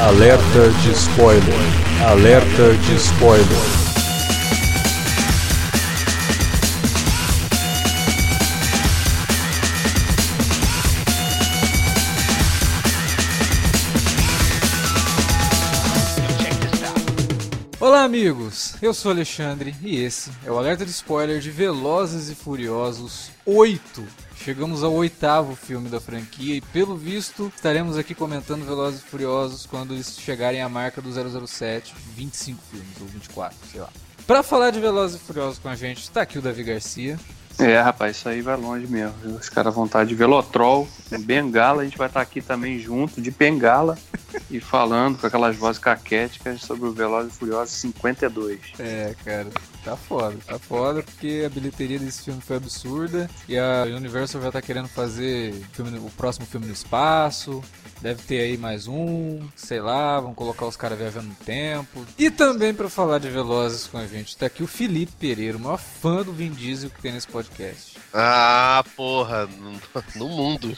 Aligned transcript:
Alerta 0.00 0.70
de 0.82 0.92
spoiler. 0.92 1.44
Alerta 2.08 2.74
de 2.74 2.94
spoiler. 2.94 3.46
Olá, 17.78 18.04
amigos! 18.04 18.76
Eu 18.80 18.94
sou 18.94 19.10
Alexandre 19.10 19.74
e 19.82 20.02
esse 20.02 20.30
é 20.46 20.50
o 20.50 20.56
alerta 20.56 20.86
de 20.86 20.92
spoiler 20.92 21.40
de 21.40 21.50
Velozes 21.50 22.30
e 22.30 22.34
Furiosos 22.34 23.30
8. 23.44 24.29
Chegamos 24.42 24.82
ao 24.82 24.94
oitavo 24.94 25.54
filme 25.54 25.90
da 25.90 26.00
franquia 26.00 26.56
e, 26.56 26.60
pelo 26.62 26.96
visto, 26.96 27.52
estaremos 27.54 27.98
aqui 27.98 28.14
comentando 28.14 28.64
Velozes 28.64 29.00
e 29.00 29.04
Furiosos 29.04 29.66
quando 29.66 29.92
eles 29.92 30.18
chegarem 30.18 30.62
à 30.62 30.68
marca 30.68 31.02
do 31.02 31.10
007, 31.46 31.94
25 32.16 32.58
filmes 32.70 33.00
ou 33.02 33.06
24, 33.06 33.56
sei 33.70 33.80
lá. 33.80 33.90
Para 34.26 34.42
falar 34.42 34.70
de 34.70 34.80
Velozes 34.80 35.20
e 35.20 35.24
Furiosos 35.24 35.58
com 35.58 35.68
a 35.68 35.76
gente, 35.76 35.98
está 35.98 36.22
aqui 36.22 36.38
o 36.38 36.42
Davi 36.42 36.62
Garcia. 36.62 37.20
É, 37.58 37.78
rapaz, 37.78 38.16
isso 38.16 38.30
aí 38.30 38.40
vai 38.40 38.56
longe 38.56 38.86
mesmo. 38.86 39.14
viu? 39.22 39.32
Os 39.32 39.50
caras 39.50 39.74
vão 39.74 39.84
estar 39.84 40.06
de 40.06 40.14
Velotrol, 40.14 40.88
Bengala, 41.20 41.82
a 41.82 41.84
gente 41.84 41.98
vai 41.98 42.06
estar 42.06 42.22
aqui 42.22 42.40
também 42.40 42.78
junto, 42.78 43.20
de 43.20 43.30
Bengala, 43.30 43.98
e 44.50 44.58
falando 44.58 45.18
com 45.18 45.26
aquelas 45.26 45.54
vozes 45.54 45.78
caquéticas 45.78 46.62
sobre 46.62 46.88
o 46.88 46.92
Velozes 46.92 47.34
e 47.34 47.38
Furiosos 47.38 47.74
52. 47.74 48.58
É, 48.78 49.14
cara, 49.22 49.48
tá 49.84 49.96
foda, 49.96 50.36
tá 50.46 50.58
foda 50.58 51.02
porque 51.02 51.42
a 51.46 51.48
bilheteria 51.48 51.98
desse 51.98 52.22
filme 52.22 52.40
foi 52.40 52.56
absurda 52.56 53.28
e 53.48 53.58
a 53.58 53.84
Universal 53.84 54.42
já 54.42 54.52
tá 54.52 54.62
querendo 54.62 54.88
fazer 54.88 55.54
filme 55.72 55.98
o 55.98 56.10
próximo 56.10 56.46
filme 56.46 56.66
no 56.66 56.72
espaço. 56.72 57.62
Deve 58.00 58.22
ter 58.22 58.40
aí 58.40 58.56
mais 58.56 58.88
um, 58.88 59.40
sei 59.54 59.80
lá, 59.80 60.18
vão 60.20 60.32
colocar 60.32 60.64
os 60.66 60.76
caras 60.76 60.98
viajando 60.98 61.28
no 61.28 61.34
tempo. 61.34 62.04
E 62.18 62.30
também 62.30 62.72
pra 62.72 62.88
falar 62.88 63.18
de 63.18 63.28
Velozes 63.28 63.86
com 63.86 63.98
a 63.98 64.06
gente, 64.06 64.36
tá 64.36 64.46
aqui 64.46 64.62
o 64.62 64.66
Felipe 64.66 65.12
Pereira, 65.18 65.58
o 65.58 65.60
maior 65.60 65.76
fã 65.76 66.22
do 66.22 66.32
Vin 66.32 66.50
Diesel 66.50 66.88
que 66.88 67.02
tem 67.02 67.12
nesse 67.12 67.28
podcast. 67.28 67.98
Ah, 68.12 68.82
porra, 68.96 69.48
no, 70.16 70.28
mundo. 70.28 70.74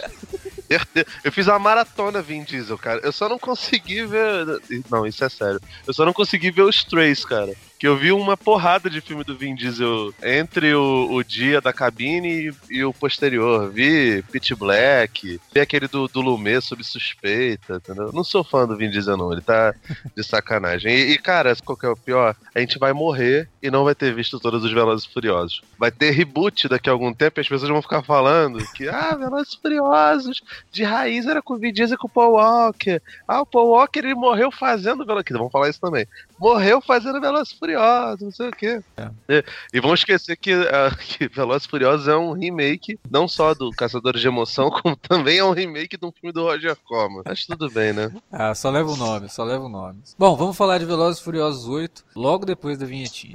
Eu 1.22 1.31
fiz 1.31 1.47
uma 1.47 1.59
maratona 1.59 2.22
Vin 2.22 2.44
Diesel, 2.44 2.78
cara. 2.78 3.00
Eu 3.05 3.12
só 3.12 3.28
não 3.28 3.39
consegui 3.39 4.05
ver. 4.06 4.61
Não, 4.91 5.06
isso 5.06 5.25
é 5.25 5.28
sério. 5.28 5.61
Eu 5.87 5.92
só 5.92 6.05
não 6.05 6.12
consegui 6.12 6.50
ver 6.50 6.62
os 6.62 6.83
três, 6.83 7.25
cara. 7.25 7.55
Que 7.83 7.88
eu 7.88 7.97
vi 7.97 8.12
uma 8.12 8.36
porrada 8.36 8.88
de 8.88 9.00
filme 9.00 9.25
do 9.25 9.36
Vin 9.36 9.56
Diesel 9.56 10.14
entre 10.22 10.72
o, 10.72 11.08
o 11.11 11.25
dia 11.25 11.61
da 11.61 11.72
cabine 11.72 12.55
e, 12.70 12.77
e 12.77 12.84
o 12.84 12.94
posterior. 12.94 13.72
Vi 13.72 14.22
Pitch 14.30 14.52
Black, 14.52 15.41
vi 15.52 15.61
aquele 15.61 15.88
do, 15.88 16.06
do 16.06 16.20
Lumet 16.20 16.64
sob 16.64 16.84
suspeita, 16.84 17.83
entendeu? 17.83 18.12
Não 18.12 18.22
sou 18.22 18.44
fã 18.44 18.69
do 18.69 18.77
Vin 18.77 18.88
Diesel, 18.88 19.16
não. 19.16 19.33
Ele 19.33 19.41
tá 19.41 19.75
de 20.16 20.22
sacanagem. 20.22 20.92
E, 20.92 21.10
e, 21.10 21.19
cara, 21.19 21.56
qual 21.64 21.77
que 21.77 21.84
é 21.84 21.88
o 21.88 21.97
pior? 21.97 22.36
A 22.55 22.60
gente 22.60 22.78
vai 22.78 22.92
morrer 22.92 23.48
e 23.60 23.69
não 23.69 23.83
vai 23.83 23.97
ter 23.97 24.14
visto 24.14 24.38
todos 24.38 24.62
os 24.62 24.72
Velozes 24.72 25.05
Furiosos. 25.05 25.60
Vai 25.77 25.91
ter 25.91 26.12
reboot 26.12 26.69
daqui 26.69 26.88
a 26.88 26.92
algum 26.92 27.12
tempo 27.12 27.41
e 27.41 27.42
as 27.42 27.48
pessoas 27.48 27.69
vão 27.69 27.83
ficar 27.83 28.05
falando 28.05 28.64
que, 28.75 28.88
ah, 28.88 29.16
Velozes 29.16 29.55
Furiosos, 29.55 30.41
de 30.70 30.84
raiz 30.84 31.27
era 31.27 31.42
com 31.42 31.55
o 31.55 31.58
Vin 31.58 31.72
Diesel 31.72 31.97
e 31.97 31.98
com 31.98 32.06
o 32.06 32.10
Paul 32.10 32.34
Walker. 32.34 33.03
Ah, 33.27 33.41
o 33.41 33.47
Paul 33.47 33.70
Walker, 33.70 33.98
ele 33.98 34.14
morreu 34.14 34.53
fazendo 34.53 35.05
Velozes... 35.05 35.27
Vamos 35.33 35.50
falar 35.50 35.69
isso 35.69 35.80
também. 35.80 36.06
Morreu 36.38 36.80
fazendo 36.80 37.20
Velozes 37.20 37.53
Furiosos, 37.53 37.72
não 37.75 38.31
sei 38.31 38.48
o 38.48 38.53
quê. 38.53 38.81
E, 39.28 39.45
e 39.75 39.81
vão 39.81 39.95
esquecer 39.95 40.37
que, 40.37 40.53
ah, 40.53 40.95
que 40.97 41.28
Velozes 41.28 41.67
e 41.67 41.69
Furiosos 41.69 42.09
é 42.09 42.17
um 42.17 42.33
remake, 42.33 42.98
não 43.11 43.27
só 43.27 43.55
do 43.55 43.70
Caçadores 43.70 44.20
de 44.20 44.27
Emoção, 44.27 44.70
como 44.83 44.97
também 44.97 45.39
é 45.39 45.45
um 45.45 45.53
remake 45.53 45.97
de 45.97 46.06
um 46.06 46.12
filme 46.12 46.33
do 46.33 46.43
Roger 46.43 46.77
Corman. 46.84 47.23
Acho 47.25 47.47
tudo 47.47 47.70
bem, 47.70 47.93
né? 47.93 48.12
Ah, 48.31 48.55
só 48.55 48.70
leva 48.70 48.91
o 48.91 48.97
nome, 48.97 49.28
só 49.28 49.45
leva 49.45 49.65
o 49.65 49.69
nome. 49.69 50.00
Bom, 50.19 50.37
vamos 50.37 50.56
falar 50.56 50.78
de 50.78 50.84
Velozes 50.84 51.20
e 51.20 51.25
Furiosos 51.25 51.67
8 51.67 52.05
logo 52.15 52.45
depois 52.45 52.78
da 52.78 52.87
vinhetinha. 52.87 53.34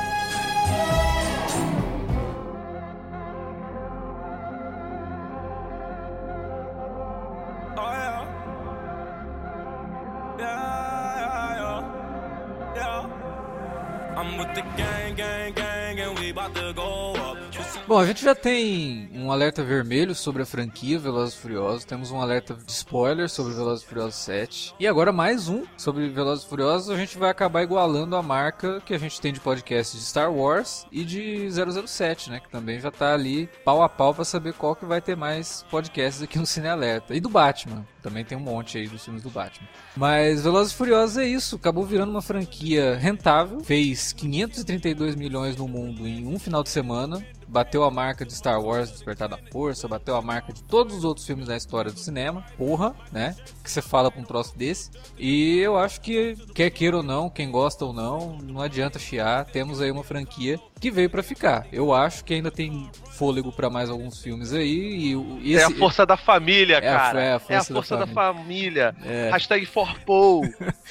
Bom, 17.87 17.99
a 17.99 18.05
gente 18.05 18.23
já 18.23 18.33
tem 18.33 19.09
um 19.13 19.31
alerta 19.31 19.63
vermelho 19.63 20.15
sobre 20.15 20.43
a 20.43 20.45
franquia 20.45 20.97
Velozes 20.97 21.35
e 21.35 21.37
Furiosos, 21.37 21.83
temos 21.83 22.09
um 22.09 22.21
alerta 22.21 22.53
de 22.53 22.71
spoiler 22.71 23.29
sobre 23.29 23.53
Velozes 23.53 23.83
e 23.83 23.87
Furiosos 23.87 24.15
7 24.15 24.75
e 24.79 24.87
agora 24.87 25.11
mais 25.11 25.49
um 25.49 25.65
sobre 25.75 26.07
Velozes 26.07 26.45
e 26.45 26.47
Furiosos. 26.47 26.89
A 26.89 26.95
gente 26.95 27.17
vai 27.17 27.29
acabar 27.29 27.63
igualando 27.63 28.15
a 28.15 28.23
marca 28.23 28.81
que 28.85 28.93
a 28.93 28.97
gente 28.97 29.19
tem 29.19 29.33
de 29.33 29.41
podcast 29.41 29.97
de 29.97 30.03
Star 30.03 30.31
Wars 30.31 30.85
e 30.91 31.03
de 31.03 31.49
007, 31.51 32.29
né, 32.29 32.39
que 32.39 32.49
também 32.49 32.79
já 32.79 32.91
tá 32.91 33.13
ali 33.13 33.49
pau 33.65 33.83
a 33.83 33.89
pau 33.89 34.13
para 34.13 34.23
saber 34.23 34.53
qual 34.53 34.75
que 34.75 34.85
vai 34.85 35.01
ter 35.01 35.17
mais 35.17 35.65
podcasts 35.69 36.23
aqui 36.23 36.39
no 36.39 36.45
Cine 36.45 36.69
Alerta. 36.69 37.13
E 37.13 37.19
do 37.19 37.29
Batman, 37.29 37.85
também 38.01 38.23
tem 38.23 38.37
um 38.37 38.41
monte 38.41 38.77
aí 38.77 38.87
dos 38.87 39.03
filmes 39.03 39.21
do 39.21 39.29
Batman. 39.29 39.67
Mas 39.97 40.43
Velozes 40.43 40.71
e 40.71 40.77
Furiosos 40.77 41.17
é 41.17 41.25
isso, 41.25 41.57
acabou 41.57 41.83
virando 41.83 42.11
uma 42.11 42.21
franquia 42.21 42.95
rentável, 42.95 43.59
fez 43.59 44.13
532 44.47 45.15
milhões 45.15 45.55
no 45.55 45.67
mundo 45.67 46.07
em 46.07 46.25
um 46.25 46.39
final 46.39 46.63
de 46.63 46.69
semana, 46.69 47.23
bateu 47.47 47.83
a 47.83 47.91
marca 47.91 48.25
de 48.25 48.33
Star 48.33 48.59
Wars 48.61 48.89
Despertar 48.89 49.29
da 49.29 49.37
Força, 49.51 49.87
bateu 49.87 50.15
a 50.15 50.21
marca 50.21 50.51
de 50.51 50.63
todos 50.63 50.95
os 50.95 51.03
outros 51.03 51.25
filmes 51.25 51.47
da 51.47 51.55
história 51.55 51.91
do 51.91 51.99
cinema. 51.99 52.43
Porra, 52.57 52.95
né? 53.11 53.35
Que 53.63 53.69
você 53.69 53.81
fala 53.81 54.09
pra 54.09 54.21
um 54.21 54.25
troço 54.25 54.57
desse. 54.57 54.89
E 55.17 55.59
eu 55.59 55.77
acho 55.77 56.01
que, 56.01 56.35
quer 56.55 56.69
queira 56.71 56.97
ou 56.97 57.03
não, 57.03 57.29
quem 57.29 57.51
gosta 57.51 57.85
ou 57.85 57.93
não, 57.93 58.37
não 58.37 58.61
adianta 58.61 58.97
chiar. 58.97 59.45
Temos 59.45 59.81
aí 59.81 59.91
uma 59.91 60.03
franquia 60.03 60.59
que 60.81 60.91
veio 60.91 61.09
pra 61.09 61.21
ficar. 61.23 61.65
Eu 61.71 61.93
acho 61.93 62.25
que 62.25 62.33
ainda 62.33 62.49
tem 62.51 62.89
fôlego 63.11 63.51
pra 63.51 63.69
mais 63.69 63.89
alguns 63.89 64.19
filmes 64.21 64.51
aí. 64.51 65.09
E, 65.11 65.15
o- 65.15 65.39
e 65.41 65.55
É 65.55 65.63
a 65.63 65.67
esse- 65.67 65.75
força 65.77 66.05
da 66.05 66.17
família, 66.17 66.75
É 66.77 66.89
a- 66.89 66.97
cara. 66.97 67.23
é 67.23 67.33
a 67.33 67.39
força 67.39 67.73
da 67.73 67.79
da 67.79 68.07
família. 68.07 68.93
família. 68.93 68.95
É. 69.05 69.29
Hashtag 69.31 69.65
for 69.67 69.97
Paul. 70.05 70.41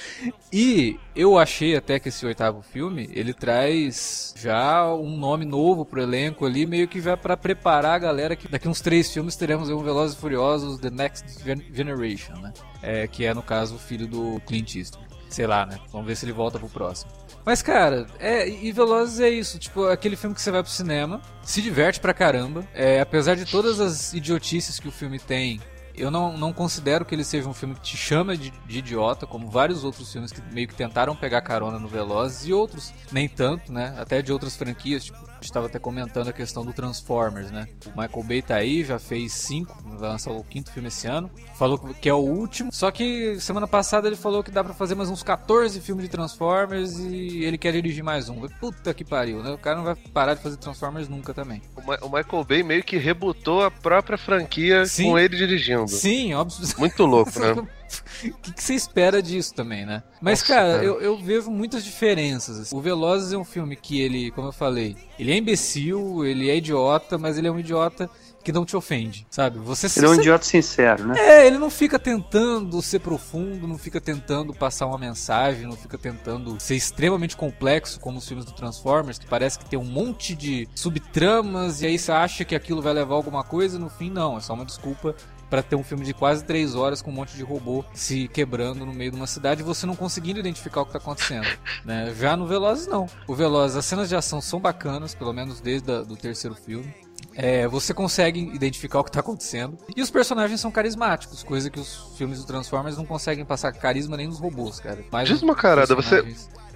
E 0.52 0.98
eu 1.14 1.38
achei 1.38 1.76
até 1.76 2.00
que 2.00 2.08
esse 2.08 2.26
oitavo 2.26 2.60
filme, 2.60 3.08
ele 3.12 3.32
traz 3.32 4.34
já 4.36 4.92
um 4.92 5.16
nome 5.16 5.44
novo 5.44 5.84
pro 5.84 6.02
elenco 6.02 6.44
ali, 6.44 6.66
meio 6.66 6.88
que 6.88 7.00
já 7.00 7.16
pra 7.16 7.36
preparar 7.36 7.94
a 7.94 7.98
galera 7.98 8.34
que 8.34 8.48
daqui 8.48 8.66
uns 8.66 8.80
três 8.80 9.12
filmes 9.12 9.36
teremos 9.36 9.68
um 9.70 9.78
Velozes 9.82 10.16
e 10.16 10.20
Furiosos 10.20 10.80
The 10.80 10.90
Next 10.90 11.44
Gen- 11.44 11.64
Generation, 11.72 12.34
né? 12.40 12.52
É, 12.82 13.06
que 13.06 13.24
é, 13.24 13.32
no 13.32 13.42
caso, 13.42 13.76
o 13.76 13.78
filho 13.78 14.08
do 14.08 14.40
Clint 14.46 14.74
Eastwood. 14.74 15.08
Sei 15.28 15.46
lá, 15.46 15.64
né? 15.64 15.78
Vamos 15.92 16.08
ver 16.08 16.16
se 16.16 16.24
ele 16.24 16.32
volta 16.32 16.58
pro 16.58 16.68
próximo. 16.68 17.12
Mas, 17.44 17.62
cara, 17.62 18.06
é, 18.18 18.48
e 18.48 18.70
Velozes 18.70 19.20
é 19.20 19.30
isso, 19.30 19.58
tipo, 19.58 19.86
aquele 19.86 20.16
filme 20.16 20.34
que 20.34 20.42
você 20.42 20.50
vai 20.50 20.62
pro 20.62 20.70
cinema, 20.70 21.20
se 21.42 21.62
diverte 21.62 21.98
pra 21.98 22.12
caramba, 22.12 22.66
é, 22.74 23.00
apesar 23.00 23.34
de 23.34 23.44
todas 23.44 23.80
as 23.80 24.12
idiotices 24.12 24.78
que 24.78 24.88
o 24.88 24.92
filme 24.92 25.18
tem, 25.18 25.60
eu 25.96 26.10
não, 26.10 26.36
não 26.36 26.52
considero 26.52 27.04
que 27.04 27.14
ele 27.14 27.24
seja 27.24 27.48
um 27.48 27.54
filme 27.54 27.74
que 27.74 27.82
te 27.82 27.96
chama 27.96 28.36
de, 28.36 28.50
de 28.66 28.78
idiota, 28.78 29.26
como 29.26 29.50
vários 29.50 29.84
outros 29.84 30.12
filmes 30.12 30.32
que 30.32 30.40
meio 30.52 30.68
que 30.68 30.74
tentaram 30.74 31.14
pegar 31.16 31.40
carona 31.42 31.78
no 31.78 31.88
Velozes 31.88 32.46
e 32.46 32.52
outros 32.52 32.92
nem 33.12 33.28
tanto, 33.28 33.72
né? 33.72 33.94
Até 33.98 34.22
de 34.22 34.32
outras 34.32 34.56
franquias, 34.56 35.04
tipo, 35.04 35.18
a 35.40 35.42
gente 35.42 35.52
tava 35.52 35.66
até 35.66 35.78
comentando 35.78 36.28
a 36.28 36.32
questão 36.34 36.64
do 36.64 36.72
Transformers, 36.72 37.50
né? 37.50 37.66
O 37.86 37.98
Michael 38.00 38.22
Bay 38.24 38.42
tá 38.42 38.56
aí, 38.56 38.84
já 38.84 38.98
fez 38.98 39.32
cinco, 39.32 39.74
vai 39.98 40.10
lançar 40.10 40.30
o 40.32 40.44
quinto 40.44 40.70
filme 40.70 40.88
esse 40.88 41.06
ano. 41.06 41.30
Falou 41.56 41.78
que 41.78 42.08
é 42.08 42.12
o 42.14 42.18
último. 42.18 42.70
Só 42.72 42.90
que 42.90 43.40
semana 43.40 43.66
passada 43.66 44.06
ele 44.06 44.16
falou 44.16 44.42
que 44.44 44.50
dá 44.50 44.62
pra 44.62 44.74
fazer 44.74 44.94
mais 44.94 45.08
uns 45.08 45.22
14 45.22 45.80
filmes 45.80 46.04
de 46.04 46.10
Transformers 46.10 46.98
e 46.98 47.42
ele 47.44 47.56
quer 47.56 47.72
dirigir 47.72 48.04
mais 48.04 48.28
um. 48.28 48.46
Puta 48.60 48.92
que 48.92 49.04
pariu, 49.04 49.42
né? 49.42 49.50
O 49.50 49.58
cara 49.58 49.76
não 49.78 49.84
vai 49.84 49.96
parar 49.96 50.34
de 50.34 50.42
fazer 50.42 50.56
Transformers 50.58 51.08
nunca 51.08 51.32
também. 51.32 51.62
O, 51.74 51.82
Ma- 51.86 51.98
o 52.02 52.10
Michael 52.10 52.44
Bay 52.44 52.62
meio 52.62 52.82
que 52.84 52.98
rebutou 52.98 53.62
a 53.64 53.70
própria 53.70 54.18
franquia 54.18 54.84
Sim. 54.84 55.04
com 55.10 55.18
ele 55.18 55.36
dirigindo. 55.36 55.88
Sim, 55.88 56.34
óbvio. 56.34 56.58
Muito 56.78 57.04
louco, 57.06 57.38
né? 57.40 57.54
o 58.24 58.38
que, 58.38 58.52
que 58.52 58.62
você 58.62 58.74
espera 58.74 59.22
disso 59.22 59.54
também, 59.54 59.84
né? 59.84 60.02
Mas, 60.20 60.40
Nossa, 60.40 60.54
cara, 60.54 60.72
cara. 60.74 60.84
Eu, 60.84 61.00
eu 61.00 61.16
vejo 61.16 61.50
muitas 61.50 61.84
diferenças. 61.84 62.58
assim. 62.58 62.76
O 62.76 62.80
Velozes 62.80 63.32
é 63.32 63.36
um 63.36 63.44
filme 63.44 63.76
que 63.76 64.00
ele, 64.00 64.30
como 64.30 64.48
eu 64.48 64.52
falei, 64.52 64.96
ele 65.18 65.32
é 65.32 65.36
imbecil, 65.36 66.24
ele 66.24 66.48
é 66.48 66.56
idiota, 66.56 67.18
mas 67.18 67.38
ele 67.38 67.48
é 67.48 67.50
um 67.50 67.58
idiota 67.58 68.08
que 68.42 68.52
não 68.52 68.64
te 68.64 68.76
ofende, 68.76 69.26
sabe? 69.30 69.58
Você 69.58 69.86
Ele 69.98 70.06
é 70.06 70.08
um 70.08 70.14
idiota 70.14 70.44
sincero, 70.44 71.06
né? 71.06 71.14
é, 71.18 71.46
ele 71.46 71.58
não 71.58 71.68
fica 71.68 71.98
tentando 71.98 72.80
ser 72.80 73.00
profundo, 73.00 73.68
não 73.68 73.76
fica 73.76 74.00
tentando 74.00 74.54
passar 74.54 74.86
uma 74.86 74.96
mensagem, 74.96 75.66
não 75.66 75.76
fica 75.76 75.98
tentando 75.98 76.58
ser 76.58 76.74
extremamente 76.74 77.36
complexo, 77.36 78.00
como 78.00 78.18
os 78.18 78.26
filmes 78.26 78.46
do 78.46 78.52
Transformers, 78.52 79.18
que 79.18 79.26
parece 79.26 79.58
que 79.58 79.66
tem 79.66 79.78
um 79.78 79.84
monte 79.84 80.34
de 80.34 80.66
subtramas 80.74 81.82
e 81.82 81.86
aí 81.86 81.98
você 81.98 82.12
acha 82.12 82.44
que 82.44 82.54
aquilo 82.54 82.80
vai 82.80 82.94
levar 82.94 83.14
alguma 83.14 83.44
coisa, 83.44 83.78
no 83.78 83.90
fim 83.90 84.10
não, 84.10 84.38
é 84.38 84.40
só 84.40 84.54
uma 84.54 84.64
desculpa 84.64 85.14
pra 85.50 85.62
ter 85.62 85.74
um 85.76 85.82
filme 85.82 86.04
de 86.04 86.14
quase 86.14 86.44
três 86.44 86.74
horas 86.76 87.02
com 87.02 87.10
um 87.10 87.14
monte 87.14 87.36
de 87.36 87.42
robô 87.42 87.84
se 87.92 88.28
quebrando 88.28 88.86
no 88.86 88.94
meio 88.94 89.10
de 89.10 89.16
uma 89.16 89.26
cidade 89.26 89.60
e 89.60 89.64
você 89.64 89.84
não 89.84 89.96
conseguindo 89.96 90.38
identificar 90.38 90.82
o 90.82 90.86
que 90.86 90.92
tá 90.92 90.98
acontecendo. 90.98 91.46
né? 91.84 92.14
Já 92.18 92.36
no 92.36 92.46
Velozes 92.46 92.86
não. 92.86 93.06
O 93.26 93.34
Velozes, 93.34 93.76
as 93.76 93.84
cenas 93.84 94.08
de 94.08 94.14
ação 94.14 94.40
são 94.40 94.60
bacanas, 94.60 95.14
pelo 95.14 95.32
menos 95.32 95.60
desde 95.60 95.90
o 95.90 96.04
do 96.04 96.16
terceiro 96.16 96.54
filme. 96.54 96.94
É, 97.34 97.66
você 97.68 97.92
consegue 97.92 98.40
identificar 98.54 99.00
o 99.00 99.04
que 99.04 99.10
tá 99.12 99.20
acontecendo. 99.20 99.76
E 99.96 100.00
os 100.00 100.10
personagens 100.10 100.60
são 100.60 100.70
carismáticos, 100.70 101.42
coisa 101.42 101.68
que 101.68 101.78
os 101.78 102.12
filmes 102.16 102.38
do 102.38 102.46
Transformers 102.46 102.96
não 102.96 103.04
conseguem 103.04 103.44
passar 103.44 103.72
carisma 103.72 104.16
nem 104.16 104.26
nos 104.26 104.38
robôs, 104.38 104.80
cara. 104.80 105.04
Mais 105.12 105.28
Diz 105.28 105.42
uma 105.42 105.54
carada, 105.54 105.94
você- 105.94 106.24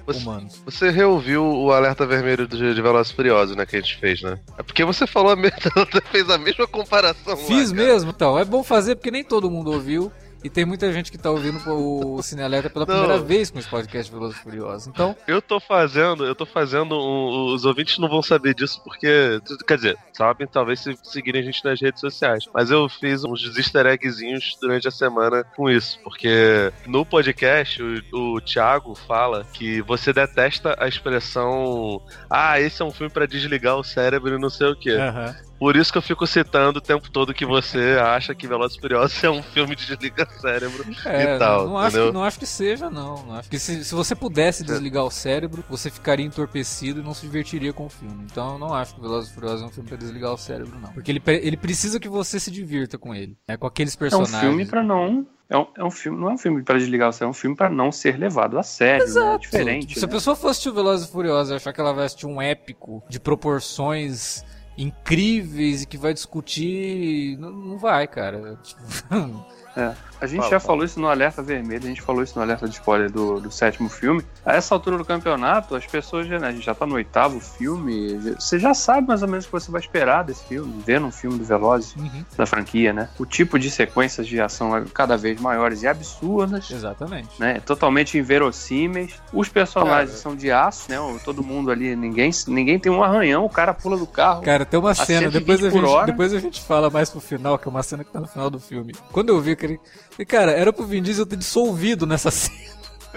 você- 0.06 0.18
Humanos. 0.20 0.62
Você 0.64 0.90
reouviu 0.90 1.44
o 1.44 1.72
alerta 1.72 2.06
vermelho 2.06 2.46
de, 2.46 2.74
de 2.74 2.82
Velozes 2.82 3.12
Furiosos, 3.12 3.56
né, 3.56 3.64
que 3.66 3.76
a 3.76 3.80
gente 3.80 3.96
fez, 3.98 4.22
né? 4.22 4.38
É 4.58 4.62
porque 4.62 4.84
você 4.84 5.06
falou 5.06 5.32
a 5.32 5.36
mesma, 5.36 5.58
fez 6.10 6.28
a 6.30 6.38
mesma 6.38 6.66
comparação 6.66 7.34
lá, 7.34 7.36
Fiz 7.46 7.72
cara. 7.72 7.84
mesmo? 7.86 8.10
Então, 8.10 8.38
é 8.38 8.44
bom 8.44 8.62
fazer 8.62 8.96
porque 8.96 9.10
nem 9.10 9.24
todo 9.24 9.50
mundo 9.50 9.72
ouviu. 9.72 10.10
E 10.44 10.50
tem 10.50 10.66
muita 10.66 10.92
gente 10.92 11.10
que 11.10 11.16
tá 11.16 11.30
ouvindo 11.30 11.58
o 11.66 12.22
Cinealerta 12.22 12.68
pela 12.68 12.84
Não. 12.84 12.98
primeira 12.98 13.22
vez 13.22 13.50
com 13.50 13.58
esse 13.58 13.66
podcast 13.68 14.12
Velozes 14.12 14.36
e 14.38 14.42
Furiosos. 14.42 14.86
Então, 14.88 15.16
Eu 15.26 15.40
tô 15.40 15.58
fazendo, 15.58 16.24
eu 16.26 16.34
tô 16.34 16.44
fazendo, 16.44 16.94
um- 16.94 17.54
os 17.54 17.64
ouvintes 17.64 17.98
não 17.98 18.08
vão 18.10 18.20
saber 18.22 18.54
disso 18.54 18.78
porque, 18.84 19.40
quer 19.66 19.76
dizer, 19.76 19.96
sabem 20.12 20.46
talvez 20.46 20.80
se 20.80 20.94
seguirem 21.02 21.40
a 21.40 21.44
gente 21.44 21.64
nas 21.64 21.80
redes 21.80 21.98
sociais. 21.98 22.44
Mas 22.52 22.70
eu 22.70 22.86
fiz 22.90 23.24
uns 23.24 23.42
easter 23.56 23.86
eggzinhos 23.86 24.56
durante 24.60 24.86
a 24.86 24.90
semana 24.90 25.44
com 25.56 25.70
isso, 25.70 25.98
porque 26.04 26.70
no 26.86 27.06
podcast 27.06 27.82
o, 27.82 28.34
o 28.34 28.40
Thiago 28.42 28.94
fala 28.94 29.46
que 29.54 29.80
você 29.80 30.12
detesta 30.12 30.76
a 30.78 30.86
expressão 30.86 32.02
ah, 32.28 32.60
esse 32.60 32.82
é 32.82 32.84
um 32.84 32.90
filme 32.90 33.10
pra 33.10 33.24
desligar 33.26 33.76
o 33.78 33.82
cérebro 33.84 34.34
e 34.36 34.38
não 34.38 34.50
sei 34.50 34.66
o 34.68 34.76
quê. 34.76 34.90
aham. 34.90 35.34
Por 35.58 35.76
isso 35.76 35.92
que 35.92 35.98
eu 35.98 36.02
fico 36.02 36.26
citando 36.26 36.78
o 36.78 36.82
tempo 36.82 37.10
todo 37.10 37.32
que 37.32 37.46
você 37.46 37.96
acha 38.00 38.34
que 38.34 38.46
Velozes 38.46 38.76
e 38.76 38.80
Furiosos 38.80 39.22
é 39.24 39.30
um 39.30 39.42
filme 39.42 39.74
de 39.76 39.86
desligar 39.86 40.28
o 40.28 40.32
cérebro 40.40 40.84
É, 41.06 41.36
e 41.36 41.38
tal, 41.38 41.66
não, 41.66 41.78
acho 41.78 41.96
que, 41.96 42.12
não 42.12 42.24
acho 42.24 42.38
que 42.38 42.46
seja, 42.46 42.90
não. 42.90 43.24
não 43.24 43.34
acho 43.36 43.48
que 43.48 43.58
se, 43.58 43.84
se 43.84 43.94
você 43.94 44.14
pudesse 44.14 44.64
desligar 44.64 45.04
o 45.04 45.10
cérebro, 45.10 45.64
você 45.70 45.90
ficaria 45.90 46.26
entorpecido 46.26 47.00
e 47.00 47.02
não 47.02 47.14
se 47.14 47.22
divertiria 47.22 47.72
com 47.72 47.86
o 47.86 47.88
filme. 47.88 48.26
Então 48.30 48.54
eu 48.54 48.58
não 48.58 48.74
acho 48.74 48.94
que 48.94 49.00
Velozes 49.00 49.30
e 49.30 49.34
Furiosos 49.34 49.62
é 49.62 49.66
um 49.66 49.70
filme 49.70 49.88
pra 49.88 49.96
desligar 49.98 50.32
o 50.32 50.36
cérebro, 50.38 50.78
não. 50.78 50.92
Porque 50.92 51.10
ele, 51.10 51.22
ele 51.26 51.56
precisa 51.56 51.98
que 52.00 52.08
você 52.08 52.38
se 52.40 52.50
divirta 52.50 52.98
com 52.98 53.14
ele. 53.14 53.36
É, 53.48 53.56
com 53.56 53.66
aqueles 53.66 53.94
É 53.94 53.96
um 53.96 53.98
personagens. 54.00 54.40
filme 54.40 54.66
pra 54.66 54.82
não. 54.82 55.26
É 55.48 55.58
um, 55.58 55.66
é 55.76 55.84
um 55.84 55.90
filme, 55.90 56.18
não 56.18 56.30
é 56.30 56.32
um 56.34 56.38
filme 56.38 56.62
pra 56.62 56.76
desligar 56.78 57.10
o 57.10 57.12
cérebro, 57.12 57.28
é 57.28 57.30
um 57.30 57.34
filme 57.34 57.54
pra 57.54 57.68
não 57.68 57.92
ser 57.92 58.18
levado 58.18 58.58
a 58.58 58.62
sério. 58.62 59.06
Né? 59.14 59.34
É 59.34 59.38
diferente. 59.38 59.98
Se 59.98 60.04
a 60.04 60.08
né? 60.08 60.12
pessoa 60.14 60.34
for 60.34 60.48
assistir 60.48 60.70
o 60.70 60.74
Velozes 60.74 61.06
e 61.06 61.12
Furiosos 61.12 61.52
e 61.52 61.54
achar 61.56 61.72
que 61.72 61.80
ela 61.80 61.92
vai 61.92 62.06
assistir 62.06 62.26
um 62.26 62.40
épico 62.40 63.02
de 63.08 63.20
proporções 63.20 64.42
incríveis 64.76 65.82
e 65.82 65.86
que 65.86 65.96
vai 65.96 66.12
discutir. 66.14 67.38
Não, 67.38 67.50
não 67.50 67.78
vai, 67.78 68.06
cara. 68.06 68.58
Tipo, 68.62 69.46
É. 69.76 69.94
A 70.24 70.26
gente 70.26 70.38
Fala, 70.38 70.50
já 70.50 70.60
fala. 70.60 70.72
falou 70.72 70.84
isso 70.84 70.98
no 70.98 71.08
Alerta 71.08 71.42
Vermelho, 71.42 71.84
a 71.84 71.88
gente 71.88 72.00
falou 72.00 72.22
isso 72.22 72.36
no 72.36 72.42
Alerta 72.42 72.66
de 72.66 72.74
Spoiler 72.74 73.10
do, 73.10 73.40
do 73.40 73.50
sétimo 73.50 73.90
filme. 73.90 74.24
A 74.44 74.54
essa 74.54 74.74
altura 74.74 74.96
do 74.96 75.04
campeonato, 75.04 75.76
as 75.76 75.86
pessoas 75.86 76.26
já, 76.26 76.38
né, 76.38 76.48
a 76.48 76.52
gente 76.52 76.64
já 76.64 76.74
tá 76.74 76.86
no 76.86 76.94
oitavo 76.94 77.38
filme, 77.40 78.18
você 78.38 78.58
já 78.58 78.72
sabe 78.72 79.06
mais 79.08 79.22
ou 79.22 79.28
menos 79.28 79.44
o 79.44 79.48
que 79.48 79.52
você 79.52 79.70
vai 79.70 79.80
esperar 79.80 80.24
desse 80.24 80.44
filme, 80.44 80.82
vendo 80.84 81.06
um 81.06 81.12
filme 81.12 81.38
do 81.38 81.44
Velozes, 81.44 81.94
uhum, 81.96 82.24
da 82.36 82.46
franquia, 82.46 82.92
né? 82.92 83.10
O 83.18 83.26
tipo 83.26 83.58
de 83.58 83.70
sequências 83.70 84.26
de 84.26 84.40
ação 84.40 84.74
é 84.74 84.84
cada 84.92 85.16
vez 85.16 85.38
maiores 85.40 85.82
e 85.82 85.86
absurdas. 85.86 86.70
exatamente. 86.70 87.28
Né, 87.38 87.60
totalmente 87.60 88.16
inverossímeis. 88.16 89.14
Os 89.32 89.48
personagens 89.48 90.10
Cara. 90.10 90.22
são 90.22 90.34
de 90.34 90.50
aço, 90.50 90.90
né? 90.90 90.96
Todo 91.22 91.42
mundo 91.42 91.70
ali, 91.70 91.94
ninguém, 91.94 92.30
ninguém 92.48 92.78
tem 92.78 92.90
um 92.90 93.02
arranhão, 93.02 93.44
o 93.44 93.50
cara 93.50 93.74
pula 93.74 93.96
do 93.96 94.06
carro. 94.06 94.42
Cara, 94.42 94.64
tem 94.64 94.80
uma 94.80 94.94
cena, 94.94 95.30
120 95.30 95.32
depois 95.32 95.64
a, 95.64 95.70
gente, 95.70 96.06
depois 96.06 96.32
a 96.32 96.38
gente 96.38 96.60
fala 96.62 96.88
mais 96.88 97.10
pro 97.10 97.20
final, 97.20 97.58
que 97.58 97.68
é 97.68 97.70
uma 97.70 97.82
cena 97.82 98.04
que 98.04 98.10
tá 98.10 98.20
no 98.20 98.26
final 98.26 98.48
do 98.48 98.58
filme. 98.58 98.94
Quando 99.12 99.28
eu 99.28 99.40
vi 99.40 99.52
aquele. 99.52 99.80
E, 100.18 100.24
Cara, 100.24 100.52
era 100.52 100.72
pro 100.72 100.86
Vin 100.86 101.02
Diesel 101.02 101.26
ter 101.26 101.36
dissolvido 101.36 102.06
nessa 102.06 102.30
cena. 102.30 102.58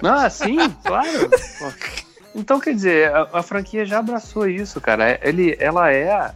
Ah, 0.04 0.30
sim, 0.30 0.58
claro. 0.84 1.08
Então, 2.36 2.60
quer 2.60 2.76
dizer, 2.76 3.12
a, 3.12 3.28
a 3.34 3.42
franquia 3.42 3.84
já 3.84 3.98
abraçou 3.98 4.48
isso, 4.48 4.80
cara. 4.80 5.10
É- 5.10 5.20
Ele, 5.24 5.58
ela 5.60 5.92
é 5.92 6.32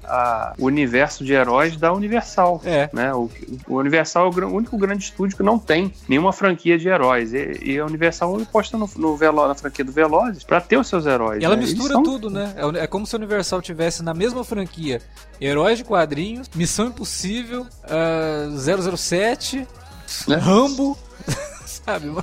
o 0.58 0.66
universo 0.66 1.24
de 1.24 1.32
heróis 1.32 1.78
da 1.78 1.94
Universal. 1.94 2.60
É. 2.66 2.90
Né? 2.92 3.14
O, 3.14 3.30
o 3.68 3.76
Universal 3.76 4.26
é 4.26 4.30
o, 4.30 4.32
gran- 4.32 4.48
o 4.48 4.56
único 4.56 4.76
grande 4.80 5.04
estúdio 5.04 5.38
que 5.38 5.44
não 5.44 5.60
tem 5.60 5.94
nenhuma 6.10 6.34
franquia 6.34 6.76
de 6.76 6.88
heróis. 6.88 7.36
E, 7.36 7.60
e 7.64 7.78
a 7.80 7.86
Universal 7.86 8.36
aposta 8.42 8.78
no, 8.80 8.90
no 8.96 9.16
Velo- 9.16 9.48
na 9.48 9.54
franquia 9.54 9.86
do 9.86 9.92
Velozes 9.92 10.44
pra 10.44 10.60
ter 10.60 10.78
os 10.78 10.88
seus 10.88 11.06
heróis. 11.06 11.40
E 11.40 11.46
ela 11.46 11.56
né? 11.56 11.62
Mistura 11.62 11.94
são- 11.94 12.02
tudo, 12.04 12.32
né? 12.32 12.52
É 12.56 12.84
É 12.84 12.88
como 12.88 13.06
se 13.06 13.16
a 13.16 13.20
Universal 13.20 13.62
tivesse 13.62 14.02
na 14.02 14.14
mesma 14.16 14.44
franquia 14.44 15.00
Heróis 15.40 15.78
de 15.78 15.84
Quadrinhos, 15.84 16.50
Missão 16.56 16.88
Impossível, 16.88 17.68
ah, 17.84 18.48
007, 18.98 19.68
Né? 20.28 20.36
Rambo. 20.38 20.98
Sabe? 21.66 22.14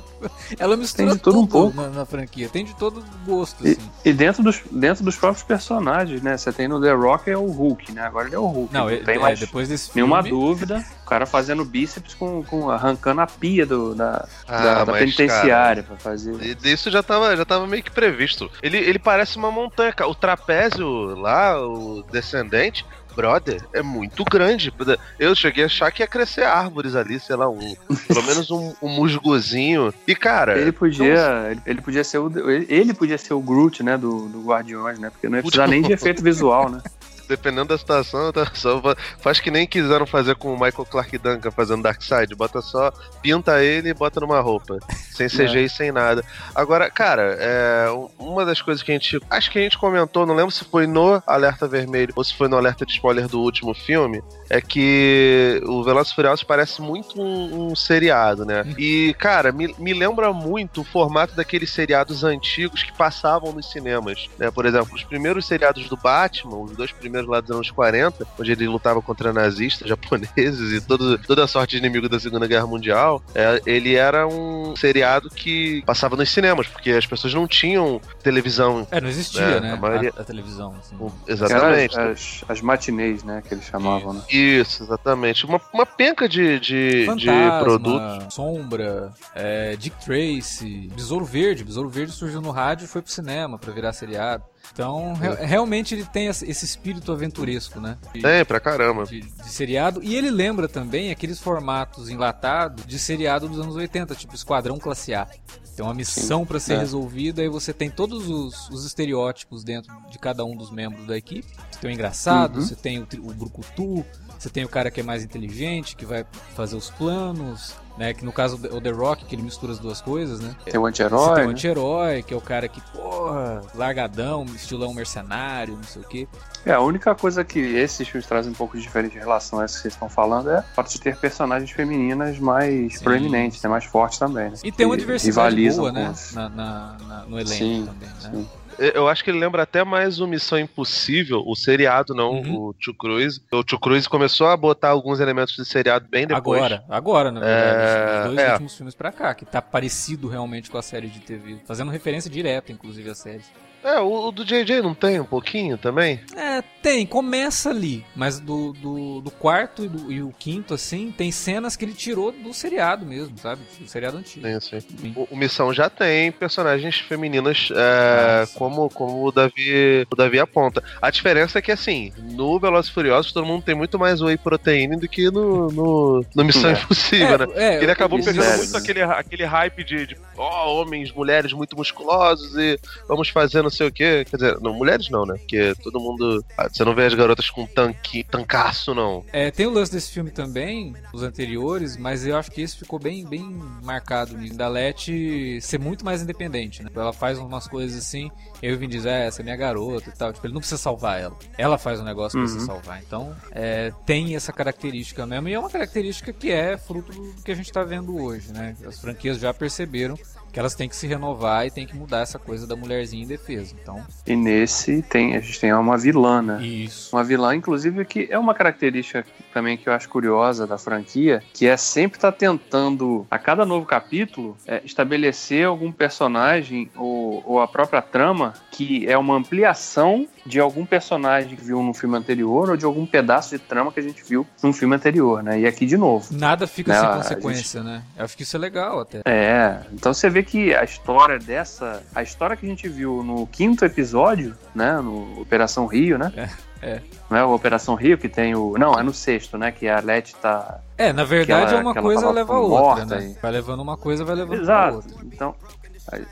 Ela 0.57 0.77
mistura 0.77 1.07
Tem 1.09 1.17
de 1.17 1.21
tudo 1.21 1.39
um 1.41 1.45
pouco. 1.47 1.75
na, 1.75 1.89
na 1.89 2.05
franquia. 2.05 2.47
Tem 2.47 2.63
de 2.63 2.73
todo 2.75 3.03
gosto, 3.25 3.65
E, 3.67 3.71
assim. 3.71 3.89
e 4.05 4.13
dentro, 4.13 4.41
dos, 4.41 4.61
dentro 4.71 5.03
dos 5.03 5.17
próprios 5.17 5.43
personagens, 5.43 6.21
né? 6.21 6.37
Você 6.37 6.53
tem 6.53 6.67
no 6.67 6.79
The 6.79 6.91
Rock 6.93 7.29
é 7.29 7.37
o 7.37 7.45
Hulk, 7.47 7.91
né? 7.91 8.03
Agora 8.03 8.27
ele 8.27 8.35
é 8.35 8.39
o 8.39 8.45
Hulk. 8.45 8.73
Não, 8.73 8.89
não 8.89 9.03
tem 9.03 9.15
é, 9.15 9.19
mais 9.19 9.37
depois 9.39 9.67
desse 9.67 9.91
filme. 9.91 10.07
nenhuma 10.13 10.23
dúvida. 10.23 10.85
O 11.03 11.09
cara 11.09 11.25
fazendo 11.25 11.65
bíceps 11.65 12.13
com, 12.13 12.41
com 12.43 12.69
arrancando 12.69 13.19
a 13.19 13.27
pia 13.27 13.65
do, 13.65 13.93
da, 13.95 14.25
Ah, 14.47 14.63
da, 14.63 14.83
da 14.85 14.91
mas, 14.93 14.99
penitenciária 15.01 15.83
pra 15.83 15.97
fazer. 15.97 16.35
E 16.41 16.71
Isso 16.71 16.89
já 16.89 17.03
tava, 17.03 17.35
já 17.35 17.43
tava 17.43 17.67
meio 17.67 17.83
que 17.83 17.91
previsto. 17.91 18.49
Ele, 18.63 18.77
ele 18.77 18.99
parece 18.99 19.35
uma 19.37 19.51
montanha. 19.51 19.93
O 20.07 20.15
trapézio 20.15 20.87
lá, 21.15 21.59
o 21.61 22.01
descendente, 22.11 22.85
brother, 23.19 23.61
é 23.73 23.81
muito 23.81 24.23
grande. 24.23 24.73
Eu 25.19 25.35
cheguei 25.35 25.63
a 25.63 25.67
achar 25.67 25.91
que 25.91 26.01
ia 26.01 26.07
crescer 26.07 26.43
árvores 26.43 26.95
ali, 26.95 27.19
sei 27.19 27.35
lá, 27.35 27.49
um, 27.49 27.75
pelo 28.07 28.23
menos 28.23 28.49
um, 28.49 28.73
um 28.81 28.87
musgozinho. 28.87 29.93
E, 30.07 30.15
cara. 30.15 30.57
Ele 30.57 30.71
podia, 30.71 31.49
ele, 31.51 31.61
ele 31.65 31.81
podia 31.81 32.03
ser 32.03 32.19
o, 32.19 32.49
ele, 32.49 32.65
ele 32.69 32.93
podia 32.93 33.17
ser 33.17 33.33
o 33.33 33.41
Groot, 33.41 33.83
né, 33.83 33.97
do, 33.97 34.29
do 34.29 34.41
Guardiões, 34.41 34.99
né? 34.99 35.09
Porque 35.09 35.27
não 35.27 35.37
ia 35.37 35.41
precisar 35.41 35.67
nem 35.67 35.81
de 35.81 35.91
efeito 35.91 36.23
visual, 36.23 36.69
né? 36.69 36.81
dependendo 37.29 37.69
da 37.69 37.77
situação, 37.77 38.31
tá 38.33 38.45
só 38.55 38.81
fa- 38.81 38.97
faz 39.19 39.39
que 39.39 39.49
nem 39.51 39.65
quiseram 39.67 40.05
fazer 40.05 40.35
com 40.35 40.49
o 40.53 40.59
Michael 40.59 40.85
Clark 40.85 41.17
Duncan 41.17 41.51
fazendo 41.51 41.83
Darkseid. 41.83 42.35
Bota 42.35 42.61
só, 42.61 42.91
pinta 43.21 43.63
ele 43.63 43.89
e 43.89 43.93
bota 43.93 44.19
numa 44.19 44.39
roupa. 44.41 44.77
Sem 45.11 45.27
CG 45.27 45.63
e 45.65 45.69
sem 45.69 45.91
nada. 45.91 46.23
Agora, 46.55 46.89
cara, 46.89 47.37
é, 47.39 47.89
um- 47.91 48.09
uma 48.31 48.45
das 48.45 48.61
coisas 48.61 48.81
que 48.83 48.91
a 48.91 48.95
gente. 48.95 49.19
Acho 49.29 49.51
que 49.51 49.59
a 49.59 49.61
gente 49.61 49.77
comentou, 49.77 50.25
não 50.25 50.33
lembro 50.35 50.51
se 50.51 50.65
foi 50.65 50.87
no 50.87 51.21
Alerta 51.27 51.67
Vermelho 51.67 52.13
ou 52.15 52.23
se 52.23 52.33
foi 52.33 52.47
no 52.47 52.57
Alerta 52.57 52.85
de 52.85 52.93
Spoiler 52.93 53.27
do 53.27 53.39
último 53.41 53.73
filme. 53.73 54.21
É 54.49 54.59
que 54.59 55.61
o 55.65 55.83
Velozes 55.83 56.13
Furiosos 56.13 56.43
parece 56.43 56.81
muito 56.81 57.21
um, 57.21 57.67
um 57.71 57.75
seriado, 57.75 58.45
né? 58.45 58.63
E, 58.77 59.13
cara, 59.19 59.51
me, 59.51 59.75
me 59.77 59.93
lembra 59.93 60.31
muito 60.33 60.81
o 60.81 60.83
formato 60.83 61.35
daqueles 61.35 61.69
seriados 61.69 62.23
antigos 62.23 62.81
que 62.81 62.93
passavam 62.93 63.51
nos 63.51 63.69
cinemas. 63.69 64.27
Né? 64.37 64.49
Por 64.49 64.65
exemplo, 64.65 64.95
os 64.95 65.03
primeiros 65.03 65.45
seriados 65.45 65.87
do 65.89 65.97
Batman, 65.97 66.57
os 66.57 66.71
dois 66.71 66.91
primeiros 66.91 67.18
lá 67.27 67.41
dos 67.41 67.51
anos 67.51 67.71
40, 67.71 68.25
onde 68.39 68.51
ele 68.51 68.67
lutava 68.67 69.01
contra 69.01 69.31
nazistas, 69.33 69.87
japoneses 69.89 70.71
e 70.73 70.81
todo, 70.85 71.17
toda 71.19 71.47
sorte 71.47 71.71
de 71.71 71.77
inimigo 71.77 72.07
da 72.09 72.19
Segunda 72.19 72.47
Guerra 72.47 72.67
Mundial, 72.67 73.21
é, 73.35 73.61
ele 73.65 73.95
era 73.95 74.27
um 74.27 74.75
seriado 74.75 75.29
que 75.29 75.81
passava 75.85 76.15
nos 76.15 76.29
cinemas, 76.29 76.67
porque 76.67 76.91
as 76.91 77.05
pessoas 77.05 77.33
não 77.33 77.47
tinham 77.47 77.99
televisão. 78.23 78.87
É, 78.91 78.99
não 79.01 79.09
existia, 79.09 79.41
É, 79.41 79.59
né? 79.59 79.73
a 79.73 79.77
maioria- 79.77 80.13
A, 80.17 80.21
a 80.21 80.23
televisão. 80.23 80.75
assim. 80.79 80.95
Exatamente. 81.27 81.97
Era 81.97 82.11
as, 82.11 82.43
as 82.47 82.61
matinês, 82.61 83.23
né, 83.23 83.41
que 83.47 83.53
eles 83.53 83.65
chamavam, 83.65 84.13
né? 84.13 84.21
Isso, 84.29 84.83
exatamente. 84.83 85.45
Uma, 85.45 85.59
uma 85.73 85.85
penca 85.85 86.27
de, 86.27 86.59
de, 86.59 86.89
de 87.01 87.05
Fantasma, 87.05 87.59
produtos. 87.63 88.33
Sombra, 88.33 89.11
é, 89.35 89.75
Dick 89.75 89.95
Tracy, 90.03 90.89
Besouro 90.95 91.25
Verde. 91.25 91.63
Besouro 91.63 91.89
Verde 91.89 92.11
surgiu 92.11 92.41
no 92.41 92.51
rádio 92.51 92.85
e 92.85 92.87
foi 92.87 93.01
pro 93.01 93.11
cinema 93.11 93.57
pra 93.57 93.71
virar 93.73 93.93
seriado. 93.93 94.43
Então, 94.73 95.13
re- 95.13 95.45
realmente 95.45 95.93
ele 95.95 96.05
tem 96.05 96.27
esse 96.27 96.49
espírito 96.65 97.11
aventuresco, 97.11 97.79
né? 97.79 97.97
De, 98.13 98.21
Tem, 98.21 98.45
pra 98.45 98.59
caramba. 98.59 99.03
de- 99.05 99.21
de 99.21 99.49
seriado. 99.49 100.01
E 100.03 100.15
ele 100.15 100.29
lembra 100.31 100.67
também 100.69 101.11
aqueles 101.11 101.39
formatos 101.39 102.09
enlatados 102.09 102.85
de 102.85 102.97
seriado 102.97 103.47
dos 103.49 103.59
anos 103.59 103.75
80, 103.75 104.15
tipo 104.15 104.35
Esquadrão 104.35 104.77
Classe 104.79 105.13
A. 105.13 105.27
Tem 105.75 105.85
uma 105.85 105.93
missão 105.93 106.45
pra 106.45 106.59
ser 106.59 106.73
É. 106.73 106.79
resolvida 106.79 107.41
e 107.43 107.47
você 107.47 107.71
tem 107.73 107.89
todos 107.89 108.27
os, 108.27 108.69
os 108.69 108.85
estereótipos 108.85 109.63
dentro 109.63 109.93
de 110.09 110.19
cada 110.19 110.43
um 110.43 110.55
dos 110.55 110.69
membros 110.71 111.05
da 111.07 111.17
equipe. 111.17 111.47
Você 111.71 111.79
tem 111.79 111.89
o 111.89 111.93
engraçado, 111.93 112.59
Uhum. 112.59 112.65
você 112.65 112.75
tem 112.75 112.99
o, 112.99 113.07
o 113.23 113.33
brucutu, 113.33 114.05
você 114.39 114.49
tem 114.49 114.63
o 114.63 114.69
cara 114.69 114.89
que 114.89 115.01
é 115.01 115.03
mais 115.03 115.23
inteligente, 115.23 115.95
que 115.95 116.05
vai 116.05 116.25
fazer 116.55 116.75
os 116.75 116.89
planos. 116.89 117.75
né? 117.97 118.13
Que 118.13 118.23
no 118.23 118.31
caso 118.31 118.55
o 118.55 118.79
The 118.79 118.91
Rock, 118.91 119.25
que 119.25 119.35
ele 119.35 119.41
mistura 119.43 119.73
as 119.73 119.79
duas 119.79 119.99
coisas, 119.99 120.39
né? 120.39 120.55
Tem 120.63 120.79
o 120.79 120.85
anti-herói. 120.85 121.35
tem 121.35 121.43
o 121.43 121.47
né? 121.47 121.51
anti-herói, 121.53 122.23
que 122.23 122.33
é 122.33 122.37
o 122.37 122.39
cara 122.41 122.67
que, 122.69 122.79
porra, 122.93 123.61
largadão, 123.75 124.45
estilão 124.55 124.93
mercenário, 124.93 125.75
não 125.75 125.83
sei 125.83 126.01
o 126.01 126.05
quê. 126.05 126.27
É, 126.65 126.71
a 126.71 126.79
única 126.79 127.13
coisa 127.13 127.43
que 127.43 127.59
esses 127.59 128.07
filmes 128.07 128.25
trazem 128.25 128.51
um 128.51 128.55
pouco 128.55 128.77
de 128.77 128.83
diferente 128.83 129.17
em 129.17 129.19
relação 129.19 129.59
a 129.59 129.65
essa 129.65 129.75
que 129.75 129.81
vocês 129.81 129.93
estão 129.93 130.07
falando 130.09 130.49
é 130.49 130.59
o 130.59 130.75
fato 130.75 130.89
de 130.89 131.01
ter 131.01 131.17
personagens 131.17 131.69
femininas 131.71 132.39
mais 132.39 132.97
Sim. 132.97 133.03
proeminentes, 133.03 133.61
né, 133.61 133.69
mais 133.69 133.83
fortes 133.83 134.17
também. 134.17 134.49
Né? 134.51 134.55
E 134.63 134.71
tem 134.71 134.85
uma 134.85 134.95
diversidade 134.95 135.69
boa, 135.71 135.91
né? 135.91 136.13
Na, 136.33 136.47
na- 136.49 136.97
na- 137.05 137.25
no 137.25 137.37
elenco 137.37 137.53
Sim, 137.53 137.85
também, 137.85 138.09
né? 138.09 138.31
sim. 138.31 138.49
Eu 138.79 139.07
acho 139.07 139.23
que 139.23 139.29
ele 139.29 139.39
lembra 139.39 139.63
até 139.63 139.83
mais 139.83 140.19
o 140.19 140.27
Missão 140.27 140.57
Impossível, 140.57 141.43
o 141.45 141.55
seriado, 141.55 142.13
não 142.13 142.31
Uhum. 142.41 142.67
o 142.69 142.73
Tio 142.73 142.93
Cruise. 142.93 143.41
O 143.51 143.63
Tio 143.63 143.79
Cruise 143.79 144.07
começou 144.07 144.47
a 144.47 144.55
botar 144.57 144.89
alguns 144.89 145.19
elementos 145.19 145.55
de 145.55 145.65
seriado 145.65 146.07
bem 146.09 146.25
depois. 146.25 146.61
Agora, 146.63 146.83
agora, 146.89 147.31
na 147.31 147.39
verdade, 147.39 147.77
É, 147.79 148.19
os 148.21 148.25
dois 148.35 148.39
é. 148.39 148.51
últimos 148.51 148.75
filmes 148.77 148.95
pra 148.95 149.11
cá, 149.11 149.33
que 149.33 149.45
tá 149.45 149.61
parecido 149.61 150.27
realmente 150.27 150.69
com 150.69 150.77
a 150.77 150.81
série 150.81 151.07
de 151.07 151.19
TV, 151.19 151.57
fazendo 151.65 151.91
referência 151.91 152.29
direta, 152.29 152.71
inclusive, 152.71 153.09
à 153.09 153.15
série. 153.15 153.41
É, 153.83 153.99
o, 153.99 154.27
o 154.27 154.31
do 154.31 154.43
JJ 154.43 154.81
não 154.81 154.93
tem 154.93 155.19
um 155.19 155.25
pouquinho 155.25 155.77
também? 155.77 156.19
É, 156.35 156.61
tem, 156.81 157.05
começa 157.05 157.69
ali, 157.69 158.05
mas 158.15 158.39
do, 158.39 158.73
do, 158.73 159.21
do 159.21 159.31
quarto 159.31 159.83
e, 159.85 159.87
do- 159.87 160.11
e 160.11 160.21
o 160.21 160.33
quinto, 160.37 160.73
assim, 160.73 161.13
tem 161.15 161.31
cenas 161.31 161.75
que 161.75 161.85
ele 161.85 161.93
tirou 161.93 162.31
do 162.31 162.53
seriado 162.53 163.05
mesmo, 163.05 163.37
sabe? 163.37 163.61
Do 163.79 163.87
seriado 163.87 164.17
antigo. 164.17 164.45
Tem, 164.45 164.55
assim. 164.55 164.79
Sim. 164.79 165.13
O, 165.15 165.27
o 165.31 165.37
Missão 165.37 165.73
já 165.73 165.89
tem 165.89 166.31
personagens 166.31 166.97
femininas 166.99 167.69
é, 167.73 168.45
como, 168.55 168.89
como 168.89 169.25
o 169.25 169.31
Davi 169.31 170.05
o 170.11 170.15
Davi 170.15 170.39
aponta. 170.39 170.83
A 171.01 171.09
diferença 171.09 171.59
é 171.59 171.61
que, 171.61 171.71
assim, 171.71 172.11
no 172.17 172.59
Velozes 172.59 172.91
e 172.91 172.93
Furiosos 172.93 173.31
todo 173.31 173.45
mundo 173.45 173.63
tem 173.63 173.75
muito 173.75 173.97
mais 173.97 174.21
whey 174.21 174.37
proteína 174.37 174.97
do 174.97 175.07
que 175.07 175.29
no, 175.31 175.69
no, 175.69 176.25
no 176.35 176.43
Missão 176.43 176.69
É. 176.71 176.73
Impossível, 176.73 177.37
né? 177.37 177.47
é, 177.55 177.81
Ele 177.83 177.91
acabou 177.91 178.19
pegando 178.21 178.43
é. 178.43 178.57
muito 178.57 178.75
aquele, 178.75 179.01
aquele 179.01 179.45
hype 179.45 179.83
de, 179.83 180.05
de 180.07 180.17
ó, 180.37 180.73
homens, 180.81 181.11
mulheres 181.11 181.53
muito 181.53 181.75
musculosos 181.77 182.55
e 182.57 182.79
vamos 183.07 183.29
fazer 183.29 183.68
não 183.69 183.75
sei 183.77 183.87
o 183.87 183.91
quê. 183.91 184.25
Quer 184.29 184.37
dizer, 184.37 184.59
não, 184.59 184.73
mulheres 184.73 185.09
não, 185.09 185.25
né? 185.25 185.35
Porque 185.37 185.73
todo 185.83 185.99
mundo. 185.99 186.43
ah, 186.57 186.67
Você 186.69 186.83
não 186.83 186.93
vê 186.95 187.05
as 187.05 187.13
garotas 187.13 187.49
com 187.49 187.65
tanque, 187.65 188.23
tancaço, 188.23 188.93
não. 188.93 189.23
É, 189.31 189.51
tem 189.51 189.65
o 189.67 189.71
lance 189.71 189.91
desse 189.91 190.11
filme 190.11 190.31
também, 190.31 190.93
os 191.13 191.23
anteriores, 191.23 191.95
mas 191.97 192.25
eu 192.25 192.35
acho 192.35 192.51
que 192.51 192.61
esse 192.61 192.77
ficou 192.77 192.99
bem, 192.99 193.25
bem 193.25 193.43
marcado 193.83 194.37
nisso. 194.37 194.55
Da 194.55 194.67
Leti 194.67 195.59
ser 195.61 195.79
muito 195.79 196.03
mais 196.03 196.21
independente, 196.21 196.83
né? 196.83 196.89
Ela 196.95 197.13
faz 197.13 197.37
umas 197.37 197.67
coisas 197.67 197.97
assim, 197.97 198.29
e 198.61 198.67
aí 198.67 198.73
o 198.73 198.77
Vin 198.77 198.87
diz, 198.89 199.05
é, 199.05 199.27
essa 199.27 199.41
é 199.41 199.43
minha 199.43 199.55
garota 199.55 200.09
e 200.09 200.17
tal. 200.17 200.33
Tipo, 200.33 200.45
ele 200.47 200.53
não 200.53 200.59
precisa 200.61 200.77
salvar 200.81 201.19
ela. 201.21 201.35
Ela 201.57 201.77
faz 201.77 201.99
um 201.99 202.03
negócio 202.03 202.39
pra 202.39 202.49
Uhum. 202.51 202.59
se 202.59 202.65
salvar. 202.65 203.01
Então, 203.05 203.35
é, 203.51 203.91
tem 204.05 204.35
essa 204.35 204.51
característica 204.51 205.25
mesmo, 205.25 205.47
e 205.49 205.53
é 205.53 205.59
uma 205.59 205.69
característica 205.69 206.33
que 206.33 206.51
é 206.51 206.77
fruto 206.77 207.11
do 207.11 207.41
que 207.43 207.51
a 207.51 207.55
gente 207.55 207.71
tá 207.71 207.83
vendo 207.83 208.15
hoje, 208.21 208.51
né? 208.51 208.75
As 208.85 208.99
franquias 208.99 209.39
já 209.39 209.53
perceberam 209.53 210.17
que 210.51 210.59
elas 210.59 210.75
têm 210.75 210.89
que 210.89 210.95
se 210.95 211.07
renovar 211.07 211.65
e 211.67 211.71
tem 211.71 211.85
que 211.85 211.95
mudar 211.95 212.21
essa 212.21 212.39
coisa 212.39 212.65
da 212.65 212.75
mulherzinha 212.75 213.23
em 213.23 213.27
defesa. 213.27 213.75
Então, 213.81 214.03
E 214.25 214.35
nesse 214.35 215.01
tem, 215.03 215.35
a 215.35 215.39
gente 215.39 215.59
tem 215.59 215.73
uma 215.73 215.97
vilã, 215.97 216.41
né? 216.41 216.63
isso. 216.63 217.15
Uma 217.15 217.23
vilã, 217.23 217.55
inclusive, 217.55 218.03
que 218.05 218.27
é 218.29 218.37
uma 218.37 218.53
característica 218.53 219.25
também 219.59 219.75
que 219.75 219.89
eu 219.89 219.93
acho 219.93 220.07
curiosa 220.07 220.65
da 220.65 220.77
franquia, 220.77 221.43
que 221.53 221.67
é 221.67 221.75
sempre 221.75 222.17
estar 222.17 222.31
tentando, 222.31 223.27
a 223.29 223.37
cada 223.37 223.65
novo 223.65 223.85
capítulo, 223.85 224.57
é, 224.65 224.81
estabelecer 224.85 225.65
algum 225.65 225.91
personagem 225.91 226.89
ou, 226.95 227.43
ou 227.45 227.61
a 227.61 227.67
própria 227.67 228.01
trama 228.01 228.53
que 228.71 229.05
é 229.05 229.17
uma 229.17 229.35
ampliação 229.35 230.25
de 230.45 230.59
algum 230.59 230.85
personagem 230.85 231.57
que 231.57 231.63
viu 231.63 231.83
no 231.83 231.93
filme 231.93 232.17
anterior 232.17 232.69
ou 232.69 232.77
de 232.77 232.85
algum 232.85 233.05
pedaço 233.05 233.49
de 233.49 233.59
trama 233.59 233.91
que 233.91 233.99
a 233.99 234.03
gente 234.03 234.23
viu 234.23 234.47
num 234.63 234.71
filme 234.71 234.95
anterior, 234.95 235.43
né? 235.43 235.59
E 235.59 235.67
aqui 235.67 235.85
de 235.85 235.97
novo. 235.97 236.33
Nada 236.33 236.65
fica 236.65 236.93
Não, 236.93 236.99
sem 236.99 237.09
a 237.09 237.15
consequência, 237.15 237.83
né? 237.83 238.01
Eu 238.17 238.23
acho 238.23 238.37
que 238.37 238.43
isso 238.43 238.55
é 238.55 238.59
legal 238.59 239.01
até. 239.01 239.21
É, 239.25 239.81
então 239.91 240.13
você 240.13 240.29
vê 240.29 240.41
que 240.41 240.73
a 240.73 240.85
história 240.85 241.37
dessa. 241.37 242.01
A 242.15 242.23
história 242.23 242.55
que 242.55 242.65
a 242.65 242.69
gente 242.69 242.87
viu 242.87 243.21
no 243.21 243.45
quinto 243.47 243.83
episódio, 243.83 244.55
né? 244.73 245.01
No 245.01 245.41
Operação 245.41 245.85
Rio, 245.85 246.17
né? 246.17 246.31
É, 246.35 246.49
é. 246.81 247.01
Não 247.29 247.37
é 247.37 247.43
o 247.45 247.53
Operação 247.53 247.95
Rio 247.95 248.17
que 248.17 248.27
tem 248.29 248.55
o. 248.55 248.75
Não, 248.77 248.93
é 248.93 249.03
no 249.03 249.13
sexto, 249.13 249.57
né? 249.57 249.71
Que 249.71 249.87
a 249.87 249.99
Leti 249.99 250.35
tá. 250.35 250.79
É, 250.97 251.13
na 251.13 251.23
verdade 251.23 251.71
ela- 251.73 251.81
é 251.81 251.83
uma 251.83 251.93
coisa 251.93 252.29
leva 252.31 252.53
a 252.53 252.59
outra, 252.59 253.05
né? 253.05 253.35
e- 253.37 253.41
Vai 253.41 253.51
levando 253.51 253.79
uma 253.81 253.95
coisa, 253.97 254.25
vai 254.25 254.35
levando 254.35 254.61
Exato. 254.61 254.95
outra. 254.97 255.11
Então. 255.23 255.55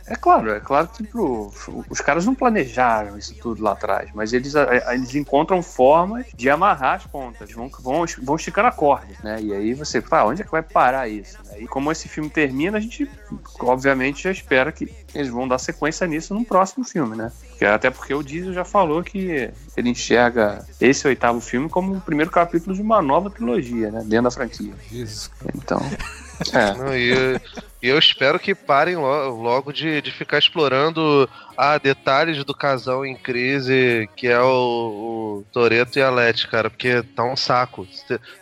É 0.05 0.15
claro, 0.15 0.51
é 0.51 0.59
claro 0.59 0.87
que 0.87 1.03
pro, 1.03 1.51
os 1.89 2.01
caras 2.01 2.25
não 2.25 2.33
planejaram 2.33 3.17
isso 3.17 3.35
tudo 3.35 3.63
lá 3.63 3.73
atrás, 3.73 4.09
mas 4.13 4.33
eles, 4.33 4.53
eles 4.91 5.15
encontram 5.15 5.61
formas 5.61 6.25
de 6.35 6.49
amarrar 6.49 6.95
as 6.95 7.05
pontas, 7.05 7.51
vão, 7.51 7.69
vão, 7.79 8.05
vão 8.21 8.35
esticando 8.35 8.67
a 8.67 8.71
corda, 8.71 9.13
né? 9.23 9.41
E 9.41 9.53
aí 9.53 9.73
você 9.73 10.01
fala, 10.01 10.31
onde 10.31 10.41
é 10.41 10.45
que 10.45 10.51
vai 10.51 10.63
parar 10.63 11.07
isso? 11.07 11.37
E 11.57 11.67
como 11.67 11.91
esse 11.91 12.07
filme 12.07 12.29
termina, 12.29 12.77
a 12.77 12.81
gente 12.81 13.09
obviamente 13.59 14.23
já 14.23 14.31
espera 14.31 14.71
que 14.71 14.91
eles 15.13 15.29
vão 15.29 15.47
dar 15.47 15.57
sequência 15.57 16.05
nisso 16.07 16.33
num 16.33 16.43
próximo 16.43 16.85
filme, 16.85 17.15
né? 17.15 17.31
Até 17.73 17.89
porque 17.89 18.13
o 18.13 18.23
Diesel 18.23 18.53
já 18.53 18.63
falou 18.63 19.03
que 19.03 19.51
ele 19.75 19.89
enxerga 19.89 20.65
esse 20.79 21.07
oitavo 21.07 21.39
filme 21.39 21.69
como 21.69 21.95
o 21.95 22.01
primeiro 22.01 22.31
capítulo 22.31 22.75
de 22.75 22.81
uma 22.81 23.01
nova 23.01 23.29
trilogia, 23.29 23.89
né? 23.91 24.01
Dentro 24.05 24.23
da 24.23 24.31
franquia. 24.31 24.73
Jesus. 24.89 25.31
Então. 25.55 25.81
É. 26.53 26.73
Não, 26.73 26.95
e, 26.95 27.09
eu- 27.09 27.41
e 27.81 27.87
eu 27.89 27.97
espero 27.97 28.39
que 28.39 28.53
parem 28.55 28.95
lo- 28.95 29.29
logo 29.41 29.71
de, 29.71 30.01
de 30.01 30.11
ficar 30.11 30.37
explorando 30.39 31.29
ah, 31.57 31.77
detalhes 31.77 32.43
do 32.43 32.53
casal 32.55 33.05
em 33.05 33.15
crise, 33.15 34.09
que 34.15 34.27
é 34.27 34.39
o, 34.39 35.41
o 35.41 35.45
Toreto 35.51 35.97
e 35.97 36.01
a 36.01 36.09
Leti, 36.09 36.47
cara, 36.47 36.69
porque 36.69 37.01
tá 37.15 37.23
um 37.23 37.35
saco. 37.35 37.87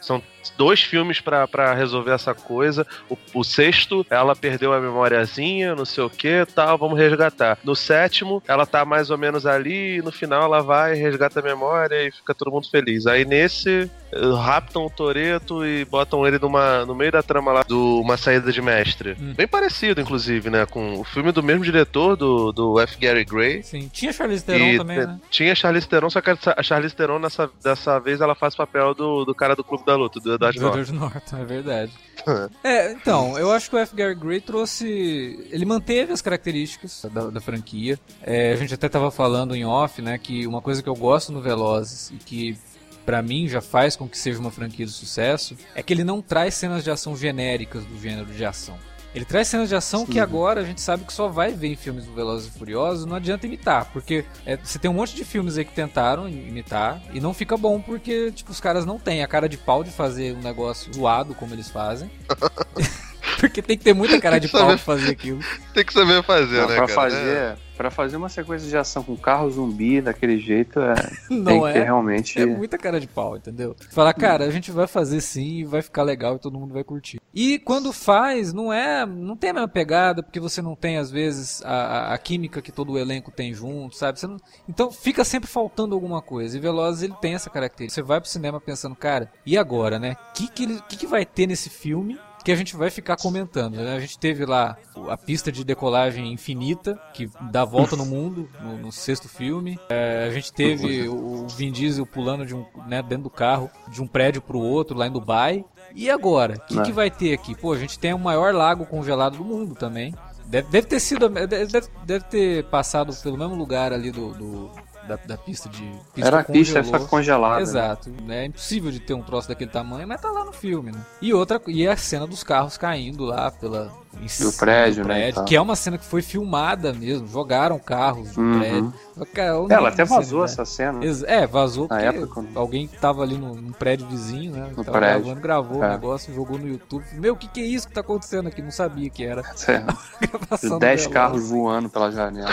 São 0.01 0.21
dois 0.57 0.81
filmes 0.81 1.19
pra 1.21 1.73
resolver 1.73 2.11
essa 2.11 2.33
coisa. 2.33 2.85
O, 3.09 3.17
o 3.33 3.43
sexto, 3.43 4.05
ela 4.09 4.35
perdeu 4.35 4.73
a 4.73 4.79
memóriazinha, 4.79 5.73
não 5.75 5.85
sei 5.85 6.03
o 6.03 6.09
que, 6.09 6.45
tal, 6.53 6.77
vamos 6.77 6.99
resgatar. 6.99 7.57
No 7.63 7.75
sétimo, 7.75 8.43
ela 8.47 8.65
tá 8.65 8.85
mais 8.85 9.09
ou 9.09 9.17
menos 9.17 9.45
ali, 9.45 9.97
e 9.97 10.01
no 10.01 10.11
final 10.11 10.43
ela 10.43 10.61
vai, 10.61 10.93
resgata 10.95 11.39
a 11.39 11.43
memória 11.43 12.07
e 12.07 12.11
fica 12.11 12.33
todo 12.35 12.51
mundo 12.51 12.69
feliz. 12.69 13.07
Aí 13.07 13.25
nesse, 13.25 13.89
raptam 14.37 14.85
o 14.85 14.89
Toreto 14.89 15.65
e 15.65 15.85
botam 15.85 16.25
ele 16.25 16.39
numa, 16.39 16.85
no 16.85 16.95
meio 16.95 17.11
da 17.11 17.21
trama 17.23 17.51
lá 17.51 17.63
do 17.63 17.99
Uma 18.01 18.17
Saída 18.17 18.51
de 18.51 18.61
Mestre. 18.61 19.17
Hum. 19.19 19.33
Bem 19.35 19.47
parecido, 19.47 20.01
inclusive, 20.01 20.49
né? 20.49 20.65
Com 20.65 20.99
o 20.99 21.03
filme 21.03 21.31
do 21.31 21.43
mesmo 21.43 21.63
diretor, 21.63 22.15
do, 22.15 22.51
do 22.51 22.79
F. 22.79 22.97
Gary 22.97 23.25
Gray. 23.25 23.63
Sim. 23.63 23.89
Tinha 23.91 24.13
Charlize 24.13 24.43
Theron 24.43 24.77
também, 24.77 24.97
né? 24.97 25.19
Tinha 25.29 25.55
Charlize 25.55 25.87
Theron, 25.87 26.09
só 26.09 26.21
que 26.21 26.29
a 26.29 26.63
Charlize 26.63 26.95
Theron 26.95 27.19
nessa, 27.19 27.49
dessa 27.63 27.99
vez 27.99 28.21
ela 28.21 28.35
faz 28.35 28.55
papel 28.55 28.93
do, 28.93 29.25
do 29.25 29.35
cara 29.35 29.55
do 29.55 29.63
Clube 29.63 29.85
da 29.85 29.95
Luta, 29.95 30.19
do 30.19 30.33
Edward 30.33 30.57
Do 30.57 30.63
Norton. 30.63 30.79
Edward 30.79 30.93
Norton, 30.93 31.37
é 31.37 31.45
verdade. 31.45 31.91
é, 32.63 32.91
então, 32.91 33.37
eu 33.37 33.51
acho 33.51 33.69
que 33.69 33.75
o 33.75 33.79
F. 33.79 33.95
Gary 33.95 34.15
Gray 34.15 34.41
trouxe. 34.41 35.47
Ele 35.51 35.65
manteve 35.65 36.13
as 36.13 36.21
características 36.21 37.05
da, 37.11 37.29
da 37.29 37.41
franquia. 37.41 37.99
É, 38.21 38.53
a 38.53 38.55
gente 38.55 38.73
até 38.73 38.87
tava 38.87 39.11
falando 39.11 39.55
em 39.55 39.65
off, 39.65 40.01
né, 40.01 40.17
que 40.17 40.47
uma 40.47 40.61
coisa 40.61 40.81
que 40.81 40.89
eu 40.89 40.95
gosto 40.95 41.31
no 41.31 41.41
Velozes 41.41 42.11
e 42.11 42.15
que 42.15 42.57
pra 43.05 43.21
mim 43.21 43.47
já 43.47 43.61
faz 43.61 43.95
com 43.95 44.07
que 44.07 44.17
seja 44.17 44.39
uma 44.39 44.51
franquia 44.51 44.85
de 44.85 44.91
sucesso 44.91 45.55
é 45.75 45.83
que 45.83 45.93
ele 45.93 46.03
não 46.03 46.21
traz 46.21 46.55
cenas 46.55 46.83
de 46.83 46.89
ação 46.91 47.15
genéricas 47.15 47.83
do 47.85 47.99
gênero 48.01 48.25
de 48.27 48.43
ação. 48.45 48.77
Ele 49.13 49.23
traz 49.23 49.47
cenas 49.47 49.69
de 49.69 49.75
ação 49.75 50.05
que 50.05 50.19
agora 50.19 50.59
a 50.59 50.63
gente 50.65 50.81
sabe 50.81 51.05
que 51.05 51.13
só 51.13 51.29
vai 51.29 51.53
ver 51.53 51.69
em 51.69 51.75
filmes 51.77 52.03
do 52.03 52.13
Velozes 52.13 52.53
e 52.53 52.57
Furiosos, 52.59 53.05
não 53.05 53.15
adianta 53.15 53.45
imitar, 53.45 53.85
porque 53.93 54.25
é, 54.45 54.57
você 54.57 54.77
tem 54.77 54.91
um 54.91 54.93
monte 54.93 55.15
de 55.15 55.23
filmes 55.23 55.57
aí 55.57 55.63
que 55.63 55.71
tentaram 55.71 56.27
imitar 56.27 57.01
e 57.13 57.21
não 57.21 57.33
fica 57.33 57.55
bom 57.55 57.79
porque 57.79 58.29
tipo 58.33 58.51
os 58.51 58.59
caras 58.59 58.85
não 58.85 58.99
têm 58.99 59.23
a 59.23 59.27
cara 59.27 59.47
de 59.47 59.55
pau 59.55 59.85
de 59.85 59.89
fazer 59.91 60.35
um 60.35 60.41
negócio 60.41 60.93
zoado 60.93 61.33
como 61.33 61.53
eles 61.53 61.69
fazem. 61.69 62.11
porque 63.39 63.61
tem 63.61 63.77
que 63.77 63.83
ter 63.85 63.93
muita 63.93 64.19
cara 64.19 64.37
de 64.39 64.47
que 64.47 64.51
pau 64.51 64.61
saber- 64.61 64.75
pra 64.75 64.83
fazer 64.83 65.11
aquilo. 65.11 65.39
Tem 65.73 65.85
que 65.85 65.93
saber 65.93 66.21
fazer, 66.23 66.61
Não, 66.61 66.67
né, 66.67 66.75
pra 66.75 66.87
cara? 66.87 66.93
fazer, 66.93 67.57
pra 67.75 67.91
fazer 67.91 68.17
uma 68.17 68.29
sequência 68.29 68.67
de 68.69 68.77
ação 68.77 69.03
com 69.03 69.15
carro 69.15 69.49
zumbi 69.51 70.01
daquele 70.01 70.37
jeito, 70.39 70.79
é, 70.79 70.93
tem 71.27 71.39
Não 71.41 71.67
é? 71.67 71.83
realmente. 71.83 72.39
É 72.41 72.45
muita 72.45 72.77
cara 72.77 72.99
de 72.99 73.07
pau, 73.07 73.35
entendeu? 73.37 73.75
Falar, 73.91 74.13
cara, 74.13 74.45
a 74.45 74.49
gente 74.49 74.71
vai 74.71 74.87
fazer 74.87 75.21
sim 75.21 75.59
e 75.59 75.63
vai 75.65 75.81
ficar 75.81 76.03
legal 76.03 76.35
e 76.35 76.39
todo 76.39 76.57
mundo 76.59 76.73
vai 76.73 76.83
curtir. 76.83 77.19
E 77.33 77.59
quando 77.59 77.91
faz, 77.91 78.53
não 78.53 78.71
é. 78.71 79.05
Não 79.05 79.35
tem 79.35 79.49
a 79.49 79.53
mesma 79.53 79.67
pegada, 79.67 80.23
porque 80.23 80.39
você 80.39 80.61
não 80.61 80.73
tem, 80.75 80.97
às 80.97 81.11
vezes, 81.11 81.61
a, 81.65 82.13
a- 82.13 82.17
química 82.17 82.61
que 82.61 82.71
todo 82.71 82.93
o 82.93 82.97
elenco 82.97 83.29
tem 83.29 83.53
junto, 83.53 83.95
sabe? 83.95 84.17
Não- 84.23 84.37
então 84.69 84.89
fica 84.91 85.23
sempre 85.25 85.49
faltando 85.49 85.93
alguma 85.93 86.21
coisa. 86.21 86.57
E 86.57 86.61
Velozes 86.61 87.03
ele 87.03 87.13
tem 87.21 87.35
essa 87.35 87.49
característica. 87.49 88.01
Você 88.01 88.07
vai 88.07 88.21
pro 88.21 88.29
cinema 88.29 88.61
pensando, 88.61 88.95
cara, 88.95 89.29
e 89.45 89.57
agora, 89.57 89.99
né? 89.99 90.15
O 90.29 90.33
que, 90.33 90.47
que, 90.47 90.63
ele- 90.63 90.81
que, 90.87 90.95
que 90.97 91.07
vai 91.07 91.25
ter 91.25 91.45
nesse 91.47 91.69
filme? 91.69 92.17
Que 92.45 92.51
a 92.51 92.55
gente 92.55 92.75
vai 92.75 92.89
ficar 92.91 93.17
comentando. 93.17 93.75
Né? 93.75 93.95
A 93.95 93.99
gente 93.99 94.17
teve 94.19 94.45
lá 94.45 94.77
a 95.09 95.17
pista 95.17 95.51
de 95.51 95.63
decolagem 95.65 96.31
infinita, 96.31 96.97
que 97.13 97.27
dá 97.51 97.63
a 97.63 97.65
volta 97.65 97.95
no 97.95 98.05
mundo, 98.05 98.47
no, 98.61 98.77
no 98.77 98.91
sexto 98.91 99.27
filme. 99.27 99.79
É, 99.89 100.25
a 100.27 100.29
gente 100.31 100.53
teve 100.53 101.09
o 101.09 101.47
Vin 101.47 101.71
Diesel 101.71 102.05
pulando 102.05 102.45
de 102.45 102.53
um, 102.55 102.63
né, 102.87 103.01
dentro 103.01 103.23
do 103.23 103.29
carro 103.31 103.69
de 103.89 104.01
um 104.01 104.05
prédio 104.07 104.41
pro 104.43 104.59
outro 104.59 104.95
lá 104.95 105.07
em 105.07 105.11
Dubai. 105.11 105.65
E 105.95 106.09
agora? 106.09 106.53
O 106.55 106.59
que, 106.67 106.79
É. 106.79 106.83
que 106.83 106.91
vai 106.91 107.09
ter 107.09 107.33
aqui? 107.33 107.55
Pô, 107.55 107.73
a 107.73 107.77
gente 107.79 107.97
tem 107.97 108.13
o 108.13 108.19
maior 108.19 108.53
lago 108.53 108.85
congelado 108.85 109.37
do 109.37 109.43
mundo 109.43 109.73
também. 109.73 110.13
Deve, 110.45 110.69
deve 110.69 110.85
ter 110.87 110.99
sido. 110.99 111.27
Deve, 111.27 111.47
deve- 111.65 111.87
deve 112.05 112.25
ter 112.25 112.63
passado 112.65 113.11
pelo 113.23 113.37
mesmo 113.39 113.55
lugar 113.55 113.91
ali 113.91 114.11
do. 114.11 114.31
do 114.35 114.71
da, 115.07 115.15
da 115.15 115.37
pista 115.37 115.69
de. 115.69 115.83
Pista 116.13 116.27
Era 116.27 116.39
a 116.39 116.43
pista, 116.43 116.81
que 116.81 117.07
congelada. 117.07 117.55
né? 117.57 117.61
Exato. 117.61 118.11
É 118.27 118.45
impossível 118.45 118.91
de 118.91 118.99
ter 118.99 119.13
um 119.13 119.21
troço 119.21 119.47
daquele 119.47 119.69
tamanho, 119.69 120.07
mas 120.07 120.21
tá 120.21 120.31
lá 120.31 120.43
no 120.43 120.51
filme, 120.51 120.91
né? 120.91 120.99
E 121.21 121.33
outra, 121.33 121.61
e 121.67 121.87
a 121.87 121.95
cena 121.95 122.27
dos 122.27 122.43
carros 122.43 122.77
caindo 122.77 123.23
lá 123.25 123.51
pela. 123.51 123.91
Em 124.21 124.27
cima 124.27 124.51
prédio, 124.53 125.03
do 125.03 125.07
né, 125.07 125.15
prédio, 125.15 125.35
tal. 125.35 125.45
que 125.45 125.55
é 125.55 125.61
uma 125.61 125.75
cena 125.75 125.97
que 125.97 126.05
foi 126.05 126.21
filmada 126.21 126.93
mesmo. 126.93 127.27
Jogaram 127.27 127.77
carros 127.79 128.31
do 128.31 128.41
Uhum. 128.41 128.59
prédio. 128.59 128.93
Cara, 129.33 129.49
Ela 129.69 129.89
é 129.89 129.93
até 129.93 130.03
que 130.03 130.09
você 130.09 130.15
vazou 130.15 130.39
vai? 130.39 130.49
essa 130.49 130.65
cena. 130.65 131.03
Ex- 131.05 131.23
É, 131.23 131.47
vazou 131.47 131.87
Na 131.87 131.95
porque 131.95 132.05
época, 132.17 132.41
né? 132.41 132.49
alguém 132.55 132.87
que 132.87 132.97
tava 132.97 133.21
ali 133.23 133.37
no, 133.37 133.55
num 133.55 133.71
prédio 133.71 134.05
vizinho, 134.07 134.51
né? 134.53 134.69
No 134.75 134.83
tava 134.83 134.97
prédio. 134.97 135.23
gravando, 135.23 135.41
gravou 135.41 135.83
É. 135.83 135.87
o 135.87 135.89
negócio, 135.91 136.33
jogou 136.33 136.57
no 136.57 136.67
YouTube. 136.67 137.05
Meu, 137.13 137.33
o 137.33 137.37
que, 137.37 137.47
que 137.47 137.61
é 137.61 137.65
isso 137.65 137.87
que 137.87 137.93
tá 137.93 138.01
acontecendo 138.01 138.47
aqui? 138.47 138.61
Não 138.61 138.71
sabia 138.71 139.09
que 139.09 139.23
era 139.23 139.41
do 139.41 140.79
10 140.79 141.01
Veloz. 141.01 141.07
carros 141.07 141.49
voando 141.49 141.89
pela 141.89 142.11
janela. 142.11 142.49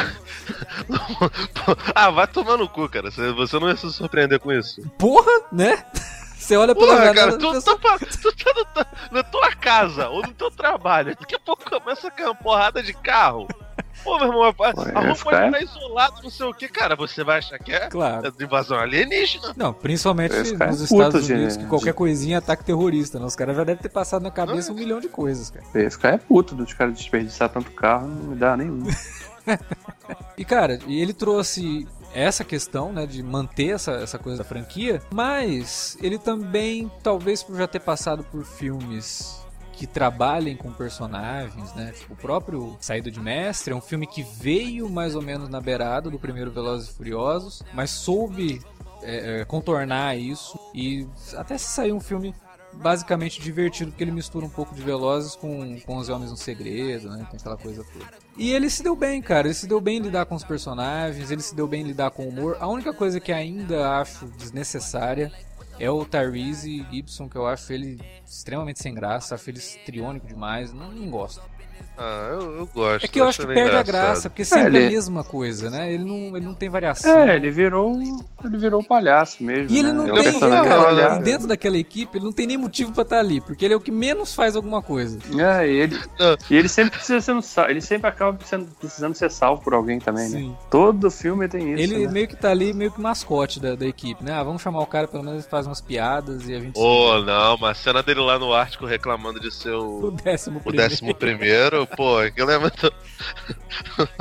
ah, 1.94 2.10
vai 2.10 2.26
tomar 2.26 2.56
no 2.56 2.68
cu, 2.68 2.88
cara. 2.88 3.10
Você 3.10 3.32
você 3.32 3.58
não 3.58 3.68
ia 3.68 3.76
se 3.76 3.90
surpreender 3.92 4.38
com 4.38 4.52
isso. 4.52 4.80
Porra, 4.98 5.30
né? 5.50 5.84
Você 6.42 6.56
olha 6.56 6.74
pela 6.74 6.86
Porra, 6.94 7.04
janela 7.06 7.14
cara, 7.14 7.38
tu, 7.38 7.52
tu, 7.62 7.78
tá- 7.78 7.98
tu 7.98 8.32
tá 8.36 8.86
no 9.10 9.16
na 9.18 9.22
tua 9.22 9.50
casa 9.52 10.08
ou 10.08 10.22
no 10.22 10.32
teu 10.32 10.50
trabalho. 10.50 11.16
Daqui 11.18 11.34
a 11.36 11.38
pouco 11.38 11.62
começa 11.70 12.08
a 12.08 12.10
cair 12.10 12.26
uma 12.26 12.34
porrada 12.34 12.82
de 12.82 12.92
carro. 12.92 13.46
Pô, 14.02 14.18
meu 14.18 14.26
irmão, 14.28 14.42
a, 14.42 14.48
a 14.48 14.52
Pô, 14.52 14.60
rua 14.82 14.92
pode 14.92 15.18
ficar- 15.18 15.46
estar 15.46 15.62
isolada, 15.62 16.16
não 16.22 16.30
sei 16.30 16.46
o 16.46 16.52
que, 16.54 16.66
cara. 16.68 16.96
Você 16.96 17.22
vai 17.22 17.38
achar 17.38 17.58
que 17.58 17.72
é 17.72 17.88
Claro. 17.88 18.26
é 18.26 18.30
de 18.32 18.42
invasão 18.44 18.76
alienígena. 18.76 19.52
Não, 19.56 19.72
principalmente 19.72 20.34
Esse 20.34 20.56
cara 20.56 20.72
nos 20.72 20.80
é 20.80 20.84
Estados 20.84 21.26
de- 21.26 21.32
Unidos, 21.32 21.56
que 21.56 21.66
qualquer 21.66 21.94
coisinha 21.94 22.36
é 22.36 22.38
ataque 22.38 22.64
terrorista, 22.64 23.20
né? 23.20 23.24
Os 23.26 23.36
caras 23.36 23.56
já 23.56 23.62
devem 23.62 23.80
ter 23.80 23.88
passado 23.90 24.22
na 24.22 24.30
cabeça 24.30 24.72
um 24.72 24.74
milhão 24.74 24.98
de 24.98 25.08
coisas, 25.08 25.50
cara. 25.50 25.64
Ia 25.74 25.90
ficar 25.90 26.08
é 26.14 26.18
puto 26.18 26.54
dos 26.56 26.72
caras 26.74 26.94
desperdiçar 26.94 27.48
tanto 27.50 27.70
carro, 27.70 28.08
não 28.08 28.30
me 28.30 28.36
dá 28.36 28.56
nenhum. 28.56 28.82
E, 30.36 30.44
cara, 30.44 30.78
e 30.86 31.00
ele 31.00 31.12
trouxe 31.12 31.86
essa 32.14 32.44
questão, 32.44 32.92
né, 32.92 33.06
de 33.06 33.22
manter 33.22 33.74
essa, 33.74 33.92
essa 33.92 34.18
coisa 34.18 34.38
da 34.38 34.44
franquia, 34.44 35.02
mas 35.12 35.96
ele 36.02 36.18
também, 36.18 36.90
talvez 37.02 37.42
por 37.42 37.56
já 37.56 37.66
ter 37.66 37.80
passado 37.80 38.24
por 38.24 38.44
filmes 38.44 39.42
que 39.72 39.86
trabalhem 39.86 40.56
com 40.56 40.70
personagens, 40.70 41.74
né? 41.74 41.92
Tipo, 41.92 42.12
o 42.12 42.16
próprio 42.16 42.76
Saída 42.80 43.10
de 43.10 43.18
Mestre 43.18 43.72
é 43.72 43.76
um 43.76 43.80
filme 43.80 44.06
que 44.06 44.22
veio 44.22 44.88
mais 44.88 45.16
ou 45.16 45.22
menos 45.22 45.48
na 45.48 45.60
beirada 45.60 46.10
do 46.10 46.18
primeiro 46.18 46.52
Velozes 46.52 46.88
e 46.88 46.92
Furiosos, 46.92 47.62
mas 47.72 47.90
soube 47.90 48.60
é, 49.02 49.40
é, 49.40 49.44
contornar 49.44 50.16
isso 50.16 50.58
e 50.74 51.06
até 51.36 51.58
se 51.58 51.66
sair 51.66 51.92
um 51.92 52.00
filme 52.00 52.34
basicamente 52.74 53.40
divertido, 53.40 53.90
porque 53.90 54.04
ele 54.04 54.10
mistura 54.10 54.44
um 54.44 54.50
pouco 54.50 54.74
de 54.74 54.82
Velozes 54.82 55.36
com, 55.36 55.78
com 55.80 55.96
Os 55.96 56.08
Homens 56.08 56.30
no 56.30 56.36
Segredo, 56.36 57.10
né? 57.10 57.26
Tem 57.30 57.38
aquela 57.38 57.56
coisa 57.56 57.84
toda. 57.92 58.06
E 58.36 58.50
ele 58.50 58.70
se 58.70 58.82
deu 58.82 58.96
bem, 58.96 59.20
cara. 59.20 59.46
Ele 59.46 59.54
se 59.54 59.66
deu 59.66 59.80
bem 59.80 59.98
em 59.98 60.02
lidar 60.02 60.26
com 60.26 60.34
os 60.34 60.44
personagens, 60.44 61.30
ele 61.30 61.42
se 61.42 61.54
deu 61.54 61.66
bem 61.66 61.82
em 61.82 61.86
lidar 61.86 62.10
com 62.10 62.24
o 62.24 62.28
humor. 62.28 62.56
A 62.60 62.66
única 62.66 62.92
coisa 62.92 63.20
que 63.20 63.32
ainda 63.32 63.98
acho 63.98 64.26
desnecessária 64.38 65.32
é 65.78 65.90
o 65.90 66.04
Tyrese 66.04 66.86
Gibson, 66.90 67.28
que 67.28 67.36
eu 67.36 67.46
acho 67.46 67.72
ele 67.72 68.00
extremamente 68.26 68.80
sem 68.80 68.94
graça, 68.94 69.34
acho 69.34 69.50
ele 69.50 69.58
estriônico 69.58 70.26
demais, 70.26 70.72
não, 70.72 70.92
não 70.92 71.10
gosto. 71.10 71.42
Ah, 71.96 72.28
eu, 72.32 72.56
eu 72.58 72.66
gosto. 72.74 73.04
É 73.04 73.08
que 73.08 73.20
eu 73.20 73.28
acho 73.28 73.40
que 73.40 73.46
perde 73.46 73.60
a 73.60 73.64
engraçado. 73.66 73.86
graça, 73.86 74.30
porque 74.30 74.44
sempre 74.44 74.64
é 74.78 74.80
ele- 74.80 74.86
a 74.86 74.90
mesma 74.90 75.22
coisa, 75.24 75.70
né? 75.70 75.92
Ele 75.92 76.04
não, 76.04 76.36
ele 76.36 76.46
não 76.46 76.54
tem 76.54 76.68
variação. 76.68 77.18
É, 77.18 77.36
ele 77.36 77.50
virou. 77.50 77.92
Ele 78.44 78.58
virou 78.58 78.82
palhaço 78.82 79.42
mesmo. 79.44 79.70
E 79.74 79.78
ele 79.78 79.88
né? 79.88 79.94
não 79.94 80.16
É 80.18 80.22
tem, 80.22 80.40
cara, 80.40 81.16
e 81.18 81.22
dentro 81.22 81.46
daquela 81.46 81.76
equipe, 81.76 82.16
ele 82.18 82.24
não 82.24 82.32
tem 82.32 82.46
nem 82.46 82.56
motivo 82.56 82.92
pra 82.92 83.02
estar 83.02 83.18
ali, 83.18 83.40
porque 83.40 83.64
ele 83.64 83.74
é 83.74 83.76
o 83.76 83.80
que 83.80 83.90
menos 83.92 84.34
faz 84.34 84.56
alguma 84.56 84.82
coisa. 84.82 85.18
É, 85.38 85.68
e 85.68 85.76
ele, 85.76 85.98
e 86.50 86.56
ele 86.56 86.68
sempre 86.68 86.92
precisa 86.92 87.20
sendo 87.20 87.42
sal- 87.42 87.70
ele 87.70 87.80
sempre 87.80 88.08
acaba 88.08 88.38
sendo- 88.44 88.66
precisando 88.80 89.14
ser 89.14 89.30
salvo 89.30 89.62
por 89.62 89.74
alguém 89.74 89.98
também, 89.98 90.28
né? 90.28 90.38
Sim. 90.38 90.56
Todo 90.70 91.10
filme 91.10 91.46
tem 91.48 91.72
isso. 91.74 91.82
Ele 91.82 92.06
né? 92.06 92.12
meio 92.12 92.26
que 92.28 92.36
tá 92.36 92.50
ali, 92.50 92.72
meio 92.72 92.90
que 92.90 93.00
mascote 93.00 93.60
da, 93.60 93.74
da 93.76 93.86
equipe, 93.86 94.24
né? 94.24 94.32
Ah, 94.32 94.42
vamos 94.42 94.60
chamar 94.62 94.80
o 94.80 94.86
cara, 94.86 95.06
pelo 95.06 95.22
menos 95.22 95.40
ele 95.42 95.50
faz 95.50 95.66
umas 95.66 95.80
piadas 95.80 96.48
e 96.48 96.54
a 96.54 96.58
gente. 96.58 96.78
Ô, 96.78 97.18
não, 97.22 97.56
mas 97.58 97.70
a 97.70 97.74
cena 97.74 98.02
dele 98.02 98.20
lá 98.20 98.38
no 98.38 98.52
Ártico 98.52 98.86
reclamando 98.86 99.38
de 99.38 99.52
ser 99.54 99.70
O 99.74 100.06
o, 100.06 100.10
décimo 100.10 100.58
o 100.58 100.62
primeiro. 100.62 100.88
décimo 100.90 101.14
primeiro, 101.14 101.81
pô, 101.86 102.20
é 102.22 102.30
muito. 102.58 102.92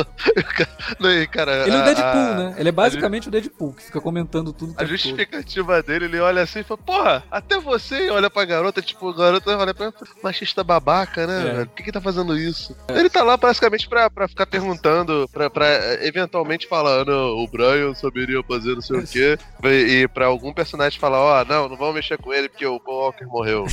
Não, 1.00 1.10
cara, 1.32 1.64
Ele 1.68 1.76
é 1.76 1.78
o 1.78 1.82
a- 1.82 1.86
Deadpool, 1.86 2.06
a- 2.06 2.36
né? 2.36 2.56
Ele 2.58 2.70
é 2.70 2.72
basicamente 2.72 3.28
o 3.28 3.32
Deadpool, 3.32 3.74
que 3.74 3.84
fica 3.84 4.00
comentando 4.00 4.54
tudo 4.54 4.72
A 4.72 4.76
tempo 4.76 4.80
todo. 4.80 4.88
justificativa 4.90 5.82
dele, 5.84 6.06
ele 6.06 6.20
olha 6.20 6.42
assim 6.42 6.60
e 6.60 6.64
fala, 6.64 6.78
porra, 6.78 7.24
até 7.32 7.60
você, 7.60 8.10
olha 8.10 8.30
pra 8.30 8.46
garota, 8.46 8.82
tipo, 8.82 9.10
a 9.10 9.16
garota 9.16 9.58
olha 9.58 9.74
pra 9.74 9.92
machista 10.24 10.64
babaca, 10.64 11.26
né, 11.28 11.62
É. 11.62 11.66
Por 11.66 11.76
que 11.76 11.84
que 11.84 11.92
tá 11.92 12.00
fazendo 12.02 12.38
isso? 12.38 12.76
Ele 12.90 13.10
tá 13.10 13.24
lá 13.24 13.36
basicamente 13.38 13.88
pra, 13.90 14.10
pra 14.10 14.28
ficar 14.28 14.46
perguntando, 14.46 15.28
pra, 15.32 15.50
pra 15.50 15.68
eventualmente 16.06 16.68
falar, 16.68 17.06
não, 17.06 17.30
o 17.44 17.48
Brian 17.48 17.94
saberia 17.96 18.42
fazer 18.44 18.76
não 18.76 18.82
sei 18.82 19.00
o 19.00 19.08
quê, 19.08 19.38
e, 19.64 20.02
e 20.04 20.08
pra 20.08 20.28
algum 20.28 20.54
personagem 20.54 21.00
falar, 21.00 21.20
ó, 21.20 21.46
não, 21.46 21.68
não 21.70 21.78
vamos 21.78 21.96
mexer 21.96 22.18
com 22.18 22.34
ele 22.34 22.48
porque 22.50 22.66
o 22.66 22.80
Paul 22.80 23.06
Walker 23.06 23.26
morreu. 23.26 23.66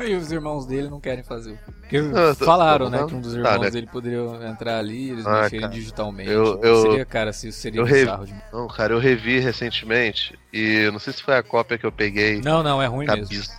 E 0.08 0.14
os 0.14 0.32
irmãos 0.32 0.66
dele 0.66 0.88
não 0.88 1.00
querem 1.00 1.22
fazer. 1.22 1.58
Porque 1.80 1.98
Ah, 1.98 2.34
tá- 2.34 2.44
falaram, 2.44 2.86
tá 2.86 2.90
né, 2.92 2.98
bom. 3.02 3.06
que 3.06 3.14
um 3.16 3.20
dos 3.20 3.32
Tá, 3.34 3.38
irmãos 3.38 3.60
né? 3.62 3.70
dele 3.70 3.86
poderia 3.86 4.20
entrar 4.48 4.78
ali 4.78 5.08
e 5.08 5.10
eles 5.10 5.26
Ah, 5.26 5.42
mexerem 5.42 5.60
cara. 5.60 5.72
digitalmente. 5.72 6.30
Eu- 6.30 6.60
eu- 6.62 6.82
seria, 6.82 7.04
cara, 7.04 7.32
se 7.32 7.48
isso 7.48 7.58
seria 7.60 7.80
eu 7.80 7.84
revi- 7.84 8.00
bizarro 8.00 8.26
demais. 8.26 8.44
Não, 8.52 8.68
cara, 8.68 8.92
eu 8.94 8.98
revi 8.98 9.38
recentemente, 9.40 10.38
e 10.52 10.88
não 10.92 10.98
sei 10.98 11.12
se 11.12 11.22
foi 11.22 11.36
a 11.36 11.42
cópia 11.42 11.76
que 11.78 11.84
eu 11.84 11.92
peguei, 11.92 12.40
Não, 12.40 12.62
não, 12.62 12.80
é 12.80 12.86
ruim 12.86 13.06
mesmo. 13.06 13.52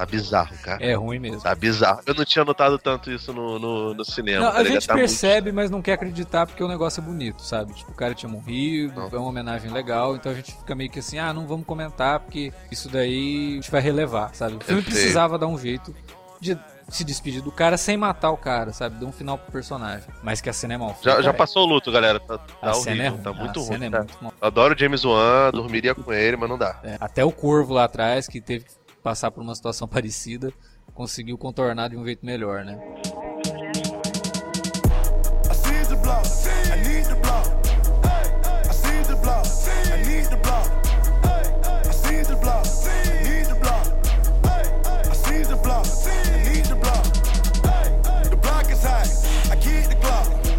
Tá 0.00 0.06
bizarro, 0.06 0.56
cara. 0.62 0.82
É 0.84 0.94
ruim 0.94 1.18
mesmo. 1.18 1.40
Tá 1.42 1.54
bizarro. 1.54 2.00
Eu 2.06 2.14
não 2.14 2.24
tinha 2.24 2.44
notado 2.44 2.78
tanto 2.78 3.10
isso 3.10 3.32
no, 3.32 3.58
no, 3.58 3.94
no 3.94 4.04
cinema. 4.04 4.46
Não, 4.46 4.52
tá 4.52 4.58
a 4.58 4.64
gente 4.64 4.86
Tá 4.86 4.94
muito- 4.94 5.06
percebe, 5.08 5.52
mas 5.52 5.70
não 5.70 5.82
quer 5.82 5.92
acreditar 5.94 6.46
porque 6.46 6.62
o 6.64 6.68
negócio 6.68 7.00
é 7.00 7.04
bonito, 7.04 7.42
sabe? 7.42 7.74
Tipo, 7.74 7.92
o 7.92 7.94
cara 7.94 8.14
tinha 8.14 8.30
morrido, 8.30 8.98
Não. 8.98 9.08
é 9.08 9.16
uma 9.18 9.28
homenagem 9.28 9.70
legal, 9.70 10.16
então 10.16 10.32
a 10.32 10.34
gente 10.34 10.52
fica 10.52 10.74
meio 10.74 10.88
que 10.90 11.00
assim, 11.00 11.18
ah, 11.18 11.32
não 11.34 11.46
vamos 11.46 11.66
comentar 11.66 12.20
porque 12.20 12.52
isso 12.70 12.88
daí 12.88 13.52
a 13.52 13.54
gente 13.56 13.70
vai 13.70 13.80
relevar, 13.82 14.34
sabe? 14.34 14.56
O 14.56 14.60
filme 14.60 14.82
precisava 14.82 15.38
dar 15.38 15.46
um 15.46 15.58
jeito 15.58 15.94
de 16.40 16.58
se 16.88 17.04
despedir 17.04 17.40
do 17.40 17.52
cara 17.52 17.76
sem 17.76 17.96
matar 17.96 18.30
o 18.32 18.36
cara, 18.36 18.72
sabe? 18.72 18.98
Dar 18.98 19.06
um 19.06 19.12
final 19.12 19.38
pro 19.38 19.52
personagem. 19.52 20.08
Mas 20.24 20.40
que 20.40 20.50
a 20.50 20.52
cena 20.52 20.74
é 20.74 20.76
mal. 20.76 20.98
Já, 21.00 21.22
já 21.22 21.30
é. 21.30 21.32
passou 21.32 21.62
o 21.64 21.66
luto, 21.66 21.92
galera. 21.92 22.18
Tá, 22.18 22.36
tá 22.38 22.46
A 22.60 22.70
horrível, 22.70 22.82
cena 22.82 23.04
é 23.04 23.08
ruim. 23.08 23.20
tá 23.22 23.32
muito 23.32 23.60
a 23.60 23.62
ruim. 23.62 23.72
cena 23.72 23.84
é 23.86 23.90
muito 23.90 24.16
mal. 24.20 24.34
Adoro 24.40 24.76
James 24.76 25.04
Wan, 25.04 25.50
dormiria 25.52 25.94
com 25.94 26.12
ele, 26.12 26.36
mas 26.36 26.48
não 26.48 26.58
dá. 26.58 26.80
É, 26.82 26.96
até 27.00 27.24
o 27.24 27.30
Corvo 27.30 27.74
lá 27.74 27.84
atrás, 27.84 28.26
que 28.26 28.40
teve 28.40 28.64
que 28.64 28.72
passar 29.02 29.30
por 29.30 29.42
uma 29.42 29.54
situação 29.54 29.86
parecida, 29.88 30.52
conseguiu 30.94 31.36
contornar 31.38 31.88
de 31.88 31.96
um 31.96 32.04
jeito 32.04 32.24
melhor, 32.24 32.64
né? 32.64 32.78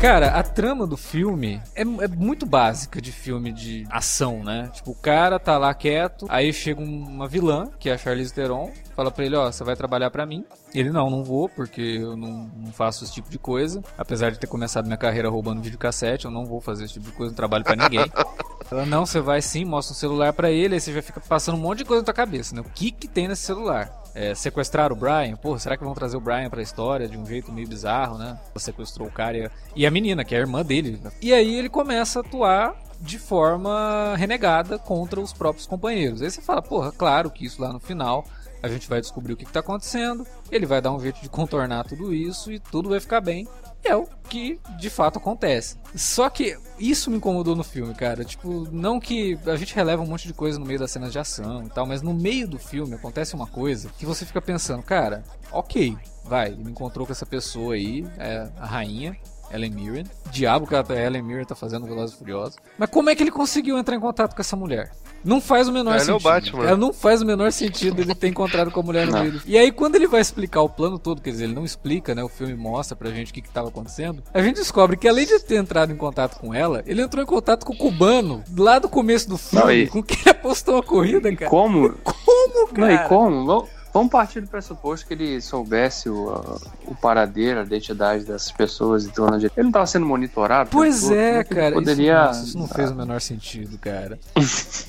Cara, 0.01 0.29
a 0.29 0.41
trama 0.41 0.87
do 0.87 0.97
filme 0.97 1.61
é, 1.75 1.81
é 1.83 2.07
muito 2.07 2.43
básica 2.43 2.99
de 2.99 3.11
filme 3.11 3.51
de 3.51 3.85
ação, 3.87 4.43
né? 4.43 4.67
Tipo, 4.73 4.91
o 4.91 4.95
cara 4.95 5.37
tá 5.39 5.59
lá 5.59 5.71
quieto, 5.75 6.25
aí 6.27 6.51
chega 6.51 6.81
um- 6.81 7.03
uma 7.07 7.27
vilã, 7.27 7.69
que 7.79 7.87
é 7.87 7.93
a 7.93 7.97
Charlize 7.99 8.33
Theron, 8.33 8.71
fala 8.95 9.11
pra 9.11 9.23
ele, 9.23 9.35
ó, 9.35 9.51
você 9.51 9.63
vai 9.63 9.75
trabalhar 9.75 10.09
pra 10.09 10.25
mim. 10.25 10.43
Ele, 10.73 10.89
não, 10.89 11.07
não 11.07 11.23
vou, 11.23 11.47
porque 11.47 11.99
eu 12.01 12.17
não, 12.17 12.49
não 12.57 12.71
faço 12.73 13.03
esse 13.03 13.13
tipo 13.13 13.29
de 13.29 13.37
coisa. 13.37 13.83
Apesar 13.95 14.31
de 14.31 14.39
ter 14.39 14.47
começado 14.47 14.85
minha 14.85 14.97
carreira 14.97 15.29
roubando 15.29 15.61
videocassete, 15.61 16.25
eu 16.25 16.31
não 16.31 16.45
vou 16.47 16.59
fazer 16.59 16.85
esse 16.85 16.93
tipo 16.95 17.05
de 17.05 17.11
coisa, 17.11 17.29
não 17.29 17.35
trabalho 17.37 17.63
pra 17.63 17.75
ninguém. 17.75 17.99
Ela, 18.71 18.85
não, 18.87 19.05
você 19.05 19.19
vai 19.19 19.41
sim, 19.41 19.65
mostra 19.65 19.93
um 19.93 19.97
celular 19.97 20.33
pra 20.33 20.49
ele, 20.49 20.75
aí 20.75 20.79
você 20.81 20.93
já 20.93 21.01
fica 21.03 21.19
passando 21.19 21.55
um 21.57 21.61
monte 21.61 21.79
de 21.79 21.85
coisa 21.85 22.01
na 22.01 22.05
tua 22.05 22.13
cabeça, 22.13 22.55
né? 22.55 22.61
O 22.61 22.63
que 22.73 22.89
que 22.89 23.07
tem 23.07 23.27
nesse 23.27 23.43
celular? 23.43 24.00
É, 24.13 24.35
sequestrar 24.35 24.91
o 24.91 24.95
Brian? 24.95 25.35
Pô, 25.37 25.57
será 25.57 25.77
que 25.77 25.83
vão 25.83 25.93
trazer 25.93 26.17
o 26.17 26.21
Brian 26.21 26.49
pra 26.49 26.61
história 26.61 27.07
de 27.07 27.17
um 27.17 27.25
jeito 27.25 27.51
meio 27.51 27.67
bizarro, 27.67 28.17
né? 28.17 28.37
Sequestrou 28.57 29.07
o 29.07 29.11
cara 29.11 29.51
e 29.75 29.85
a, 29.85 29.91
menina, 29.91 30.25
que 30.25 30.35
é 30.35 30.37
a 30.37 30.41
irmã 30.41 30.63
dele. 30.63 30.99
E 31.21 31.33
aí 31.33 31.55
ele 31.55 31.69
começa 31.69 32.19
a 32.19 32.21
atuar 32.21 32.75
de 32.99 33.17
forma 33.17 34.15
renegada 34.17 34.77
contra 34.77 35.19
os 35.19 35.33
próprios 35.33 35.65
companheiros. 35.65 36.21
Aí 36.21 36.29
você 36.29 36.41
fala, 36.41 36.61
porra, 36.61 36.91
claro 36.91 37.31
que 37.31 37.45
isso 37.45 37.61
lá 37.61 37.71
no 37.71 37.79
final 37.79 38.25
a 38.61 38.67
gente 38.67 38.87
vai 38.87 39.01
descobrir 39.01 39.33
o 39.33 39.37
que, 39.37 39.45
que 39.45 39.51
tá 39.51 39.59
acontecendo, 39.59 40.25
ele 40.51 40.65
vai 40.65 40.81
dar 40.81 40.91
um 40.91 40.99
jeito 40.99 41.19
de 41.19 41.29
contornar 41.29 41.83
tudo 41.83 42.13
isso 42.13 42.51
e 42.51 42.59
tudo 42.59 42.89
vai 42.89 42.99
ficar 42.99 43.19
bem. 43.19 43.47
É 43.83 43.95
o 43.95 44.07
que 44.29 44.59
de 44.77 44.89
fato 44.89 45.17
acontece. 45.17 45.75
Só 45.95 46.29
que 46.29 46.57
isso 46.79 47.09
me 47.09 47.17
incomodou 47.17 47.55
no 47.55 47.63
filme, 47.63 47.93
cara. 47.93 48.23
Tipo, 48.23 48.67
não 48.71 48.99
que 48.99 49.37
a 49.45 49.55
gente 49.55 49.75
releva 49.75 50.01
um 50.01 50.07
monte 50.07 50.27
de 50.27 50.33
coisa 50.33 50.59
no 50.59 50.65
meio 50.65 50.79
das 50.79 50.91
cenas 50.91 51.11
de 51.11 51.19
ação 51.19 51.63
e 51.65 51.69
tal, 51.69 51.85
mas 51.85 52.01
no 52.01 52.13
meio 52.13 52.47
do 52.47 52.59
filme 52.59 52.93
acontece 52.95 53.35
uma 53.35 53.47
coisa 53.47 53.89
que 53.97 54.05
você 54.05 54.25
fica 54.25 54.41
pensando, 54.41 54.83
cara, 54.83 55.23
ok, 55.51 55.97
vai, 56.23 56.51
me 56.51 56.71
encontrou 56.71 57.05
com 57.05 57.11
essa 57.11 57.25
pessoa 57.25 57.73
aí, 57.73 58.05
é, 58.17 58.47
a 58.57 58.65
rainha. 58.65 59.17
Ellen 59.53 59.71
Mirren. 59.71 60.05
Diabo 60.31 60.65
que 60.65 60.75
a 60.75 60.83
Ellen 60.89 61.21
Mirren 61.21 61.45
tá 61.45 61.55
fazendo 61.55 61.85
Velozes 61.85 62.15
e 62.15 62.19
Furiosos. 62.19 62.55
Mas 62.77 62.89
como 62.89 63.09
é 63.09 63.15
que 63.15 63.21
ele 63.23 63.31
conseguiu 63.31 63.77
entrar 63.77 63.95
em 63.95 63.99
contato 63.99 64.33
com 64.35 64.41
essa 64.41 64.55
mulher? 64.55 64.91
Não 65.23 65.39
faz 65.39 65.67
o 65.67 65.71
menor 65.71 65.91
Ela 65.91 65.99
é 65.99 66.03
o 66.03 66.05
sentido. 66.05 66.23
Batman. 66.23 66.65
Ela 66.65 66.77
não 66.77 66.91
faz 66.91 67.21
o 67.21 67.25
menor 67.25 67.51
sentido 67.51 68.01
ele 68.01 68.15
ter 68.15 68.27
encontrado 68.27 68.71
com 68.71 68.79
a 68.79 68.83
mulher 68.83 69.05
no 69.05 69.11
Não. 69.11 69.21
meio. 69.21 69.41
E 69.45 69.55
aí, 69.57 69.71
quando 69.71 69.95
ele 69.95 70.07
vai 70.07 70.19
explicar 70.19 70.61
o 70.61 70.69
plano 70.69 70.97
todo, 70.97 71.21
quer 71.21 71.29
dizer, 71.29 71.43
ele 71.43 71.53
não 71.53 71.63
explica, 71.63 72.15
né? 72.15 72.23
O 72.23 72.27
filme 72.29 72.55
mostra 72.55 72.95
pra 72.95 73.11
gente 73.11 73.29
o 73.29 73.33
que, 73.33 73.41
que 73.41 73.49
tava 73.49 73.67
acontecendo. 73.67 74.23
A 74.33 74.41
gente 74.41 74.55
descobre 74.55 74.97
que 74.97 75.07
além 75.07 75.27
de 75.27 75.37
ter 75.39 75.57
entrado 75.57 75.91
em 75.91 75.95
contato 75.95 76.39
com 76.39 76.53
ela, 76.53 76.81
ele 76.87 77.01
entrou 77.03 77.21
em 77.23 77.27
contato 77.27 77.65
com 77.65 77.73
o 77.73 77.77
cubano 77.77 78.43
lá 78.57 78.79
do 78.79 78.89
começo 78.89 79.29
do 79.29 79.37
filme, 79.37 79.63
Não, 79.65 79.71
e- 79.71 79.87
com 79.87 80.01
quem 80.01 80.31
apostou 80.31 80.77
a 80.77 80.83
corrida, 80.83 81.33
cara. 81.35 81.51
Como? 81.51 81.93
Como, 82.03 82.53
Não, 82.55 82.67
cara? 82.73 82.93
e 82.93 83.07
como? 83.07 83.45
Vamos- 83.45 83.69
Vamos 83.93 84.11
partir 84.11 84.41
do 84.41 84.47
pressuposto 84.47 85.05
que 85.05 85.13
ele 85.13 85.41
soubesse 85.41 86.09
o, 86.09 86.59
o 86.85 86.95
paradeiro, 86.95 87.59
a 87.59 87.63
identidade 87.63 88.23
dessas 88.23 88.51
pessoas 88.51 89.05
e 89.05 89.09
tudo. 89.11 89.35
Ele 89.35 89.51
não 89.57 89.67
estava 89.67 89.85
sendo 89.85 90.05
monitorado? 90.05 90.69
Pois 90.71 91.01
todo? 91.01 91.13
é, 91.13 91.35
ele 91.35 91.43
cara. 91.45 91.73
Poderia... 91.73 92.13
Isso, 92.13 92.27
nossa, 92.27 92.43
isso 92.45 92.57
não 92.57 92.67
fez 92.67 92.91
o 92.91 92.95
menor 92.95 93.21
sentido, 93.21 93.77
cara. 93.77 94.19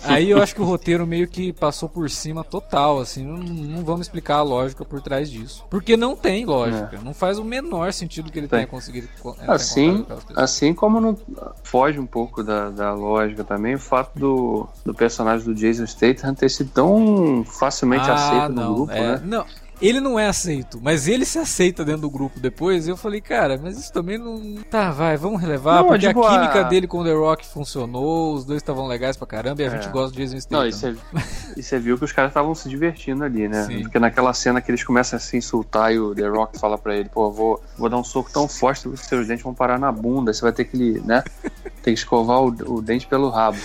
Aí 0.04 0.30
eu 0.30 0.42
acho 0.42 0.54
que 0.54 0.62
o 0.62 0.64
roteiro 0.64 1.06
meio 1.06 1.26
que 1.28 1.52
passou 1.52 1.88
por 1.88 2.08
cima 2.08 2.44
total, 2.44 3.00
assim. 3.00 3.24
Não, 3.24 3.38
não 3.38 3.84
vamos 3.84 4.02
explicar 4.02 4.36
a 4.36 4.42
lógica 4.42 4.84
por 4.84 5.00
trás 5.00 5.30
disso. 5.30 5.64
Porque 5.68 5.96
não 5.96 6.16
tem 6.16 6.44
lógica. 6.44 7.00
Não 7.02 7.14
faz 7.14 7.38
o 7.38 7.44
menor 7.44 7.92
sentido 7.92 8.30
que 8.30 8.38
ele 8.38 8.46
É. 8.46 8.48
Tem. 8.48 8.58
tenha 8.60 8.66
conseguido 8.66 9.08
em 9.08 9.50
Assim, 9.50 10.06
assim 10.36 10.74
como 10.74 11.00
não 11.00 11.16
foge 11.62 11.98
um 11.98 12.06
pouco 12.06 12.42
da, 12.42 12.70
da 12.70 12.92
lógica 12.92 13.44
também 13.44 13.74
o 13.74 13.78
fato 13.78 14.18
do, 14.18 14.68
do 14.84 14.94
personagem 14.94 15.44
do 15.46 15.54
Jason 15.54 15.86
Statham 15.86 16.34
ter 16.34 16.48
sido 16.48 16.70
tão 16.70 17.44
facilmente 17.44 18.10
aceito 18.10 18.52
no 18.52 18.74
grupo, 18.74 18.91
é, 18.96 19.12
né? 19.12 19.20
Não, 19.24 19.44
ele 19.81 19.98
não 19.98 20.16
é 20.16 20.28
aceito, 20.28 20.78
mas 20.81 21.09
ele 21.09 21.24
se 21.24 21.40
aceita 21.40 21.85
dentro 21.85 22.02
do 22.02 22.11
grupo 22.11 22.38
depois. 22.38 22.87
Eu 22.87 22.96
falei, 22.96 23.20
cara, 23.20 23.59
mas 23.61 23.76
isso 23.76 23.92
também 23.92 24.16
não. 24.16 24.62
Tá, 24.70 24.92
vai, 24.92 25.16
vamos 25.16 25.40
relevar, 25.40 25.81
Não, 25.81 25.88
porque 25.88 26.07
tipo, 26.07 26.22
a 26.22 26.31
química 26.38 26.61
a- 26.61 26.62
dele 26.68 26.87
com 26.87 26.98
o 27.00 27.05
The 27.05 27.12
Rock 27.12 27.44
funcionou, 27.44 28.33
os 28.35 28.44
dois 28.44 28.59
estavam 28.62 28.87
legais 28.87 29.16
pra 29.16 29.26
caramba 29.26 29.61
e 29.61 29.66
a 29.66 29.70
gente 29.70 29.88
É. 29.88 29.90
gosta 29.90 30.14
do 30.14 30.16
Jason 30.22 30.38
Statham. 30.40 30.61
Não, 30.61 30.68
e 30.68 30.72
você, 30.72 30.94
e 31.57 31.62
você 31.64 31.78
viu 31.81 31.98
que 31.98 32.05
os 32.05 32.12
caras 32.12 32.31
estavam 32.31 32.55
se 32.55 32.68
divertindo 32.68 33.24
ali, 33.24 33.48
né? 33.48 33.64
Sim. 33.64 33.83
Porque 33.83 33.98
naquela 33.98 34.33
cena 34.33 34.61
que 34.61 34.70
eles 34.70 34.85
começam 34.85 35.16
a 35.16 35.20
se 35.20 35.37
insultar 35.37 35.92
e 35.92 35.98
o 35.98 36.14
The 36.14 36.28
Rock 36.28 36.61
fala 36.61 36.78
pra 36.78 36.94
ele, 36.96 37.09
pô, 37.09 37.28
vou, 37.33 37.61
vou 37.76 37.88
dar 37.88 37.96
um 37.98 38.05
soco 38.05 38.31
tão 38.33 38.46
forte 38.46 38.83
que 38.83 38.88
os 38.90 39.00
seus 39.00 39.26
dentes 39.26 39.42
vão 39.42 39.52
parar 39.55 39.81
na 39.81 39.90
bunda, 39.90 40.33
você 40.33 40.42
vai 40.42 40.52
ter 40.52 40.64
que, 40.66 41.00
né? 41.05 41.24
Tem 41.83 41.92
que 41.92 41.98
escovar 41.98 42.40
o, 42.40 42.76
o 42.76 42.81
dente 42.81 43.09
pelo 43.09 43.28
rabo. 43.31 43.59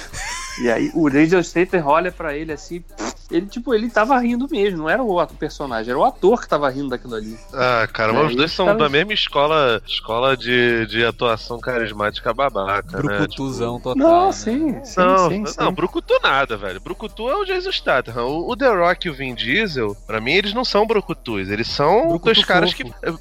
E 0.63 0.71
aí 0.71 0.91
o 0.95 1.07
Jason 1.11 1.43
Statham 1.43 1.85
olha 1.85 2.11
pra 2.11 2.35
ele 2.35 2.51
assim, 2.51 2.83
ele 3.31 3.45
tipo, 3.47 3.73
ele 3.73 3.89
tava 3.89 4.17
rindo 4.19 4.47
mesmo, 4.49 4.77
não 4.79 4.89
era 4.89 5.03
o 5.03 5.19
ato- 5.19 5.33
personagem, 5.35 5.89
era 5.91 5.99
o 5.99 6.05
ator 6.05 6.41
que 6.41 6.47
tava 6.47 6.69
rindo 6.69 6.89
daquilo 6.89 7.15
ali. 7.15 7.37
Ah, 7.53 7.87
cara, 7.91 8.13
mas 8.13 8.23
É, 8.23 8.25
os 8.27 8.35
dois 8.35 8.51
são 8.51 8.65
tava- 8.67 8.79
da 8.79 8.89
mesma 8.89 9.13
escola, 9.13 9.81
escola 9.85 10.35
de, 10.37 10.85
de 10.87 11.03
atuação 11.05 11.59
carismática 11.59 12.33
babaca, 12.33 12.97
né? 12.97 13.03
Brucutuzão 13.03 13.79
total. 13.79 13.95
Não, 14.07 14.25
né? 14.27 14.31
sim, 14.31 14.83
sim, 14.83 14.99
Não, 14.99 15.29
sim, 15.29 15.45
sim. 15.45 15.55
não, 15.59 15.71
Brucutu 15.73 16.13
nada, 16.21 16.57
velho. 16.57 16.79
Brucutu 16.79 17.29
é 17.29 17.35
o 17.35 17.45
Jason 17.45 17.71
Statham. 17.71 18.25
O, 18.25 18.51
o 18.51 18.55
The 18.55 18.69
Rock 18.73 19.07
e 19.07 19.11
o 19.11 19.13
Vin 19.13 19.35
Diesel, 19.35 19.95
pra 20.05 20.19
mim, 20.21 20.31
eles 20.33 20.53
não 20.53 20.63
são 20.65 20.85
Brucutus. 20.87 21.49
Eles 21.49 21.67
são 21.67 22.07
Brucutu 22.09 22.25
dois 22.33 22.45
caras 22.45 22.71
fofo. 22.71 22.83
que, 22.85 23.07
eh, 23.09 23.13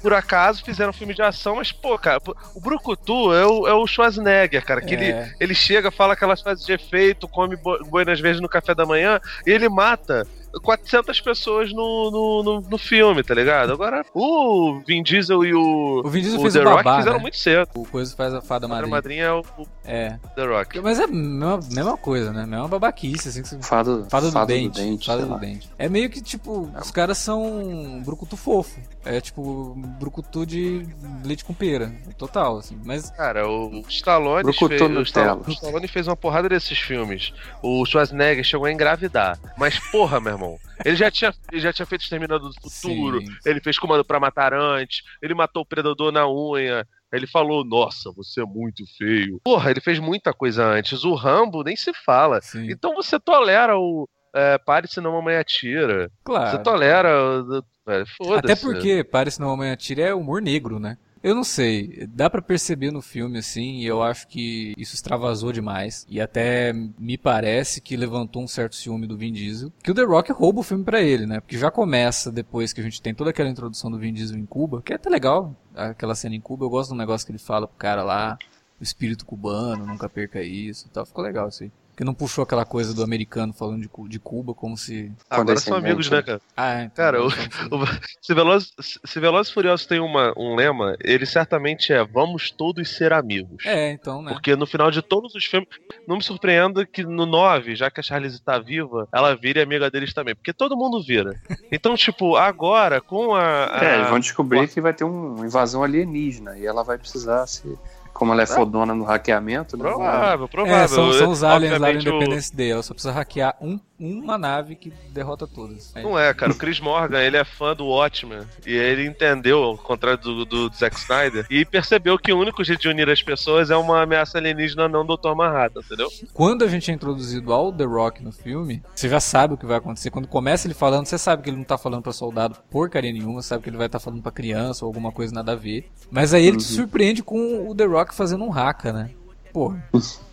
por, 0.00 0.12
acaso, 0.14 0.64
fizeram 0.64 0.92
filme 0.92 1.14
de 1.14 1.22
ação, 1.22 1.56
mas, 1.56 1.72
pô, 1.72 1.98
cara, 1.98 2.20
o 2.54 2.60
Brucutu 2.60 3.32
é 3.34 3.44
o, 3.46 3.66
é 3.66 3.72
o 3.74 3.86
Schwarzenegger, 3.86 4.64
cara, 4.64 4.80
que 4.80 4.94
É. 4.94 4.98
ele, 4.98 5.34
ele 5.40 5.54
chega, 5.54 5.90
fala 5.90 6.12
aquelas 6.12 6.40
frases 6.40 6.64
de 6.64 6.72
efeito, 6.72 7.26
come 7.26 7.56
bo- 7.56 7.82
boinas 7.86 8.20
verdes 8.20 8.40
no 8.40 8.48
café 8.48 8.74
da 8.74 8.86
manhã, 8.86 9.20
e 9.46 9.50
ele 9.50 9.68
mata 9.68 10.26
400 10.60 11.20
pessoas 11.20 11.72
no, 11.72 12.10
no, 12.10 12.42
no, 12.42 12.60
no 12.68 12.78
filme, 12.78 13.22
tá 13.22 13.34
ligado? 13.34 13.72
Agora, 13.72 14.04
o 14.14 14.80
Vin 14.86 15.02
Diesel 15.02 15.44
e 15.44 15.54
o, 15.54 16.02
O 16.04 16.08
Vin 16.10 16.20
Diesel 16.22 16.38
o 16.38 16.42
fez 16.42 16.54
The 16.54 16.60
o 16.60 16.64
Rock 16.64 16.84
babá, 16.84 16.98
fizeram 16.98 17.16
né? 17.16 17.22
muito 17.22 17.36
cedo. 17.36 17.68
O 17.74 17.86
coisa 17.86 18.14
faz 18.16 18.34
a 18.34 18.40
fada 18.40 18.66
A 18.66 18.68
madrinha, 18.68 18.90
madrinha. 18.90 19.24
é 19.24 19.32
o, 19.32 19.40
o 19.58 19.66
É. 19.84 20.18
The 20.34 20.44
Rock. 20.46 20.80
Mas 20.80 20.98
é 21.00 21.04
a 21.04 21.06
mesma, 21.08 21.60
mesma 21.70 21.96
coisa, 21.96 22.32
né? 22.32 22.44
Mesma 22.46 22.68
babaquice, 22.68 23.28
assim 23.28 23.42
que 23.42 23.48
você... 23.48 23.58
Fado, 23.62 24.06
Fada 24.10 24.26
do 24.26 24.32
fado 24.32 24.46
dente. 24.46 25.04
fada 25.06 25.18
sei 25.20 25.26
do 25.28 25.32
lá. 25.32 25.38
dente. 25.38 25.70
É 25.78 25.88
meio 25.88 26.10
que, 26.10 26.20
tipo, 26.20 26.70
os 26.80 26.90
caras 26.90 27.18
são 27.18 28.02
brucutu 28.04 28.36
fofo. 28.36 28.80
É 29.04 29.20
tipo, 29.20 29.74
brucutu 29.98 30.44
de 30.46 30.86
leite 31.24 31.44
com 31.44 31.52
pera. 31.54 31.92
Total, 32.16 32.58
assim. 32.58 32.78
Mas 32.84 33.10
Cara, 33.10 33.48
o 33.48 33.82
Stallone 33.88 34.42
Brucutu 34.44 34.68
fez, 34.68 34.80
o. 34.96 35.02
Stallone, 35.02 35.42
o 35.46 35.50
Stallone 35.50 35.88
fez 35.88 36.06
uma 36.06 36.16
porrada 36.16 36.48
desses 36.48 36.78
filmes. 36.78 37.32
O 37.62 37.84
Schwarzenegger 37.84 38.44
chegou 38.44 38.66
a 38.66 38.72
engravidar. 38.72 39.38
Mas, 39.56 39.78
porra, 39.90 40.20
meu 40.20 40.32
irmão, 40.32 40.41
ele 40.84 40.96
já 40.96 41.10
tinha, 41.10 41.34
ele 41.50 41.60
já 41.60 41.72
tinha 41.72 41.86
feito 41.86 42.02
Exterminador 42.02 42.48
do 42.50 42.60
Futuro, 42.60 43.20
Sim. 43.20 43.36
ele 43.44 43.60
fez 43.60 43.78
Comando 43.78 44.04
pra 44.04 44.20
Matar 44.20 44.54
antes, 44.54 45.02
ele 45.20 45.34
matou 45.34 45.62
o 45.62 45.66
Predador 45.66 46.12
na 46.12 46.28
unha, 46.28 46.86
ele 47.12 47.26
falou, 47.26 47.64
nossa, 47.64 48.10
você 48.12 48.40
é 48.40 48.44
muito 48.44 48.84
feio. 48.96 49.40
Porra, 49.44 49.70
ele 49.70 49.80
fez 49.80 49.98
muita 49.98 50.32
coisa 50.32 50.64
antes. 50.64 51.04
O 51.04 51.14
Rambo 51.14 51.62
nem 51.62 51.76
se 51.76 51.92
fala. 51.92 52.40
Sim. 52.40 52.70
Então 52.70 52.94
você 52.94 53.20
tolera 53.20 53.76
o 53.76 54.08
é, 54.34 54.56
Pare 54.56 54.88
senão 54.88 55.12
mamãe 55.12 55.36
atira. 55.36 56.10
Claro. 56.24 56.50
Você 56.50 56.62
tolera. 56.62 57.42
Velho, 57.86 58.06
foda-se. 58.16 58.52
Até 58.52 58.56
porque 58.56 59.04
Pare 59.04 59.30
Se 59.30 59.40
Não 59.40 59.48
Mamãe 59.48 59.70
Atira 59.70 60.02
é 60.02 60.14
humor 60.14 60.40
negro, 60.40 60.78
né? 60.78 60.96
Eu 61.22 61.36
não 61.36 61.44
sei, 61.44 62.08
dá 62.08 62.28
pra 62.28 62.42
perceber 62.42 62.90
no 62.90 63.00
filme 63.00 63.38
assim, 63.38 63.76
e 63.76 63.86
eu 63.86 64.02
acho 64.02 64.26
que 64.26 64.74
isso 64.76 64.94
extravasou 64.94 65.52
demais 65.52 66.04
e 66.08 66.20
até 66.20 66.72
me 66.72 67.16
parece 67.16 67.80
que 67.80 67.96
levantou 67.96 68.42
um 68.42 68.48
certo 68.48 68.74
ciúme 68.74 69.06
do 69.06 69.16
Vin 69.16 69.32
Diesel, 69.32 69.72
que 69.84 69.92
o 69.92 69.94
The 69.94 70.02
Rock 70.02 70.32
rouba 70.32 70.60
o 70.60 70.64
filme 70.64 70.82
pra 70.82 71.00
ele, 71.00 71.24
né? 71.24 71.38
Porque 71.38 71.56
já 71.56 71.70
começa 71.70 72.32
depois 72.32 72.72
que 72.72 72.80
a 72.80 72.84
gente 72.84 73.00
tem 73.00 73.14
toda 73.14 73.30
aquela 73.30 73.48
introdução 73.48 73.88
do 73.88 74.00
Vin 74.00 74.12
Diesel 74.12 74.36
em 74.36 74.44
Cuba, 74.44 74.82
que 74.82 74.92
é 74.92 74.96
até 74.96 75.08
legal, 75.08 75.56
aquela 75.76 76.16
cena 76.16 76.34
em 76.34 76.40
Cuba, 76.40 76.64
eu 76.64 76.70
gosto 76.70 76.90
do 76.90 76.96
negócio 76.96 77.24
que 77.24 77.30
ele 77.30 77.38
fala 77.38 77.68
pro 77.68 77.78
cara 77.78 78.02
lá, 78.02 78.36
o 78.80 78.82
espírito 78.82 79.24
cubano, 79.24 79.86
nunca 79.86 80.08
perca 80.08 80.42
isso, 80.42 80.88
e 80.88 80.90
tal, 80.90 81.06
ficou 81.06 81.22
legal 81.22 81.48
isso 81.48 81.62
aí. 81.62 81.70
Porque 81.92 82.04
não 82.04 82.14
puxou 82.14 82.42
aquela 82.42 82.64
coisa 82.64 82.94
do 82.94 83.02
americano 83.02 83.52
falando 83.52 83.82
de, 83.82 84.08
de 84.08 84.18
Cuba 84.18 84.54
como 84.54 84.78
se 84.78 85.12
Agora 85.28 85.60
são 85.60 85.76
amigos, 85.76 86.08
né, 86.10 86.22
cara? 86.22 86.40
ah, 86.56 86.80
é, 86.80 86.84
então, 86.84 86.94
Cara, 87.04 87.22
o- 87.22 87.28
então, 87.28 87.80
Se 88.22 88.32
Velozes, 88.34 88.72
se 89.04 89.20
Velozes 89.20 89.50
e 89.50 89.54
Furiosos 89.54 89.84
tem 89.86 90.00
uma, 90.00 90.32
um 90.36 90.54
lema, 90.54 90.96
ele 91.04 91.26
certamente 91.26 91.92
é 91.92 92.02
vamos 92.02 92.50
todos 92.50 92.88
ser 92.96 93.12
amigos. 93.12 93.64
É, 93.66 93.90
então, 93.90 94.22
né? 94.22 94.32
Porque 94.32 94.56
no 94.56 94.64
final 94.66 94.90
de 94.90 95.02
todos 95.02 95.34
os 95.34 95.44
filmes, 95.44 95.68
não 96.08 96.16
me 96.16 96.22
surpreenda 96.22 96.86
que 96.86 97.04
no 97.04 97.26
9, 97.26 97.76
já 97.76 97.90
que 97.90 98.00
a 98.00 98.02
Charlize 98.02 98.40
tá 98.42 98.58
viva, 98.58 99.06
ela 99.12 99.36
vire 99.36 99.60
amiga 99.60 99.90
deles 99.90 100.14
também. 100.14 100.34
Porque 100.34 100.52
todo 100.54 100.76
mundo 100.76 101.02
vira. 101.02 101.38
Então, 101.70 101.94
tipo, 101.94 102.36
agora, 102.36 103.02
com 103.02 103.34
a. 103.34 103.66
a- 103.66 103.84
É, 103.84 103.94
eles 103.98 104.08
vão 104.08 104.18
descobrir 104.18 104.66
que 104.68 104.80
vai 104.80 104.94
ter 104.94 105.04
uma 105.04 105.44
invasão 105.44 105.82
alienígena 105.82 106.56
e 106.58 106.64
ela 106.64 106.82
vai 106.82 106.96
precisar 106.96 107.46
se. 107.46 107.78
Como 108.22 108.32
ela 108.32 108.42
é 108.42 108.46
fodona 108.46 108.94
no 108.94 109.02
hackeamento, 109.02 109.76
né? 109.76 109.82
Provável, 109.82 110.48
provável. 110.48 110.76
É, 110.84 110.86
são, 110.86 111.12
são 111.12 111.30
os 111.32 111.42
aliens 111.42 111.72
lá 111.72 111.78
do 111.78 111.84
Obviamente, 111.96 112.08
o- 112.08 112.14
Independence 112.14 112.54
Day. 112.54 112.70
Ela 112.70 112.82
só 112.84 112.94
precisa 112.94 113.12
hackear 113.12 113.56
um, 113.60 113.80
uma 114.02 114.36
nave 114.36 114.74
que 114.74 114.92
derrota 115.10 115.46
todas. 115.46 115.94
É. 115.94 116.02
Não 116.02 116.18
é, 116.18 116.32
cara. 116.34 116.52
O 116.52 116.56
Chris 116.56 116.80
Morgan, 116.80 117.20
ele 117.20 117.36
é 117.36 117.44
fã 117.44 117.74
do 117.74 117.86
Watchmen. 117.86 118.40
E 118.66 118.72
ele 118.72 119.06
entendeu, 119.06 119.62
ao 119.62 119.78
contrário 119.78 120.18
do, 120.18 120.44
do 120.44 120.70
Zack 120.74 120.96
Snyder, 120.96 121.46
e 121.50 121.64
percebeu 121.64 122.18
que 122.18 122.32
o 122.32 122.38
único 122.38 122.64
jeito 122.64 122.80
de 122.80 122.88
unir 122.88 123.08
as 123.08 123.22
pessoas 123.22 123.70
é 123.70 123.76
uma 123.76 124.02
ameaça 124.02 124.38
alienígena, 124.38 124.88
não 124.88 125.04
do 125.04 125.16
Dr. 125.16 125.34
Manhattan, 125.34 125.80
entendeu? 125.80 126.08
Quando 126.32 126.64
a 126.64 126.68
gente 126.68 126.90
é 126.90 126.94
introduzido 126.94 127.52
ao 127.52 127.72
The 127.72 127.84
Rock 127.84 128.22
no 128.22 128.32
filme, 128.32 128.82
você 128.94 129.08
já 129.08 129.20
sabe 129.20 129.54
o 129.54 129.56
que 129.56 129.66
vai 129.66 129.76
acontecer. 129.76 130.10
Quando 130.10 130.26
começa 130.26 130.66
ele 130.66 130.74
falando, 130.74 131.06
você 131.06 131.18
sabe 131.18 131.42
que 131.42 131.50
ele 131.50 131.56
não 131.56 131.64
tá 131.64 131.78
falando 131.78 132.02
pra 132.02 132.12
soldado 132.12 132.56
porcaria 132.70 133.12
nenhuma, 133.12 133.42
sabe 133.42 133.62
que 133.62 133.70
ele 133.70 133.76
vai 133.76 133.86
estar 133.86 133.98
falando 133.98 134.22
pra 134.22 134.32
criança 134.32 134.84
ou 134.84 134.88
alguma 134.88 135.12
coisa 135.12 135.34
nada 135.34 135.52
a 135.52 135.56
ver. 135.56 135.90
Mas 136.10 136.32
aí 136.34 136.46
ele 136.46 136.56
te 136.56 136.64
surpreende 136.64 137.22
com 137.22 137.68
o 137.68 137.74
The 137.74 137.84
Rock 137.84 138.14
fazendo 138.14 138.44
um 138.44 138.52
haka, 138.52 138.92
né? 138.92 139.10
Pô, 139.52 139.74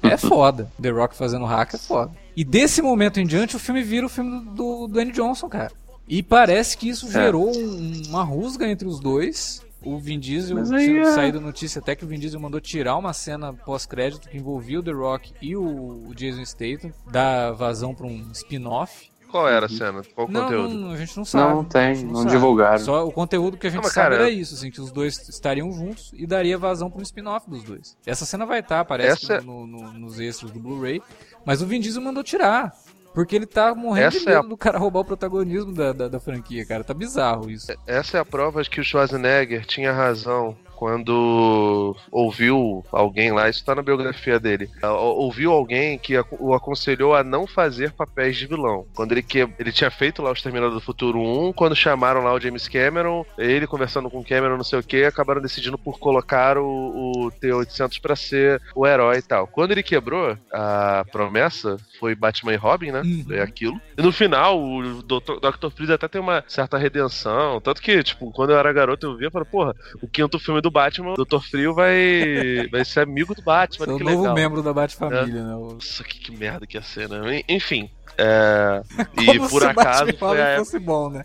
é 0.01 0.15
foda. 0.15 0.71
The 0.81 0.89
Rock 0.89 1.15
fazendo 1.15 1.45
haka 1.45 1.75
é 1.75 1.79
foda. 1.79 2.11
E 2.35 2.43
desse 2.43 2.81
momento 2.81 3.19
em 3.19 3.25
diante, 3.25 3.55
o 3.55 3.59
filme 3.59 3.81
vira 3.83 4.05
o 4.05 4.09
filme 4.09 4.45
do, 4.45 4.53
do 4.53 4.87
Dwayne 4.87 5.11
Johnson, 5.11 5.49
cara. 5.49 5.71
E 6.07 6.23
parece 6.23 6.77
que 6.77 6.89
isso 6.89 7.11
gerou 7.11 7.51
um- 7.55 8.01
uma 8.09 8.23
rusga 8.23 8.67
entre 8.67 8.87
os 8.87 8.99
dois. 8.99 9.61
O 9.81 9.97
Vin 9.97 10.19
Diesel, 10.19 10.57
aí 10.73 10.97
é- 10.97 11.13
saído 11.13 11.39
notícia 11.39 11.79
até 11.79 11.95
que 11.95 12.03
o 12.03 12.07
Vin 12.07 12.19
Diesel 12.19 12.39
mandou 12.39 12.59
tirar 12.59 12.97
uma 12.97 13.13
cena 13.13 13.53
pós-crédito 13.53 14.27
que 14.27 14.35
envolvia 14.37 14.79
o 14.79 14.83
The 14.83 14.91
Rock 14.91 15.31
e 15.41 15.55
o, 15.55 16.11
Jason 16.13 16.43
Statham, 16.43 16.91
dar 17.09 17.51
vazão 17.53 17.95
pra 17.95 18.05
um 18.05 18.29
spin-off. 18.33 19.08
Qual 19.29 19.47
era 19.47 19.65
a 19.67 19.69
cena? 19.69 20.01
Qual 20.15 20.27
o 20.27 20.31
Não, 20.31 20.43
conteúdo? 20.43 20.73
não, 20.73 20.91
a 20.91 20.97
gente 20.97 21.15
não 21.15 21.23
sabe. 21.25 21.53
Não 21.53 21.63
tem, 21.63 22.03
não 22.03 22.15
sabe. 22.23 22.31
divulgaram. 22.31 22.79
Só 22.79 23.07
o 23.07 23.11
conteúdo 23.11 23.57
que 23.57 23.67
a 23.67 23.69
gente 23.69 23.83
Não, 23.83 23.89
sabe 23.89 24.09
cara, 24.11 24.15
era 24.15 24.29
isso, 24.29 24.55
assim, 24.55 24.71
que 24.71 24.81
os 24.81 24.91
dois 24.91 25.27
estariam 25.29 25.71
juntos 25.71 26.11
e 26.15 26.25
daria 26.25 26.57
vazão 26.57 26.89
pra 26.89 26.99
um 26.99 27.03
spin-off 27.03 27.49
dos 27.49 27.63
dois. 27.63 27.95
Essa 28.05 28.25
cena 28.25 28.45
vai 28.45 28.59
estar, 28.61 28.83
parece 28.85 29.31
Essa- 29.31 29.41
no- 29.41 29.67
no- 29.67 29.93
nos 29.93 30.19
extras 30.19 30.51
do 30.51 30.59
Blu-ray, 30.59 31.01
mas 31.45 31.61
o 31.61 31.67
Vin 31.67 31.79
Diesel 31.79 32.01
mandou 32.01 32.23
tirar. 32.23 32.73
Porque 33.11 33.35
ele 33.35 33.47
tá 33.47 33.73
morrendo 33.73 34.11
de 34.11 34.17
Essa 34.17 34.29
é 34.29 34.33
medo 34.35 34.45
a- 34.45 34.49
do 34.49 34.55
cara 34.55 34.77
roubar 34.77 34.99
o 34.99 35.05
protagonismo 35.05 35.73
da, 35.73 35.91
da, 35.91 36.07
da 36.07 36.19
franquia, 36.19 36.63
cara. 36.65 36.83
Tá 36.83 36.93
bizarro 36.93 37.49
isso. 37.49 37.67
Essa 37.87 38.17
é 38.17 38.19
a 38.21 38.25
prova 38.25 38.61
de 38.61 38.69
que 38.69 38.79
o 38.79 38.83
Schwarzenegger 38.83 39.65
tinha 39.65 39.91
razão 39.91 40.55
quando 40.79 41.93
ouviu 42.09 42.85
alguém 42.89 43.33
lá, 43.33 43.49
isso 43.49 43.65
tá 43.65 43.75
na 43.75 43.81
biografia 43.81 44.39
dele, 44.39 44.69
ouviu 44.81 45.51
alguém 45.51 45.99
que 45.99 46.17
o 46.39 46.53
aconselhou 46.53 47.13
a 47.13 47.21
não 47.21 47.45
fazer 47.45 47.91
papéis 47.91 48.37
de 48.37 48.47
vilão. 48.47 48.85
Quando 48.95 49.11
ele, 49.11 49.21
que, 49.21 49.39
ele 49.59 49.73
tinha 49.73 49.91
feito 49.91 50.21
lá 50.21 50.29
o 50.29 50.33
Exterminador 50.33 50.73
do 50.73 50.79
Futuro 50.79 51.19
1, 51.19 51.51
quando 51.51 51.75
chamaram 51.75 52.23
lá 52.23 52.33
o 52.33 52.39
James 52.39 52.69
Cameron, 52.69 53.25
ele 53.37 53.67
conversando 53.67 54.09
com 54.09 54.21
o 54.21 54.25
Cameron, 54.25 54.55
não 54.55 54.63
sei 54.63 54.79
o 54.79 54.83
que, 54.83 55.03
acabaram 55.03 55.41
decidindo 55.41 55.77
por 55.77 55.99
colocar 55.99 56.57
o, 56.57 57.25
o 57.25 57.31
T-800 57.31 57.99
pra 57.99 58.15
ser 58.15 58.61
o 58.73 58.87
herói 58.87 59.17
e 59.17 59.21
tal. 59.21 59.47
Quando 59.47 59.71
ele 59.71 59.83
quebrou 59.83 60.37
a 60.49 61.03
promessa, 61.11 61.75
foi 61.99 62.15
Batman 62.15 62.53
e 62.53 62.55
Robin, 62.57 62.91
né? 62.91 63.01
Uhum. 63.01 63.25
Foi 63.27 63.41
aquilo. 63.41 63.81
E 63.97 64.01
no 64.01 64.13
final, 64.13 64.57
o 64.57 65.03
Dr. 65.03 65.41
Dr. 65.41 65.69
Freeze 65.75 65.91
até 65.91 66.07
tem 66.07 66.21
uma 66.21 66.41
certa 66.47 66.77
redenção. 66.77 67.59
Tanto 67.59 67.81
que, 67.81 68.01
tipo, 68.01 68.31
quando 68.31 68.51
eu 68.51 68.57
era 68.57 68.71
garoto, 68.71 69.05
eu 69.05 69.17
via 69.17 69.27
e 69.27 69.31
falei, 69.31 69.47
porra, 69.51 69.75
o 70.01 70.07
quinto 70.07 70.39
filme 70.39 70.61
do 70.61 70.68
Batman, 70.71 71.13
o 71.17 71.25
Dr. 71.25 71.39
Frio 71.39 71.73
vai, 71.73 72.67
vai 72.71 72.83
ser 72.85 73.01
amigo 73.01 73.33
do 73.35 73.41
Batman. 73.41 73.85
É 73.85 73.89
o 73.93 73.97
que 73.97 74.03
novo 74.03 74.21
legal. 74.21 74.35
membro 74.35 74.61
da 74.63 74.73
Bat-Família, 74.73 75.43
né? 75.43 75.55
O- 75.55 75.73
Nossa, 75.73 76.03
que, 76.03 76.19
que 76.19 76.31
merda 76.31 76.65
que 76.67 76.77
ia 76.77 76.81
ser, 76.83 77.07
né? 77.09 77.41
Enfim. 77.47 77.89
É... 78.17 78.81
E 79.21 79.39
por 79.39 79.61
se 79.61 79.67
acaso 79.67 80.05
Batman 80.05 80.17
foi 80.19 80.41
a 80.41 80.57
fosse 80.57 80.79
bom, 80.79 81.09
né? 81.09 81.23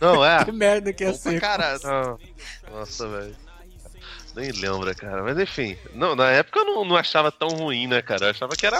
Não, 0.00 0.24
é. 0.24 0.42
Que 0.46 0.52
merda 0.52 0.92
que 0.92 1.04
ia 1.04 1.12
Bom 1.12 1.18
pra 1.38 1.78
ser. 1.78 1.86
Não. 1.86 2.18
Nossa, 2.72 3.08
velho. 3.08 3.36
Nem 4.34 4.50
lembra, 4.52 4.94
cara. 4.94 5.22
Mas 5.22 5.38
enfim. 5.38 5.76
Não, 5.94 6.14
na 6.14 6.28
época 6.30 6.60
eu 6.60 6.64
não, 6.66 6.84
não 6.84 6.96
achava 6.96 7.32
tão 7.32 7.48
ruim, 7.48 7.86
né, 7.86 8.02
cara? 8.02 8.26
Eu 8.26 8.30
achava 8.30 8.54
que 8.54 8.66
era. 8.66 8.78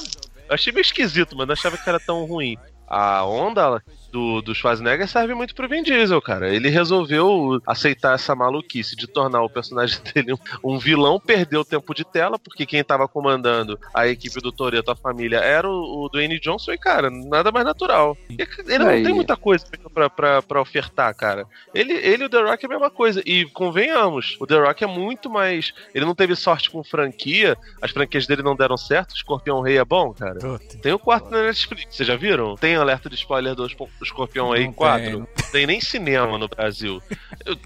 Eu 0.48 0.54
achei 0.54 0.72
meio 0.72 0.82
esquisito, 0.82 1.34
mas 1.36 1.46
não 1.46 1.52
achava 1.54 1.78
que 1.78 1.88
era 1.88 1.98
tão 1.98 2.24
ruim. 2.26 2.58
A 2.86 3.24
onda 3.24 3.82
do, 4.16 4.40
do 4.40 4.54
Schwarzenegger 4.54 5.06
serve 5.06 5.34
muito 5.34 5.54
pro 5.54 5.68
Vin 5.68 5.82
Diesel, 5.82 6.22
cara. 6.22 6.48
Ele 6.48 6.70
resolveu 6.70 7.60
aceitar 7.66 8.14
essa 8.14 8.34
maluquice 8.34 8.96
de 8.96 9.06
tornar 9.06 9.42
o 9.42 9.50
personagem 9.50 9.98
dele 10.14 10.32
um, 10.32 10.38
um 10.72 10.78
vilão, 10.78 11.20
perdeu 11.20 11.62
tempo 11.62 11.94
de 11.94 12.02
tela, 12.02 12.38
porque 12.38 12.64
quem 12.64 12.82
tava 12.82 13.06
comandando 13.06 13.78
a 13.92 14.08
equipe 14.08 14.40
do 14.40 14.50
Toreto, 14.50 14.90
a 14.90 14.96
família, 14.96 15.36
era 15.38 15.68
o, 15.68 16.04
o 16.04 16.08
Dwayne 16.08 16.40
Johnson, 16.40 16.72
e, 16.72 16.78
cara, 16.78 17.10
nada 17.10 17.52
mais 17.52 17.66
natural. 17.66 18.16
E 18.30 18.36
Ele 18.66 18.78
não 18.84 18.88
Aí. 18.88 19.02
tem 19.02 19.12
muita 19.12 19.36
coisa 19.36 19.66
pra, 19.92 20.08
pra, 20.08 20.40
pra 20.42 20.60
ofertar, 20.62 21.14
cara. 21.14 21.44
Ele, 21.74 21.92
ele 21.92 22.22
e 22.22 22.26
o 22.26 22.30
The 22.30 22.40
Rock 22.40 22.64
é 22.64 22.66
a 22.66 22.70
mesma 22.70 22.90
coisa. 22.90 23.22
E 23.26 23.44
convenhamos, 23.46 24.36
o 24.40 24.46
The 24.46 24.58
Rock 24.58 24.82
é 24.82 24.86
muito 24.86 25.28
mais. 25.28 25.74
Ele 25.94 26.06
não 26.06 26.14
teve 26.14 26.34
sorte 26.34 26.70
com 26.70 26.82
franquia, 26.82 27.54
as 27.82 27.90
franquias 27.90 28.26
dele 28.26 28.42
não 28.42 28.56
deram 28.56 28.76
certo. 28.78 29.14
Escorpião 29.14 29.60
Rei 29.60 29.76
é 29.76 29.84
bom, 29.84 30.14
cara. 30.14 30.38
Tem 30.80 30.92
o 30.92 30.98
quarto 30.98 31.28
na 31.30 31.42
Netflix, 31.42 31.94
vocês 31.96 32.06
já 32.06 32.16
viram? 32.16 32.54
Tem 32.56 32.76
alerta 32.76 33.10
de 33.10 33.14
spoiler 33.16 33.54
do 33.54 33.66
Espo- 33.66 33.90
Escorpião 34.06 34.50
Rei 34.50 34.66
Não 34.66 34.72
4? 34.72 35.04
tem, 35.04 35.12
Não 35.18 35.26
tem 35.52 35.66
nem 35.66 35.80
cinema 35.80 36.38
no 36.38 36.48
Brasil. 36.48 37.02
Eu- 37.44 37.56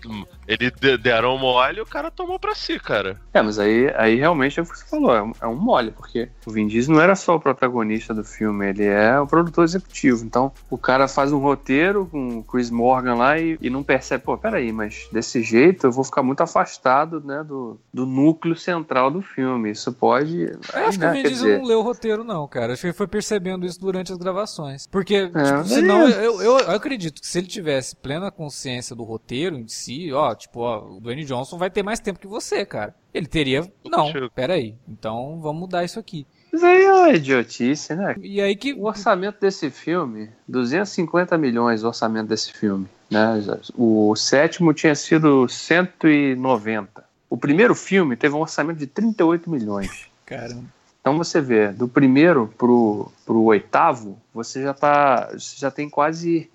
Ele 0.50 0.70
de- 0.70 0.98
deram 0.98 1.38
mole 1.38 1.78
e 1.78 1.80
o 1.80 1.86
cara 1.86 2.10
tomou 2.10 2.38
pra 2.38 2.54
si, 2.54 2.78
cara. 2.78 3.20
É, 3.32 3.40
mas 3.40 3.58
aí, 3.58 3.88
aí 3.96 4.16
realmente 4.16 4.58
é 4.58 4.62
o 4.62 4.66
que 4.66 4.76
você 4.76 4.84
falou, 4.84 5.14
é 5.14 5.22
um, 5.22 5.32
é 5.42 5.46
um 5.46 5.54
mole, 5.54 5.92
porque 5.92 6.28
o 6.44 6.50
Vin 6.50 6.66
Diesel 6.66 6.94
não 6.94 7.00
era 7.00 7.14
só 7.14 7.36
o 7.36 7.40
protagonista 7.40 8.12
do 8.12 8.24
filme, 8.24 8.68
ele 8.68 8.84
é 8.84 9.18
o 9.20 9.26
produtor 9.26 9.64
executivo. 9.64 10.24
Então, 10.24 10.50
o 10.68 10.76
cara 10.76 11.06
faz 11.06 11.30
um 11.32 11.38
roteiro 11.38 12.06
com 12.10 12.38
o 12.38 12.42
Chris 12.42 12.68
Morgan 12.70 13.14
lá 13.14 13.38
e, 13.38 13.56
e 13.60 13.70
não 13.70 13.82
percebe, 13.84 14.24
pô, 14.24 14.36
peraí, 14.36 14.72
mas 14.72 15.08
desse 15.12 15.40
jeito 15.42 15.86
eu 15.86 15.92
vou 15.92 16.02
ficar 16.04 16.22
muito 16.22 16.40
afastado, 16.42 17.20
né, 17.20 17.44
do, 17.46 17.78
do 17.94 18.04
núcleo 18.04 18.56
central 18.56 19.10
do 19.10 19.22
filme. 19.22 19.70
Isso 19.70 19.92
pode. 19.92 20.42
Eu 20.42 20.58
acho 20.88 20.98
que 20.98 21.04
o 21.04 21.08
né, 21.08 21.12
Vin 21.12 21.22
Diesel 21.22 21.30
dizer, 21.46 21.58
não 21.58 21.66
leu 21.66 21.78
o 21.78 21.82
roteiro, 21.82 22.24
não, 22.24 22.48
cara. 22.48 22.72
Acho 22.72 22.80
que 22.82 22.86
ele 22.88 22.94
foi 22.94 23.06
percebendo 23.06 23.64
isso 23.64 23.80
durante 23.80 24.10
as 24.10 24.18
gravações. 24.18 24.86
Porque, 24.88 25.26
tipo, 25.26 25.38
É, 25.38 25.64
senão, 25.64 26.08
é. 26.08 26.26
eu, 26.26 26.40
eu, 26.42 26.58
eu 26.58 26.70
acredito 26.72 27.20
que 27.20 27.26
se 27.26 27.38
ele 27.38 27.46
tivesse 27.46 27.94
plena 27.94 28.30
consciência 28.30 28.96
do 28.96 29.04
roteiro 29.04 29.56
em 29.56 29.68
si, 29.68 30.12
ó, 30.12 30.34
tipo, 30.40 30.60
ó, 30.60 30.84
o 30.84 31.00
Dwayne 31.00 31.24
Johnson 31.24 31.56
vai 31.58 31.70
ter 31.70 31.82
mais 31.82 32.00
tempo 32.00 32.18
que 32.18 32.26
você, 32.26 32.64
cara. 32.64 32.94
Ele 33.12 33.26
teria. 33.26 33.70
Não, 33.84 34.12
peraí. 34.34 34.74
Então 34.88 35.38
vamos 35.40 35.60
mudar 35.60 35.84
isso 35.84 35.98
aqui. 35.98 36.26
Isso 36.52 36.66
aí 36.66 36.84
é 36.84 36.92
uma 36.92 37.10
idiotice, 37.10 37.94
né? 37.94 38.16
E 38.20 38.40
aí 38.40 38.56
que. 38.56 38.72
O 38.74 38.84
orçamento 38.84 39.40
desse 39.40 39.70
filme, 39.70 40.30
250 40.48 41.38
milhões 41.38 41.84
o 41.84 41.88
orçamento 41.88 42.28
desse 42.28 42.52
filme. 42.52 42.88
Né? 43.10 43.40
O 43.76 44.14
sétimo 44.16 44.74
tinha 44.74 44.94
sido 44.94 45.48
190. 45.48 47.04
O 47.28 47.36
primeiro 47.36 47.74
filme 47.74 48.16
teve 48.16 48.34
um 48.34 48.40
orçamento 48.40 48.78
de 48.78 48.86
38 48.86 49.48
milhões. 49.48 50.06
Caramba. 50.26 50.64
Então 51.00 51.16
você 51.16 51.40
vê, 51.40 51.68
do 51.68 51.88
primeiro 51.88 52.52
pro, 52.58 53.10
pro 53.24 53.42
oitavo, 53.44 54.18
você 54.34 54.62
já 54.62 54.74
tá. 54.74 55.30
Você 55.32 55.56
já 55.56 55.70
tem 55.70 55.88
quase 55.88 56.50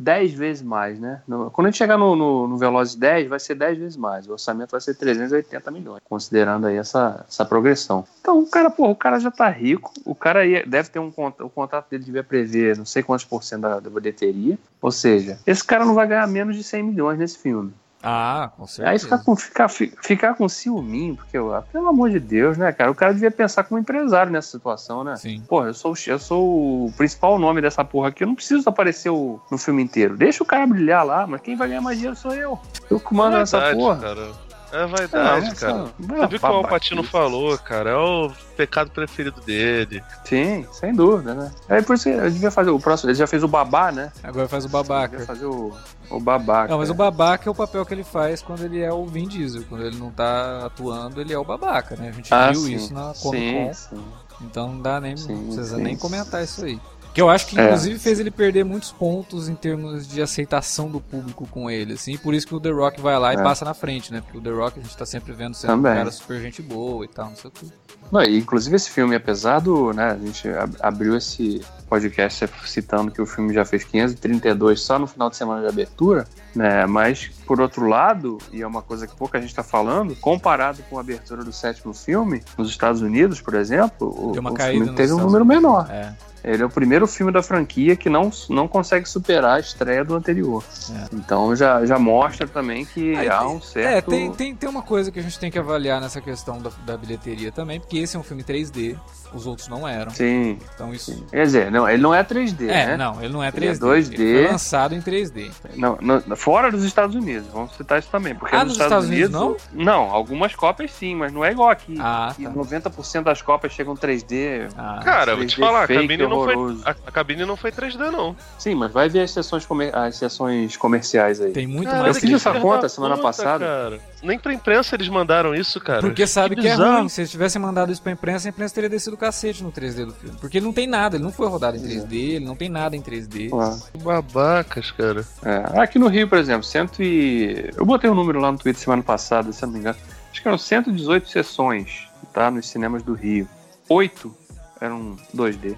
10 0.00 0.32
vezes 0.32 0.62
mais, 0.62 0.98
né? 0.98 1.20
No- 1.28 1.50
quando 1.50 1.66
a 1.66 1.70
gente 1.70 1.78
chegar 1.78 1.98
no, 1.98 2.16
no, 2.16 2.48
no 2.48 2.56
Velozes 2.56 2.94
10, 2.94 3.28
vai 3.28 3.38
ser 3.38 3.54
10 3.54 3.78
vezes 3.78 3.96
mais. 3.96 4.26
O 4.26 4.32
orçamento 4.32 4.70
vai 4.72 4.80
ser 4.80 4.94
380 4.94 5.70
milhões, 5.70 6.00
considerando 6.08 6.66
aí 6.66 6.76
essa, 6.76 7.24
essa 7.28 7.44
progressão. 7.44 8.04
Então, 8.20 8.38
o 8.40 8.46
cara, 8.46 8.70
pô, 8.70 8.88
o 8.88 8.96
cara 8.96 9.18
já 9.20 9.30
tá 9.30 9.48
rico, 9.50 9.92
o 10.04 10.14
cara 10.14 10.46
ia- 10.46 10.64
deve 10.66 10.88
ter 10.88 10.98
um 10.98 11.10
contato, 11.10 11.44
o 11.46 11.50
contrato 11.50 11.90
dele 11.90 12.04
devia 12.04 12.24
prever 12.24 12.76
não 12.78 12.86
sei 12.86 13.02
quantos 13.02 13.24
por 13.26 13.42
cento 13.44 13.60
da, 13.62 13.78
da 13.80 13.90
bilheteria. 13.90 14.58
Ou 14.80 14.90
seja, 14.90 15.38
esse 15.46 15.62
cara 15.62 15.84
não 15.84 15.94
vai 15.94 16.06
ganhar 16.06 16.26
menos 16.26 16.56
de 16.56 16.64
100 16.64 16.82
milhões 16.82 17.18
nesse 17.18 17.36
filme. 17.38 17.72
Ah, 18.02 18.50
com 18.56 18.62
Aí 18.62 18.68
certeza. 18.68 19.04
ficar 19.04 19.18
com, 19.24 19.36
ficar, 19.36 19.68
fi- 19.68 19.92
ficar 20.02 20.34
com 20.34 20.48
ciúminho, 20.48 21.16
porque, 21.16 21.38
pelo 21.70 21.88
amor 21.88 22.08
de 22.10 22.18
Deus, 22.18 22.56
né, 22.56 22.72
cara? 22.72 22.90
O 22.90 22.94
cara 22.94 23.12
devia 23.12 23.30
pensar 23.30 23.64
como 23.64 23.78
empresário 23.78 24.32
nessa 24.32 24.50
situação, 24.50 25.04
né? 25.04 25.16
Sim. 25.16 25.42
Porra, 25.46 25.66
eu 25.68 25.74
sou, 25.74 25.94
eu 26.06 26.18
sou 26.18 26.86
o 26.86 26.92
principal 26.96 27.38
nome 27.38 27.60
dessa 27.60 27.84
porra 27.84 28.08
aqui. 28.08 28.22
Eu 28.24 28.28
não 28.28 28.34
preciso 28.34 28.68
aparecer 28.68 29.10
o- 29.10 29.38
no 29.50 29.58
filme 29.58 29.82
inteiro. 29.82 30.16
Deixa 30.16 30.42
o 30.42 30.46
cara 30.46 30.66
brilhar 30.66 31.04
lá, 31.04 31.26
mas 31.26 31.40
quem 31.42 31.56
vai 31.56 31.68
ganhar 31.68 31.82
mais 31.82 31.96
dinheiro 31.98 32.16
sou 32.16 32.32
eu. 32.34 32.58
Eu 32.90 32.98
que 32.98 33.14
mando 33.14 33.36
nessa 33.36 33.58
Vaidade, 33.60 33.78
porra. 33.78 33.96
cara. 34.00 34.49
É 34.72 34.86
vaidade, 34.86 35.46
Não, 35.48 35.54
cara. 35.56 35.84
Você 35.84 35.92
viu 35.98 36.24
o 36.24 36.28
que 36.28 36.44
o. 36.44 36.46
Alpatino 36.46 37.02
falou, 37.02 37.58
cara? 37.58 37.90
É 37.90 37.96
o 37.96 38.30
pecado 38.56 38.90
preferido 38.90 39.40
dele. 39.40 40.02
Sim, 40.24 40.66
sem 40.72 40.94
dúvida, 40.94 41.34
né? 41.34 41.50
É 41.68 41.82
por 41.82 41.94
isso 41.94 42.04
que 42.04 42.10
ele 42.10 42.30
devia 42.30 42.50
fazer 42.50 42.70
o 42.70 42.78
próximo. 42.78 43.10
Ele 43.10 43.18
já 43.18 43.26
fez 43.26 43.42
o 43.42 43.48
babá, 43.48 43.90
né? 43.90 44.12
Agora 44.22 44.48
faz 44.48 44.64
o 44.64 44.68
Ele 44.68 44.72
babaca. 44.72 45.18
fazer 45.20 45.46
o, 45.46 45.72
o 46.10 46.20
babaca. 46.20 46.68
Não, 46.70 46.78
mas 46.78 46.88
o 46.88 46.92
é. 46.92 46.96
babaca 46.96 47.48
é 47.48 47.50
o 47.50 47.54
papel 47.54 47.84
que 47.84 47.92
ele 47.94 48.04
faz 48.04 48.42
quando 48.42 48.64
ele 48.64 48.80
é 48.80 48.92
o 48.92 49.04
Vin 49.06 49.26
Diesel. 49.26 49.64
Quando 49.68 49.84
ele 49.84 49.96
não 49.98 50.10
tá 50.10 50.66
atuando, 50.66 51.20
ele 51.20 51.32
é 51.32 51.38
o 51.38 51.44
babaca, 51.44 51.96
né? 51.96 52.08
A 52.10 52.12
gente 52.12 52.32
Ah, 52.32 52.52
viu 52.52 52.60
sim. 52.60 52.74
isso 52.74 52.94
na 52.94 53.12
Comic 53.20 53.42
Sim, 53.48 53.64
Con. 53.66 53.74
sim. 53.74 54.04
Então 54.42 54.68
não 54.72 54.80
dá 54.80 55.00
nem, 55.00 55.16
Sim, 55.16 55.34
não 55.34 55.44
precisa 55.46 55.76
sim. 55.76 55.82
nem 55.82 55.96
comentar 55.96 56.42
isso 56.44 56.64
aí. 56.64 56.80
Que 57.12 57.20
eu 57.20 57.28
acho 57.28 57.46
que 57.48 57.58
É. 57.58 57.64
inclusive 57.64 57.98
fez 57.98 58.20
ele 58.20 58.30
perder 58.30 58.64
muitos 58.64 58.92
pontos 58.92 59.48
em 59.48 59.54
termos 59.54 60.06
de 60.06 60.22
aceitação 60.22 60.88
do 60.88 61.00
público 61.00 61.46
com 61.50 61.68
ele, 61.68 61.94
assim, 61.94 62.16
por 62.16 62.32
isso 62.34 62.46
que 62.46 62.54
o 62.54 62.60
The 62.60 62.70
Rock 62.70 63.00
vai 63.00 63.18
lá 63.18 63.32
e 63.34 63.36
É. 63.36 63.42
passa 63.42 63.64
na 63.64 63.74
frente, 63.74 64.12
né? 64.12 64.20
Porque 64.20 64.38
o 64.38 64.40
The 64.40 64.50
Rock 64.50 64.78
a 64.78 64.82
gente 64.82 64.96
tá 64.96 65.04
sempre 65.04 65.32
vendo 65.32 65.54
sendo 65.54 65.70
Também. 65.70 65.92
um 65.92 65.96
cara 65.96 66.10
super 66.12 66.40
gente 66.40 66.62
boa 66.62 67.04
e 67.04 67.08
tal, 67.08 67.30
não 67.30 67.36
sei 67.36 67.48
o 67.48 67.52
que. 67.52 67.66
Não, 68.12 68.22
e 68.22 68.38
inclusive 68.38 68.74
esse 68.74 68.90
filme, 68.90 69.14
apesar 69.14 69.60
do. 69.60 69.92
Né, 69.92 70.10
a 70.12 70.16
gente 70.16 70.48
ab- 70.48 70.76
abriu 70.80 71.16
esse 71.16 71.60
podcast 71.88 72.48
citando 72.66 73.10
que 73.10 73.20
o 73.22 73.26
filme 73.26 73.52
já 73.54 73.64
fez 73.64 73.84
532 73.84 74.80
só 74.80 74.98
no 74.98 75.06
final 75.06 75.30
de 75.30 75.36
semana 75.36 75.60
de 75.62 75.68
abertura, 75.68 76.26
né? 76.54 76.86
Mas, 76.86 77.28
por 77.46 77.60
outro 77.60 77.86
lado, 77.86 78.38
e 78.52 78.62
é 78.62 78.66
uma 78.66 78.82
coisa 78.82 79.06
que 79.06 79.14
pouca 79.16 79.40
gente 79.40 79.50
está 79.50 79.62
falando, 79.62 80.14
comparado 80.16 80.82
com 80.88 80.96
a 80.98 81.00
abertura 81.00 81.44
do 81.44 81.52
sétimo 81.52 81.92
filme, 81.94 82.42
nos 82.58 82.68
Estados 82.70 83.00
Unidos, 83.00 83.40
por 83.40 83.54
exemplo, 83.54 84.08
o, 84.08 84.30
o 84.30 84.34
filme 84.34 84.92
teve 84.94 85.12
um 85.12 85.18
número 85.18 85.44
menor. 85.44 85.88
É. 85.90 86.12
Ele 86.42 86.62
é 86.62 86.66
o 86.66 86.70
primeiro 86.70 87.06
filme 87.06 87.32
da 87.32 87.42
franquia 87.42 87.94
que 87.96 88.08
não, 88.08 88.30
não 88.48 88.66
consegue 88.66 89.08
superar 89.08 89.56
a 89.56 89.60
estreia 89.60 90.04
do 90.04 90.14
anterior. 90.14 90.64
É. 90.90 91.14
Então 91.14 91.54
já, 91.54 91.84
já 91.84 91.98
mostra 91.98 92.46
também 92.48 92.84
que 92.84 93.14
Aí 93.16 93.28
há 93.28 93.38
tem- 93.40 93.48
um 93.48 93.60
certo. 93.60 94.12
É, 94.12 94.16
tem, 94.16 94.32
tem, 94.32 94.54
tem 94.56 94.68
uma 94.68 94.82
coisa 94.82 95.10
que 95.10 95.18
a 95.18 95.22
gente 95.22 95.38
tem 95.38 95.50
que 95.50 95.58
avaliar 95.58 96.00
nessa 96.00 96.20
questão 96.20 96.60
da, 96.60 96.70
da 96.84 96.96
bilheteria 96.96 97.52
também, 97.52 97.78
porque 97.80 97.98
esse 97.98 98.16
é 98.16 98.18
um 98.18 98.22
filme 98.22 98.42
3D, 98.42 98.96
os 99.32 99.46
outros 99.46 99.68
não 99.68 99.86
eram. 99.86 100.10
Sim. 100.10 100.58
Então 100.74 100.92
isso. 100.92 101.24
Quer 101.30 101.44
dizer, 101.44 101.70
não, 101.70 101.88
ele 101.88 102.02
não 102.02 102.14
é 102.14 102.22
3D, 102.24 102.68
É, 102.68 102.86
né? 102.86 102.96
não, 102.96 103.20
ele 103.22 103.32
não 103.32 103.42
é 103.42 103.48
Ele 103.54 103.66
é 103.66 103.72
3D. 103.72 103.78
2D. 103.80 104.20
Ele 104.20 104.42
foi 104.44 104.52
lançado 104.52 104.94
em 104.94 105.00
3D. 105.00 105.50
Não, 105.76 105.98
no- 106.00 106.36
fora 106.36 106.70
dos 106.70 106.84
Estados 106.84 107.14
Unidos, 107.14 107.46
vamos 107.52 107.72
citar 107.76 107.98
isso 107.98 108.08
também. 108.10 108.34
Porque 108.34 108.54
Ah, 108.54 108.64
nos 108.64 108.76
nos 108.76 108.82
Estados 108.84 109.08
Unidos 109.08 109.30
não? 109.30 109.56
Não, 109.72 110.02
algumas 110.10 110.54
cópias 110.54 110.90
sim, 110.92 111.14
mas 111.14 111.32
não 111.32 111.44
é 111.44 111.50
igual 111.52 111.70
aqui. 111.70 111.96
Ah, 112.00 112.32
Que 112.36 112.44
tá. 112.44 112.50
90% 112.50 113.22
das 113.24 113.42
cópias 113.42 113.72
chegam 113.72 113.94
3D. 113.96 114.68
Ah, 114.76 115.00
Cara, 115.04 115.36
vou 115.36 115.44
te 115.46 115.56
3D 115.56 115.60
falar, 115.66 115.84
a 115.84 115.86
fake, 115.86 116.00
cabine, 116.02 116.22
não 116.26 116.44
foi, 116.44 116.54
a, 116.84 116.90
a 116.90 117.10
cabine 117.12 117.44
não 117.44 117.56
foi 117.56 117.70
3D, 117.72 118.10
não. 118.10 118.34
Sim, 118.58 118.74
mas 118.74 118.92
vai 118.92 119.08
ver 119.08 119.20
as 119.22 119.30
sessões, 119.30 119.64
comer- 119.66 119.94
as 119.94 120.16
sessões 120.16 120.76
comerciais 120.76 121.40
aí. 121.40 121.52
tem 121.52 121.66
muito 121.66 121.88
Cara, 121.90 122.02
mais 122.02 122.16
eu 122.16 122.20
fiz 122.20 122.30
que- 122.30 122.36
essa 122.36 122.58
conta 122.60 122.88
semana 122.88 123.14
puta, 123.16 123.26
passada. 123.28 123.64
Cara. 123.66 123.98
Nem 124.22 124.38
pra 124.38 124.52
imprensa 124.52 124.94
eles 124.96 125.08
mandaram 125.08 125.54
isso, 125.54 125.80
cara. 125.80 126.00
Porque 126.00 126.26
sabe 126.26 126.54
que, 126.54 126.66
é 126.66 126.72
bizarro. 126.72 126.98
ruim. 126.98 127.08
Se 127.08 127.22
eles 127.22 127.30
tivessem 127.30 127.60
mandado 127.60 127.90
isso 127.90 128.02
pra 128.02 128.12
imprensa, 128.12 128.48
a 128.48 128.50
imprensa 128.50 128.74
teria 128.74 128.88
descido 128.90 129.16
o 129.16 129.18
cacete 129.20 129.62
no 129.62 129.70
3D 129.70 130.06
do 130.06 130.14
filme. 130.14 130.36
Porque 130.40 130.58
ele 130.58 130.66
não 130.66 130.72
tem 130.72 130.86
nada, 130.86 131.16
ele 131.16 131.24
não 131.24 131.30
foi 131.30 131.46
rodado 131.46 131.76
em 131.76 131.80
3D, 131.80 132.12
ele 132.12 132.44
não 132.44 132.56
tem 132.56 132.68
nada 132.68 132.96
em 132.96 133.02
3D. 133.02 133.54
Lá. 133.54 133.78
Que 133.92 133.98
Babacas, 133.98 134.90
cara. 134.90 135.24
É, 135.44 135.80
Aqui 135.80 135.98
no 135.98 136.08
Rio, 136.08 136.26
por 136.26 136.38
exemplo, 136.38 136.64
cento 136.64 137.02
e... 137.02 137.70
eu 137.76 137.84
botei 137.84 138.08
um 138.08 138.14
número 138.14 138.40
lá 138.40 138.50
no 138.50 138.58
Twitter 138.58 138.82
semana 138.82 139.02
passada, 139.02 139.52
se 139.52 139.62
eu 139.62 139.66
não 139.66 139.74
me 139.74 139.80
engano. 139.80 139.98
Acho 140.30 140.42
que 140.42 140.48
eram 140.48 140.58
118 140.58 141.28
sessões, 141.28 142.08
tá? 142.32 142.50
Nos 142.50 142.68
cinemas 142.68 143.02
do 143.02 143.14
Rio. 143.14 143.46
Oito 143.88 144.34
eram 144.80 145.16
2D. 145.36 145.76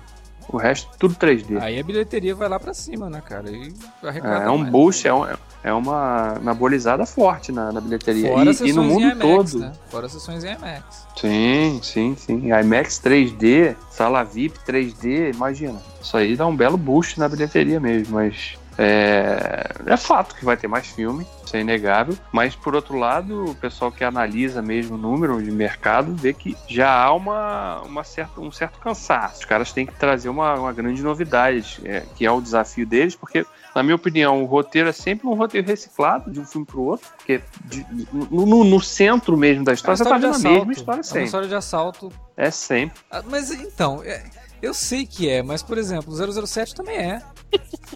O 0.53 0.59
resto, 0.59 0.91
tudo 0.99 1.15
3D. 1.15 1.59
Aí 1.61 1.81
a 1.81 1.83
bilheteria 1.83 2.35
vai 2.35 2.47
lá 2.49 2.61
pra 2.61 2.75
cima, 2.75 3.09
né, 3.09 3.23
cara? 3.25 3.51
E 3.51 3.73
arrecada 4.03 4.45
É, 4.45 4.47
é 4.47 4.51
um 4.51 4.59
mais. 4.59 4.71
boost, 4.71 5.09
é, 5.09 5.15
um- 5.15 5.25
é 5.65 5.73
uma 5.73 6.35
anabolizada 6.37 7.07
forte 7.07 7.51
na, 7.51 7.73
na 7.73 7.81
bilheteria. 7.81 8.29
Fora 8.29 8.51
E, 8.51 8.69
e 8.69 8.73
no 8.75 8.83
em 8.83 8.87
mundo 8.87 9.03
IMAX, 9.07 9.21
todo. 9.53 9.59
Né? 9.61 9.73
Fora 9.89 10.09
sessões 10.11 10.45
em 10.45 10.53
IMAX. 10.53 11.07
Sim, 11.19 11.81
sim, 11.83 12.15
sim. 12.19 12.49
IMAX 12.53 13.01
3D, 13.03 13.75
sala 13.91 14.23
VIP 14.25 14.59
3D, 14.67 15.35
imagina. 15.35 15.81
Isso 16.03 16.17
aí 16.17 16.37
dá 16.37 16.47
um 16.47 16.55
belo 16.55 16.77
boost 16.77 17.19
na 17.19 17.29
bilheteria 17.29 17.81
mesmo, 17.81 18.15
mas 18.15 18.59
é, 18.79 19.67
é 19.87 19.97
fato 19.97 20.35
que 20.35 20.45
vai 20.45 20.57
ter 20.57 20.69
mais 20.69 20.87
filme, 20.89 21.27
isso 21.45 21.57
é 21.57 21.61
inegável. 21.61 22.17
Mas 22.33 22.55
por 22.55 22.75
outro 22.75 22.97
lado, 22.97 23.45
o 23.51 23.55
pessoal 23.55 23.91
que 23.93 24.05
analisa 24.05 24.63
mesmo 24.63 24.95
o 24.95 24.99
número 24.99 25.43
de 25.43 25.51
mercado 25.51 26.15
vê 26.15 26.33
que 26.33 26.57
já 26.69 26.91
há 26.93 27.13
uma, 27.13 27.81
uma 27.83 28.05
certa, 28.05 28.41
um 28.41 28.51
certo 28.51 28.79
cansaço. 28.79 29.41
Os 29.41 29.45
caras 29.45 29.73
têm 29.73 29.87
que 29.87 29.95
trazer 29.95 30.29
uma, 30.29 30.55
uma 30.55 30.73
grande 30.73 31.03
novidade, 31.03 31.81
é, 31.85 32.03
que 32.17 32.25
é 32.27 32.31
o 32.31 32.41
desafio 32.41 32.87
deles, 32.87 33.15
porque 33.15 33.45
na 33.75 33.83
minha 33.83 33.97
opinião, 33.97 34.43
o 34.43 34.45
roteiro 34.47 34.91
é 34.91 34.93
sempre 34.93 35.27
um 35.27 35.33
roteiro 35.35 35.67
reciclado 35.67 36.31
de 36.31 36.39
um 36.41 36.45
filme 36.45 36.67
pro 36.67 36.83
outro, 36.83 37.09
porque 37.17 37.41
de- 37.65 37.87
no, 38.31 38.45
no- 38.45 38.65
no 38.65 38.81
centro 38.81 39.35
mesmo 39.35 39.65
da 39.65 39.73
história, 39.73 39.97
você 39.97 40.05
tá 40.05 40.19
de 40.19 40.27
vendo 40.27 40.35
a 40.35 40.39
mesma 40.39 40.73
história 40.73 40.99
É 40.99 41.01
uma 41.01 41.05
sempre. 41.05 41.25
história 41.25 41.49
de 41.49 41.55
assalto. 41.55 42.13
É 42.37 42.51
sempre. 42.51 43.01
Ah, 43.11 43.23
Mas 43.27 43.51
então, 43.51 44.03
é- 44.05 44.23
eu 44.63 44.73
sei 44.73 45.05
que 45.05 45.29
é, 45.29 45.43
mas 45.43 45.63
por 45.63 45.77
exemplo, 45.77 46.13
o 46.15 46.47
007 46.47 46.75
também 46.75 46.97
é. 46.97 47.23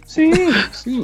Sim, 0.06 0.30
sim. 0.72 1.02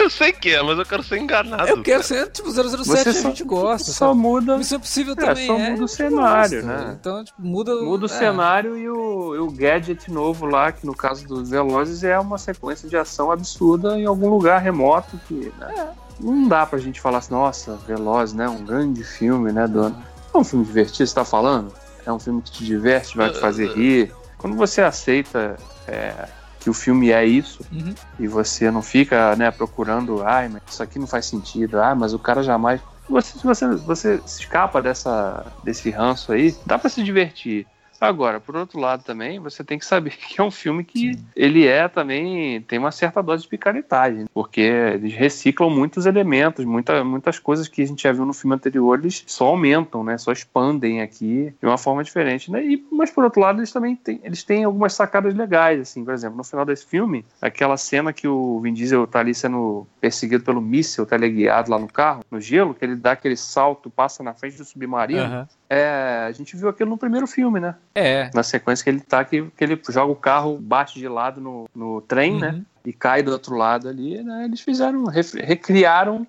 Eu 0.00 0.10
sei 0.10 0.32
que 0.32 0.50
é, 0.50 0.60
mas 0.62 0.78
eu 0.78 0.84
quero 0.84 1.02
ser 1.02 1.18
enganado. 1.18 1.68
eu 1.68 1.82
quero 1.82 2.02
cara. 2.02 2.24
ser, 2.24 2.30
tipo, 2.30 2.50
007 2.50 2.76
Você 2.84 3.08
a 3.08 3.12
só- 3.12 3.28
gente 3.28 3.44
gosta. 3.44 3.92
Só 3.92 4.08
sabe? 4.08 4.18
muda, 4.18 4.56
Impossível 4.56 5.12
É, 5.12 5.16
também 5.16 5.46
só 5.46 5.56
é. 5.56 5.70
muda 5.70 5.84
o 5.84 5.88
cenário, 5.88 6.62
gosta. 6.62 6.84
né? 6.86 6.96
Então, 7.00 7.24
tipo, 7.24 7.40
muda, 7.40 7.74
muda 7.76 8.04
o 8.04 8.06
é. 8.06 8.08
cenário 8.08 8.76
e 8.76 8.88
o, 8.88 9.34
e 9.36 9.38
o 9.38 9.50
gadget 9.50 10.10
novo 10.10 10.44
lá, 10.46 10.72
que 10.72 10.84
no 10.84 10.94
caso 10.94 11.26
dos 11.26 11.50
Velozes 11.50 12.02
é 12.02 12.18
uma 12.18 12.36
sequência 12.38 12.88
de 12.88 12.96
ação 12.96 13.30
absurda 13.30 13.96
em 13.98 14.06
algum 14.06 14.28
lugar 14.28 14.60
remoto 14.60 15.18
que 15.28 15.52
né, 15.58 15.88
não 16.18 16.48
dá 16.48 16.66
pra 16.66 16.78
gente 16.80 17.00
falar 17.00 17.18
assim, 17.18 17.32
nossa, 17.32 17.76
Velozes, 17.86 18.34
né? 18.34 18.48
Um 18.48 18.64
grande 18.64 19.04
filme, 19.04 19.52
né, 19.52 19.68
do 19.68 19.80
ano. 19.80 20.02
É 20.34 20.36
um 20.36 20.42
filme 20.44 20.64
divertido, 20.64 21.06
você 21.08 21.14
tá 21.14 21.24
falando? 21.24 21.72
É 22.04 22.12
um 22.12 22.18
filme 22.18 22.42
que 22.42 22.50
te 22.50 22.64
diverte, 22.64 23.16
vai 23.16 23.30
te 23.30 23.38
fazer 23.38 23.68
rir. 23.72 24.12
Quando 24.38 24.56
você 24.56 24.80
aceita 24.80 25.56
é, 25.86 26.28
que 26.60 26.70
o 26.70 26.74
filme 26.74 27.10
é 27.10 27.24
isso, 27.24 27.64
Uhum. 27.72 27.94
e 28.18 28.26
você 28.26 28.70
não 28.70 28.80
fica 28.82 29.34
né, 29.36 29.50
procurando, 29.50 30.22
ai, 30.24 30.48
mas 30.48 30.62
isso 30.68 30.82
aqui 30.82 30.98
não 30.98 31.06
faz 31.06 31.26
sentido, 31.26 31.80
ah, 31.80 31.94
mas 31.94 32.14
o 32.14 32.18
cara 32.18 32.42
jamais. 32.42 32.80
Você, 33.08 33.38
se 33.38 33.44
você, 33.44 33.66
você 33.74 34.20
se 34.26 34.40
escapa 34.42 34.80
dessa, 34.82 35.44
desse 35.64 35.90
ranço 35.90 36.30
aí, 36.32 36.54
dá 36.64 36.78
pra 36.78 36.88
se 36.90 37.02
divertir. 37.02 37.66
Agora, 38.00 38.38
por 38.38 38.56
outro 38.56 38.78
lado 38.78 39.02
também, 39.02 39.40
você 39.40 39.64
tem 39.64 39.78
que 39.78 39.84
saber 39.84 40.10
que 40.16 40.40
é 40.40 40.44
um 40.44 40.50
filme 40.50 40.84
que 40.84 41.18
ele 41.34 41.66
é 41.66 41.88
também, 41.88 42.62
tem 42.62 42.78
uma 42.78 42.92
certa 42.92 43.22
dose 43.22 43.42
de 43.42 43.48
picaretagem, 43.48 44.26
porque 44.32 44.60
eles 44.60 45.14
reciclam 45.14 45.70
muitos 45.70 46.06
elementos, 46.06 46.64
muita, 46.64 47.02
muitas 47.02 47.38
coisas 47.38 47.66
que 47.66 47.82
a 47.82 47.86
gente 47.86 48.02
já 48.02 48.12
viu 48.12 48.24
no 48.24 48.32
filme 48.32 48.54
anterior, 48.54 48.98
eles 48.98 49.24
só 49.26 49.46
aumentam, 49.46 50.04
né, 50.04 50.16
só 50.16 50.30
expandem 50.30 51.00
aqui 51.00 51.52
de 51.60 51.66
uma 51.66 51.78
forma 51.78 52.04
diferente, 52.04 52.50
né, 52.50 52.64
e, 52.64 52.86
mas 52.92 53.10
por 53.10 53.24
outro 53.24 53.40
lado 53.40 53.58
eles 53.58 53.72
também 53.72 53.96
têm, 53.96 54.20
eles 54.22 54.44
têm 54.44 54.64
algumas 54.64 54.92
sacadas 54.92 55.34
legais, 55.34 55.80
assim, 55.80 56.04
por 56.04 56.14
exemplo, 56.14 56.36
no 56.36 56.44
final 56.44 56.64
desse 56.64 56.86
filme, 56.86 57.24
aquela 57.42 57.76
cena 57.76 58.12
que 58.12 58.28
o 58.28 58.60
Vin 58.60 58.72
Diesel 58.72 59.06
tá 59.06 59.20
ali 59.20 59.34
sendo 59.34 59.86
perseguido 60.00 60.44
pelo 60.44 60.60
míssil 60.60 61.04
teleguiado 61.04 61.70
lá 61.70 61.78
no 61.78 61.88
carro, 61.88 62.24
no 62.30 62.40
gelo, 62.40 62.74
que 62.74 62.84
ele 62.84 62.96
dá 62.96 63.12
aquele 63.12 63.36
salto, 63.36 63.90
passa 63.90 64.22
na 64.22 64.34
frente 64.34 64.56
do 64.56 64.64
submarino, 64.64 65.20
Aham. 65.20 65.48
é, 65.68 66.26
a 66.28 66.32
gente 66.32 66.56
viu 66.56 66.68
aquilo 66.68 66.90
no 66.90 66.98
primeiro 66.98 67.26
filme, 67.26 67.58
né? 67.58 67.74
É. 67.94 68.30
Na 68.34 68.42
sequência 68.42 68.84
que 68.84 68.90
ele 68.90 69.00
tá, 69.00 69.24
que, 69.24 69.42
que 69.50 69.64
ele 69.64 69.80
joga 69.88 70.12
o 70.12 70.16
carro, 70.16 70.58
bate 70.58 70.98
de 70.98 71.08
lado 71.08 71.40
no, 71.40 71.68
no 71.74 72.00
trem, 72.02 72.38
né? 72.38 72.50
Uhum. 72.50 72.64
E 72.84 72.92
cai 72.92 73.22
do 73.22 73.32
outro 73.32 73.56
lado 73.56 73.88
ali, 73.88 74.22
né? 74.22 74.44
Eles 74.44 74.60
fizeram, 74.60 75.04
recriaram 75.04 76.26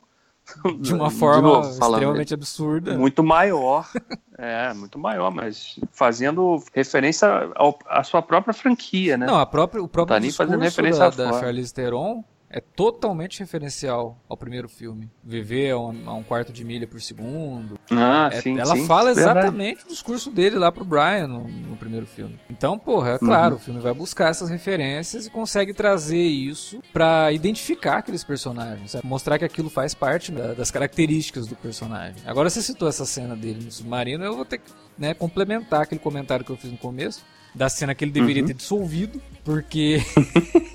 De 0.80 0.94
uma 0.94 1.10
forma 1.10 1.42
novo, 1.42 1.74
falando, 1.74 2.02
extremamente 2.02 2.34
absurda. 2.34 2.98
muito 2.98 3.24
maior. 3.24 3.88
é, 4.38 4.74
muito 4.74 4.98
maior, 4.98 5.32
mas 5.32 5.80
fazendo 5.92 6.64
referência 6.74 7.28
ao- 7.56 7.78
à 7.88 8.04
sua 8.04 8.22
própria 8.22 8.54
franquia, 8.54 9.18
né? 9.18 9.26
Não, 9.26 9.38
a 9.38 9.46
própria, 9.46 9.82
o 9.82 9.88
próprio 9.88 10.16
tá 10.16 10.20
nem 10.20 10.32
fazendo 10.32 10.60
discurso 10.62 10.82
referência 10.82 11.24
da, 11.24 11.32
da. 11.32 11.40
Charlize 11.40 11.74
Theron 11.74 12.24
é 12.50 12.60
totalmente 12.60 13.40
referencial 13.40 14.18
ao 14.28 14.36
primeiro 14.36 14.68
filme. 14.68 15.10
Viver 15.24 15.72
a 15.72 15.78
um, 15.78 16.10
a 16.10 16.14
um 16.16 16.24
quarto 16.24 16.52
de 16.52 16.64
milha 16.64 16.88
por 16.88 17.00
segundo. 17.02 17.78
Ah, 17.92 18.30
É, 18.32 18.42
sim, 18.42 18.58
ela 18.60 18.76
sim, 18.76 18.86
fala 18.88 19.14
verdade. 19.14 19.40
exatamente 19.40 19.86
o 19.86 19.88
discurso 19.88 20.32
dele 20.32 20.58
lá 20.58 20.72
pro 20.72 20.84
Brian 20.84 21.28
no, 21.28 21.48
no 21.48 21.76
primeiro 21.78 22.08
filme. 22.08 22.40
Então, 22.50 22.78
porra, 22.80 23.10
é 23.10 23.14
Uhum. 23.14 23.20
claro, 23.20 23.56
o 23.56 23.60
filme 23.60 23.80
vai 23.80 23.94
buscar 23.94 24.30
essas 24.30 24.50
referências 24.50 25.28
e 25.28 25.30
consegue 25.30 25.74
trazer 25.74 26.24
isso 26.24 26.82
pra 26.92 27.32
identificar 27.32 27.98
aqueles 28.00 28.24
personagens, 28.24 28.92
sabe? 28.92 29.06
mostrar 29.08 29.38
que 29.38 29.46
aquilo 29.46 29.70
faz 29.70 29.94
parte 29.94 30.32
da- 30.32 30.54
das 30.54 30.72
características 30.72 31.46
do 31.48 31.56
personagem. 31.56 32.22
Agora 32.26 32.50
você 32.50 32.62
citou 32.62 32.88
essa 32.88 33.06
cena 33.06 33.36
dele 33.36 33.64
no 33.64 33.72
submarino, 33.72 34.24
eu 34.24 34.36
vou 34.36 34.46
ter 34.46 34.58
que 34.58 34.72
né, 34.98 35.14
complementar 35.14 35.82
aquele 35.84 36.00
comentário 36.02 36.44
que 36.44 36.52
eu 36.52 36.58
fiz 36.58 36.72
no 36.72 36.78
começo 36.78 37.24
da 37.56 37.70
cena 37.70 37.96
que 37.96 38.04
ele 38.04 38.12
deveria 38.12 38.42
Uhum. 38.44 38.48
ter 38.48 38.54
dissolvido, 38.54 39.22
porque 39.44 40.00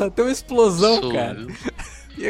Porra, 0.00 0.10
tem 0.10 0.24
uma 0.24 0.30
explosão, 0.32 1.00
Sou- 1.00 1.12
cara. 1.12 1.46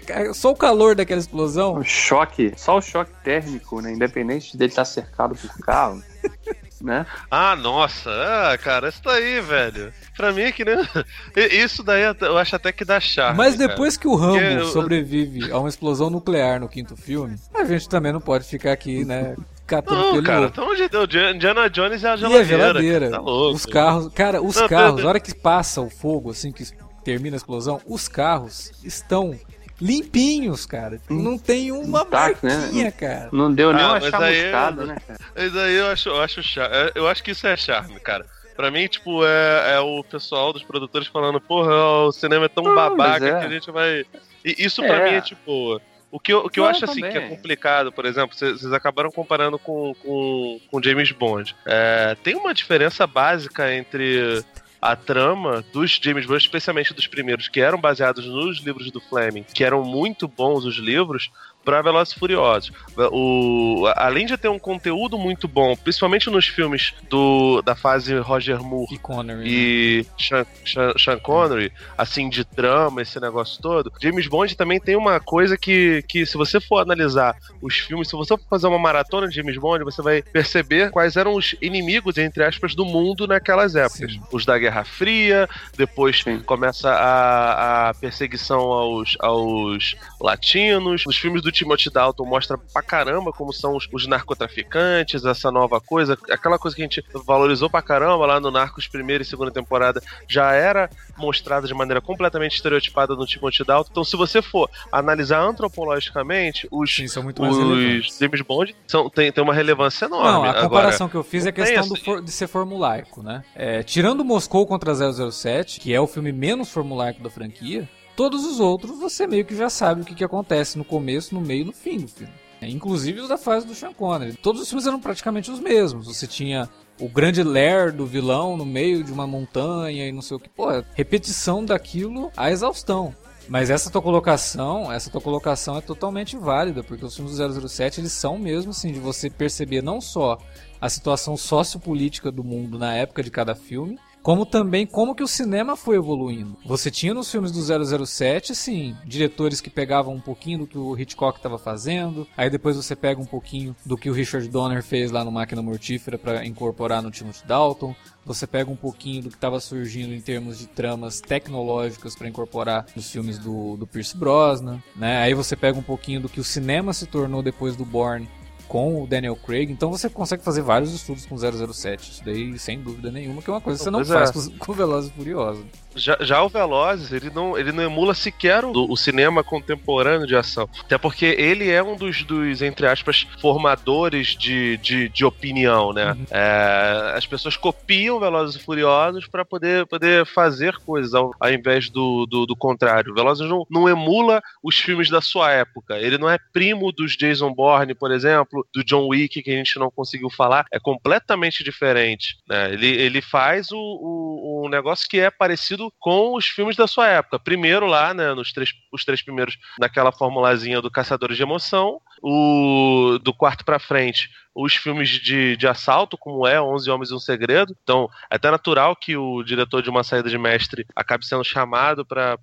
Cara, 0.06 0.35
Só 0.35 0.50
o 0.52 0.56
calor 0.56 0.94
daquela 0.94 1.18
explosão 1.20 1.74
O 1.74 1.83
choque, 1.85 2.52
só 2.56 2.76
o 2.78 2.83
choque 2.83 3.11
térmico, 3.24 3.80
né? 3.80 3.92
Independente 3.92 4.56
dele 4.56 4.70
estar 4.70 4.85
cercado 4.85 5.35
por 5.35 5.50
carro, 5.64 6.00
né? 6.80 7.04
Ah, 7.30 7.56
nossa, 7.56 8.09
ah, 8.11 8.56
cara, 8.59 8.88
isso 8.90 9.00
daí, 9.02 9.40
velho. 9.40 9.92
Pra 10.16 10.33
mim 10.33 10.42
é 10.42 10.52
que 10.52 10.64
nem. 10.64 10.76
Isso 11.50 11.83
daí 11.83 12.02
eu 12.20 12.38
acho 12.38 12.54
até 12.56 12.70
que 12.72 12.85
dá 12.85 13.00
charme. 13.00 13.37
Mas 13.38 13.56
cara. 13.56 13.68
depois 13.68 13.96
que 13.96 14.06
o 14.06 14.14
Rambo 14.14 14.38
eu- 14.38 14.66
sobrevive 14.66 15.50
a 15.50 15.59
uma 15.59 15.68
explosão 15.68 16.09
nuclear 16.11 16.61
no 16.61 16.68
quinto 16.68 16.96
filme, 16.96 17.37
a 17.54 17.64
gente 17.64 17.88
também 17.88 18.12
não 18.12 18.20
pode 18.20 18.44
ficar 18.44 18.72
aqui, 18.72 19.04
né? 19.04 19.35
Catando 19.66 20.00
Não, 20.00 20.12
pelo 20.14 20.22
cara, 20.24 20.52
amor 20.56 20.76
de 21.06 21.18
Indiana 21.35 21.68
Jones 21.70 22.02
é 22.04 22.09
a 22.09 22.11
E 22.11 22.14
a 22.14 22.16
geladeira. 22.16 22.44
geladeira, 22.44 23.00
cara, 23.11 23.11
Tá 23.12 23.20
louco. 23.20 23.56
os 23.56 23.66
carros, 23.66 24.12
cara, 24.12 24.42
os 24.42 24.56
Não, 24.56 24.68
carros, 24.68 25.02
na 25.02 25.09
hora 25.09 25.20
que 25.20 25.35
passa 25.35 25.80
o 25.80 25.88
fogo, 25.88 26.30
assim, 26.30 26.50
que 26.52 26.64
termina 27.04 27.36
a 27.36 27.38
explosão, 27.38 27.80
os 27.86 28.08
carros 28.08 28.72
estão 28.84 29.38
limpinhos, 29.80 30.66
cara. 30.66 31.00
Não 31.08 31.38
tem 31.38 31.72
uma 31.72 32.04
né? 32.04 32.10
marquinha, 32.10 32.92
cara. 32.92 33.28
Não 33.32 33.52
deu 33.52 33.72
nem 33.72 33.82
Ah, 33.84 33.92
uma 33.92 34.00
chamuscada, 34.00 34.84
né, 34.86 34.96
cara? 35.06 35.18
Mas 35.34 35.56
aí 35.56 35.74
eu 35.74 35.86
acho, 35.86 36.08
eu 36.10 36.20
acho 36.22 36.42
charme. 36.42 36.74
Eu 36.94 37.08
acho 37.08 37.22
que 37.22 37.30
isso 37.30 37.46
é 37.46 37.56
charme, 37.56 37.98
cara. 38.00 38.26
Pra 38.54 38.70
mim, 38.70 38.86
tipo, 38.88 39.24
é, 39.24 39.74
é 39.76 39.80
o 39.80 40.04
pessoal 40.04 40.52
dos 40.52 40.62
produtores 40.62 41.08
falando, 41.08 41.40
porra, 41.40 41.74
o 42.04 42.12
cinema 42.12 42.44
é 42.44 42.48
tão 42.48 42.64
Não, 42.64 42.74
babaca 42.74 43.26
é. 43.26 43.40
que 43.40 43.46
a 43.46 43.48
gente 43.48 43.70
vai. 43.70 44.04
E 44.44 44.54
isso 44.64 44.82
pra 44.82 44.96
É. 44.96 45.10
mim 45.10 45.16
é 45.16 45.20
tipo. 45.22 45.80
O 46.12 46.18
que 46.18 46.32
eu, 46.32 46.40
o 46.40 46.50
que 46.50 46.58
eu 46.58 46.64
Não, 46.64 46.70
acho 46.72 46.84
assim 46.84 46.96
também. 47.00 47.12
que 47.12 47.18
é 47.18 47.28
complicado, 47.28 47.92
por 47.92 48.04
exemplo, 48.04 48.36
vocês 48.36 48.60
vocês 48.60 48.72
acabaram 48.72 49.10
comparando 49.12 49.58
com, 49.60 49.94
com, 50.02 50.60
com 50.68 50.82
James 50.82 51.12
Bond. 51.12 51.54
É, 51.64 52.16
tem 52.24 52.34
uma 52.34 52.52
diferença 52.52 53.06
básica 53.06 53.72
entre 53.72 54.44
a 54.81 54.97
trama 54.97 55.62
dos 55.73 56.01
James 56.03 56.25
Bond, 56.25 56.43
especialmente 56.43 56.95
dos 56.95 57.07
primeiros, 57.07 57.49
que 57.49 57.61
eram 57.61 57.79
baseados 57.79 58.25
nos 58.27 58.59
livros 58.59 58.90
do 58.90 59.01
Fleming, 59.01 59.45
que 59.45 59.62
eram 59.62 59.85
muito 59.85 60.27
bons 60.27 60.64
os 60.64 60.77
livros, 60.77 61.31
para 61.64 61.83
Velozes 61.83 62.14
e 62.14 62.18
Furiosos. 62.18 62.73
O, 63.12 63.85
além 63.96 64.27
de 64.27 64.37
ter 64.37 64.49
um 64.49 64.59
conteúdo 64.59 65.18
muito 65.18 65.46
bom, 65.46 65.77
principalmente 65.77 66.31
nos 66.31 66.46
filmes 66.46 66.94
do, 67.09 67.62
da 67.62 67.75
fase 67.75 68.16
Roger 68.18 68.62
Moore 68.62 68.94
E 68.94 68.99
Connery. 68.99 69.38
né? 69.40 69.44
e 69.46 70.07
Sean, 70.18 70.46
Sean- 70.64 70.94
Sean 70.99 71.18
Connery, 71.18 71.73
assim, 71.96 72.29
de 72.29 72.44
trama, 72.44 73.03
esse 73.03 73.20
negócio 73.20 73.61
todo. 73.61 73.92
James 74.03 74.27
Bond 74.27 74.57
também 74.57 74.81
tem 74.81 74.96
uma 74.96 75.20
coisa 75.20 75.57
que, 75.57 76.03
que 76.09 76.25
se 76.27 76.37
você 76.37 76.61
for 76.61 76.79
analisar 76.79 77.37
os 77.61 77.77
filmes, 77.79 78.09
se 78.09 78.16
você 78.16 78.37
for 78.37 78.44
fazer 78.49 78.66
uma 78.66 78.79
maratona 78.79 79.29
de 79.29 79.35
James 79.37 79.57
Bond, 79.59 79.85
você 79.85 80.03
vai 80.03 80.23
perceber 80.23 80.90
quais 80.90 81.16
eram 81.16 81.35
os 81.35 81.55
inimigos, 81.61 82.16
entre 82.18 82.44
aspas, 82.44 82.75
do 82.75 82.85
mundo 82.85 83.27
naquelas 83.27 83.75
épocas. 83.77 84.12
Sim. 84.12 84.20
Os 84.33 84.44
da 84.44 84.59
Guerra 84.59 84.85
Fria, 84.85 85.49
depois 85.77 86.20
Sim. 86.23 86.40
começa 86.40 86.90
a, 86.90 87.88
a 87.90 87.94
perseguição 87.94 88.61
aos, 88.61 89.16
aos 89.20 89.94
latinos. 90.20 91.05
Os 91.07 91.16
filmes 91.16 91.42
do 91.42 91.49
Timothy 91.52 91.90
Dalton 91.90 92.24
mostra 92.24 92.58
pra 92.72 92.82
caramba 92.82 93.32
como 93.32 93.52
são 93.52 93.76
os, 93.76 93.88
os 93.92 94.06
narcotraficantes, 94.06 95.24
essa 95.24 95.50
nova 95.50 95.80
coisa, 95.80 96.16
aquela 96.30 96.58
coisa 96.58 96.76
que 96.76 96.82
a 96.82 96.84
gente 96.84 97.04
valorizou 97.24 97.68
pra 97.70 97.82
caramba 97.82 98.26
lá 98.26 98.40
no 98.40 98.50
Narcos 98.50 98.86
primeira 98.88 99.22
e 99.22 99.26
segunda 99.26 99.50
temporada, 99.50 100.02
já 100.28 100.52
era 100.52 100.88
mostrada 101.16 101.66
de 101.66 101.74
maneira 101.74 102.00
completamente 102.00 102.54
estereotipada 102.56 103.14
no 103.14 103.26
Timothy 103.26 103.64
Dalton. 103.64 103.88
Então, 103.90 104.04
se 104.04 104.16
você 104.16 104.40
for 104.42 104.68
analisar 104.92 105.40
antropologicamente, 105.40 106.66
os, 106.70 106.94
Sim, 106.94 107.08
são 107.08 107.22
muito 107.22 107.42
mais 107.42 107.56
os 107.56 108.18
James 108.18 108.40
Bond 108.42 108.74
são, 108.86 109.08
tem, 109.10 109.30
tem 109.32 109.42
uma 109.42 109.54
relevância 109.54 110.06
enorme. 110.06 110.30
Não, 110.30 110.44
a 110.44 110.50
Agora, 110.50 110.68
comparação 110.68 111.08
que 111.08 111.14
eu 111.14 111.22
fiz 111.22 111.46
é 111.46 111.50
a 111.50 111.52
questão 111.52 111.88
do 111.88 111.96
for- 111.96 112.22
de 112.22 112.30
ser 112.30 112.46
formulaico, 112.46 113.22
né? 113.22 113.44
É, 113.54 113.82
tirando 113.82 114.24
Moscou 114.24 114.66
contra 114.66 114.92
007, 114.94 115.80
que 115.80 115.92
é 115.92 116.00
o 116.00 116.06
filme 116.06 116.32
menos 116.32 116.70
formulaico 116.70 117.22
da 117.22 117.30
franquia, 117.30 117.88
todos 118.16 118.44
os 118.44 118.61
outros 118.61 118.99
você 118.99 119.27
meio 119.27 119.44
que 119.44 119.57
já 119.57 119.70
sabe 119.70 120.03
o 120.03 120.05
que, 120.05 120.14
que 120.14 120.25
acontece 120.25 120.77
no 120.77 120.85
começo, 120.85 121.35
no 121.35 121.40
meio 121.40 121.62
e 121.62 121.64
no 121.64 121.73
fim 121.73 121.99
do 121.99 122.09
filme. 122.09 122.33
É, 122.61 122.68
inclusive 122.68 123.20
os 123.20 123.29
da 123.29 123.38
fase 123.38 123.66
do 123.66 123.75
Sean 123.75 123.92
Connery. 123.92 124.35
Todos 124.35 124.61
os 124.61 124.68
filmes 124.68 124.87
eram 124.87 125.01
praticamente 125.01 125.51
os 125.51 125.59
mesmos. 125.59 126.07
Você 126.07 126.27
tinha 126.27 126.68
o 127.01 127.09
grande 127.09 127.42
lair 127.42 127.90
do 127.92 128.05
vilão 128.05 128.57
no 128.57 128.66
meio 128.66 129.03
de 129.03 129.11
uma 129.11 129.27
montanha 129.27 130.07
e 130.07 130.12
não 130.12 130.20
sei 130.20 130.37
o 130.37 130.40
que. 130.40 130.51
Pô, 130.51 130.66
repetição 130.94 131.64
daquilo 131.64 132.31
à 132.37 132.51
exaustão. 132.51 133.14
Mas 133.49 133.70
essa 133.70 133.90
tua 133.90 134.03
colocação, 134.03 134.92
essa 134.92 135.11
tua 135.11 135.20
colocação 135.20 135.77
é 135.77 135.81
totalmente 135.81 136.37
válida, 136.37 136.85
porque 136.85 137.05
os 137.05 137.16
filmes 137.16 137.37
do 137.37 137.68
007 137.68 138.01
eles 138.01 138.12
são 138.12 138.39
mesmo 138.39 138.70
assim 138.70 138.93
de 138.93 139.01
você 139.01 139.28
perceber 139.28 139.82
não 139.82 140.01
só 140.01 140.39
a 140.80 140.89
situação 140.89 141.37
sociopolítica 141.37 142.30
do 142.30 142.45
mundo 142.45 142.78
na 142.78 142.95
época 142.95 143.22
de 143.22 143.30
cada 143.30 143.55
filme, 143.55 143.99
como 144.23 144.45
também 144.45 144.87
como 144.87 145.14
que 145.14 145.23
o 145.23 145.29
cinema 145.29 145.77
foi 145.77 145.97
evoluindo. 145.97 146.57
Você 146.64 146.91
tinha 146.91 147.14
nos 147.14 147.31
filmes 147.31 147.51
do 147.51 148.07
007, 148.07 148.55
sim, 148.55 148.97
diretores 149.05 149.61
que 149.61 149.71
pegavam 149.71 150.14
um 150.14 150.21
pouquinho 150.21 150.61
do 150.61 150.66
que 150.66 150.79
o 150.79 150.99
Hitchcock 150.99 151.39
estava 151.39 151.59
fazendo, 151.59 152.27
aí 152.37 152.51
depois 152.51 152.77
você 152.77 152.95
pega 152.95 153.21
um 153.21 153.27
pouquinho 153.27 153.75
do 153.85 153.97
que 153.97 154.11
o 154.11 154.12
Richard 154.12 154.47
Donner 154.49 154.83
fez 154.83 155.11
lá 155.11 155.25
no 155.25 155.33
Máquina 155.33 155.62
Mortífera 155.62 156.18
para 156.18 156.47
incorporar 156.47 157.03
no 157.03 157.11
Timothy 157.11 157.47
Dalton, 157.47 157.95
você 158.25 158.47
pega 158.47 158.71
um 158.71 158.77
pouquinho 158.77 159.23
do 159.23 159.29
que 159.31 159.35
estava 159.35 159.59
surgindo 159.61 160.14
em 160.14 160.21
termos 160.21 160.59
de 160.59 160.66
tramas 160.66 161.21
tecnológicas 161.21 162.14
para 162.14 162.29
incorporar 162.29 162.87
nos 162.95 163.11
filmes 163.11 163.39
do, 163.39 163.77
do 163.77 163.87
Pierce 163.87 164.16
Brosnan, 164.16 164.83
né? 164.95 165.23
Aí 165.23 165.35
você 165.35 165.57
pega 165.57 165.79
um 165.79 165.83
pouquinho 165.83 166.21
do 166.21 166.29
que 166.29 166.39
o 166.39 166.45
cinema 166.45 166.93
se 166.93 167.07
tornou 167.07 167.43
depois 167.43 167.75
do 167.77 167.85
Bourne 167.85 168.29
com 168.71 169.03
o 169.03 169.07
Daniel 169.07 169.35
Craig. 169.35 169.73
Então 169.73 169.91
você 169.91 170.09
consegue 170.09 170.45
fazer 170.45 170.62
vários 170.62 170.95
estudos 170.95 171.27
com 171.27 171.37
007. 171.37 172.12
Isso 172.12 172.25
daí, 172.25 172.57
sem 172.57 172.81
dúvida 172.81 173.11
nenhuma, 173.11 173.43
que 173.43 173.51
é 173.51 173.53
uma 173.53 173.61
coisa 173.61 173.77
que 173.77 173.83
você 173.83 173.91
não 173.91 173.99
Pois 173.99 174.09
faz 174.09 174.31
é. 174.31 174.33
com, 174.33 174.59
com 174.64 174.73
Velozes 174.73 175.11
e 175.11 175.12
Furiosos. 175.12 175.64
Já, 175.95 176.16
já 176.20 176.43
o 176.43 176.49
Velozes, 176.49 177.12
ele 177.12 177.30
não, 177.30 177.59
ele 177.59 177.72
não 177.72 177.82
emula 177.82 178.14
sequer 178.14 178.64
o, 178.64 178.72
o 178.72 178.97
cinema 178.97 179.43
contemporâneo 179.43 180.26
de 180.26 180.36
ação. 180.36 180.68
Até 180.80 180.97
porque 180.97 181.26
ele 181.26 181.70
é 181.70 181.82
um 181.82 181.97
dos, 181.97 182.22
dos 182.22 182.62
entre 182.62 182.86
aspas, 182.86 183.26
formadores 183.41 184.28
de, 184.28 184.76
de, 184.78 185.09
de 185.09 185.24
opinião, 185.24 185.93
né? 185.93 186.16
É, 186.30 187.14
as 187.16 187.26
pessoas 187.26 187.57
copiam 187.57 188.20
Velozes 188.20 188.57
e 188.57 188.64
Furiosos 188.64 189.26
para 189.26 189.45
poder, 189.45 189.86
poder 189.86 190.24
fazer 190.26 190.76
coisas, 190.78 191.14
ao, 191.14 191.32
ao 191.38 191.51
invés 191.51 191.91
do, 191.91 192.26
do, 192.26 192.47
do 192.47 192.57
contrário. 192.57 193.14
Velozes 193.14 193.49
não, 193.49 193.66
não 193.70 193.88
emula 193.88 194.41
os 194.62 194.76
filmes 194.78 195.11
da 195.11 195.20
sua 195.20 195.51
época. 195.53 195.99
Ele 195.99 196.18
não 196.18 196.30
é 196.30 196.38
primo 196.53 196.93
dos 196.93 197.16
Jason 197.16 197.53
Bourne, 197.53 197.95
por 197.95 198.11
exemplo, 198.11 198.66
do 198.74 198.84
John 198.84 199.09
Wick, 199.09 199.43
que 199.43 199.51
a 199.51 199.57
gente 199.57 199.78
não 199.78 199.91
conseguiu 199.91 200.30
falar. 200.30 200.64
É 200.72 200.78
completamente 200.78 201.64
diferente. 201.64 202.36
Né? 202.49 202.72
Ele, 202.72 202.88
ele 202.88 203.20
faz 203.20 203.70
o, 203.72 203.78
o, 203.78 204.64
o 204.64 204.68
negócio 204.68 205.09
que 205.09 205.18
é 205.18 205.30
parecido 205.30 205.80
com 206.01 206.35
os 206.35 206.47
filmes 206.47 206.76
da 206.76 206.89
sua 206.89 207.07
época. 207.07 207.39
Primeiro 207.39 207.87
lá, 207.87 208.12
né, 208.12 208.35
nos 208.35 208.53
três, 208.53 208.72
os 208.93 209.05
três 209.05 209.22
primeiros, 209.22 209.57
naquela 209.78 210.11
formulazinha 210.11 210.83
do 210.83 210.91
Caçadores 210.91 211.37
de 211.37 211.43
Emoção, 211.45 212.01
o 212.20 213.18
do 213.22 213.33
quarto 213.33 213.64
pra 213.64 213.78
frente, 213.78 214.28
os 214.55 214.74
filmes 214.74 215.09
de, 215.09 215.57
de 215.57 215.66
assalto, 215.66 216.18
como 216.18 216.46
é 216.46 216.61
11 216.61 216.90
Homens 216.90 217.11
e 217.11 217.14
um 217.14 217.18
Segredo. 217.18 217.76
Então, 217.82 218.09
é 218.30 218.36
até 218.36 218.51
natural 218.51 218.96
que 218.96 219.16
o 219.16 219.42
diretor 219.42 219.82
de 219.82 219.90
Uma 219.90 220.03
Saída 220.03 220.28
de 220.28 220.38
Mestre 220.38 220.86
acabe 220.94 221.26
sendo 221.26 221.44
chamado 221.44 222.05
para 222.05 222.36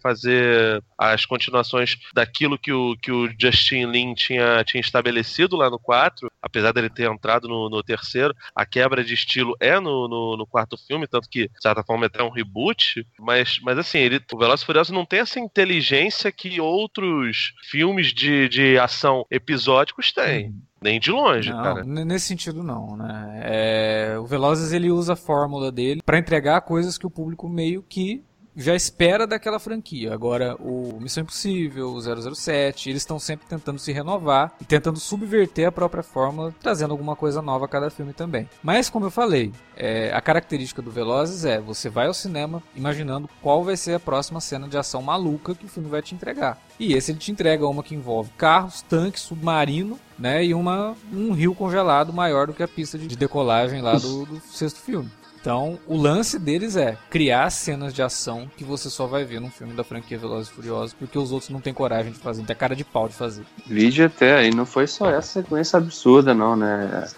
fazer 0.00 0.82
as 0.96 1.26
continuações 1.26 1.98
daquilo 2.14 2.58
que 2.58 2.72
o, 2.72 2.96
que 2.96 3.10
o 3.10 3.28
Justin 3.38 3.86
Lin 3.86 4.14
tinha, 4.14 4.64
tinha 4.64 4.80
estabelecido 4.80 5.56
lá 5.56 5.68
no 5.68 5.78
4, 5.78 6.30
apesar 6.40 6.72
dele 6.72 6.88
ter 6.88 7.10
entrado 7.10 7.48
no, 7.48 7.68
no 7.68 7.82
terceiro. 7.82 8.34
A 8.54 8.64
quebra 8.64 9.04
de 9.04 9.14
estilo 9.14 9.56
é 9.60 9.78
no, 9.78 10.08
no, 10.08 10.36
no 10.36 10.46
quarto 10.46 10.76
filme, 10.76 11.06
tanto 11.06 11.28
que, 11.28 11.48
de 11.48 11.62
certa 11.62 11.82
forma, 11.82 12.06
é 12.06 12.08
até 12.08 12.22
um 12.22 12.30
reboot. 12.30 13.06
Mas, 13.18 13.58
mas 13.60 13.78
assim, 13.78 13.98
ele, 13.98 14.20
o 14.32 14.38
Velozes 14.38 14.62
e 14.62 14.66
Furiosos 14.66 14.92
não 14.92 15.04
tem 15.04 15.20
essa 15.20 15.38
inteligência 15.38 16.32
que 16.32 16.60
outros 16.60 17.52
filmes 17.62 18.12
de, 18.12 18.48
de 18.48 18.78
ação 18.78 19.26
episódicos 19.30 20.12
têm. 20.12 20.54
Nem 20.82 20.98
de 20.98 21.10
longe, 21.10 21.50
Não, 21.50 21.62
cara. 21.62 21.84
nesse 21.84 22.26
sentido 22.26 22.62
não, 22.62 22.96
né? 22.96 23.40
É, 23.44 24.16
o 24.18 24.26
Velozes 24.26 24.72
ele 24.72 24.90
usa 24.90 25.12
a 25.12 25.16
fórmula 25.16 25.70
dele 25.70 26.02
para 26.04 26.18
entregar 26.18 26.60
coisas 26.62 26.98
que 26.98 27.06
o 27.06 27.10
público 27.10 27.48
meio 27.48 27.82
que 27.88 28.22
já 28.56 28.74
espera 28.74 29.26
daquela 29.26 29.58
franquia. 29.58 30.12
Agora, 30.12 30.56
o 30.56 30.98
Missão 31.00 31.22
Impossível, 31.22 31.92
o 31.92 32.34
007, 32.34 32.90
eles 32.90 33.02
estão 33.02 33.18
sempre 33.18 33.46
tentando 33.46 33.78
se 33.78 33.92
renovar 33.92 34.54
e 34.60 34.64
tentando 34.64 34.98
subverter 34.98 35.68
a 35.68 35.72
própria 35.72 36.02
fórmula, 36.02 36.54
trazendo 36.60 36.92
alguma 36.92 37.16
coisa 37.16 37.40
nova 37.40 37.64
a 37.64 37.68
cada 37.68 37.90
filme 37.90 38.12
também. 38.12 38.48
Mas, 38.62 38.90
como 38.90 39.06
eu 39.06 39.10
falei, 39.10 39.52
é, 39.76 40.12
a 40.12 40.20
característica 40.20 40.82
do 40.82 40.90
Velozes 40.90 41.44
é 41.44 41.60
você 41.60 41.88
vai 41.88 42.06
ao 42.06 42.14
cinema 42.14 42.62
imaginando 42.74 43.28
qual 43.40 43.64
vai 43.64 43.76
ser 43.76 43.94
a 43.94 44.00
próxima 44.00 44.40
cena 44.40 44.68
de 44.68 44.76
ação 44.76 45.02
maluca 45.02 45.54
que 45.54 45.64
o 45.64 45.68
filme 45.68 45.88
vai 45.88 46.02
te 46.02 46.14
entregar. 46.14 46.58
E 46.78 46.92
esse 46.94 47.12
ele 47.12 47.18
te 47.18 47.32
entrega 47.32 47.66
uma 47.66 47.82
que 47.82 47.94
envolve 47.94 48.30
carros, 48.36 48.82
tanques, 48.82 49.22
submarino, 49.22 49.98
né, 50.18 50.44
e 50.44 50.54
uma, 50.54 50.94
um 51.12 51.32
rio 51.32 51.54
congelado 51.54 52.12
maior 52.12 52.46
do 52.46 52.52
que 52.52 52.62
a 52.62 52.68
pista 52.68 52.98
de 52.98 53.16
decolagem 53.16 53.80
lá 53.80 53.94
do, 53.94 54.24
do 54.26 54.40
sexto 54.40 54.80
filme. 54.80 55.10
Então, 55.42 55.76
o 55.88 55.96
lance 55.96 56.38
deles 56.38 56.76
é 56.76 56.96
criar 57.10 57.50
cenas 57.50 57.92
de 57.92 58.00
ação 58.00 58.48
que 58.56 58.62
você 58.62 58.88
só 58.88 59.08
vai 59.08 59.24
ver 59.24 59.40
num 59.40 59.50
filme 59.50 59.72
da 59.74 59.82
franquia 59.82 60.16
Velozes 60.16 60.48
e 60.48 60.54
Furiosos, 60.54 60.94
porque 60.94 61.18
os 61.18 61.32
outros 61.32 61.50
não 61.50 61.60
têm 61.60 61.74
coragem 61.74 62.12
de 62.12 62.18
fazer, 62.20 62.38
não 62.38 62.46
tem 62.46 62.54
cara 62.54 62.76
de 62.76 62.84
pau 62.84 63.08
de 63.08 63.14
fazer. 63.14 63.42
Vídeo 63.66 64.06
até, 64.06 64.46
e 64.46 64.54
não 64.54 64.64
foi 64.64 64.86
só 64.86 65.10
essa 65.10 65.42
sequência 65.42 65.78
absurda, 65.78 66.32
não, 66.32 66.54
né? 66.54 67.08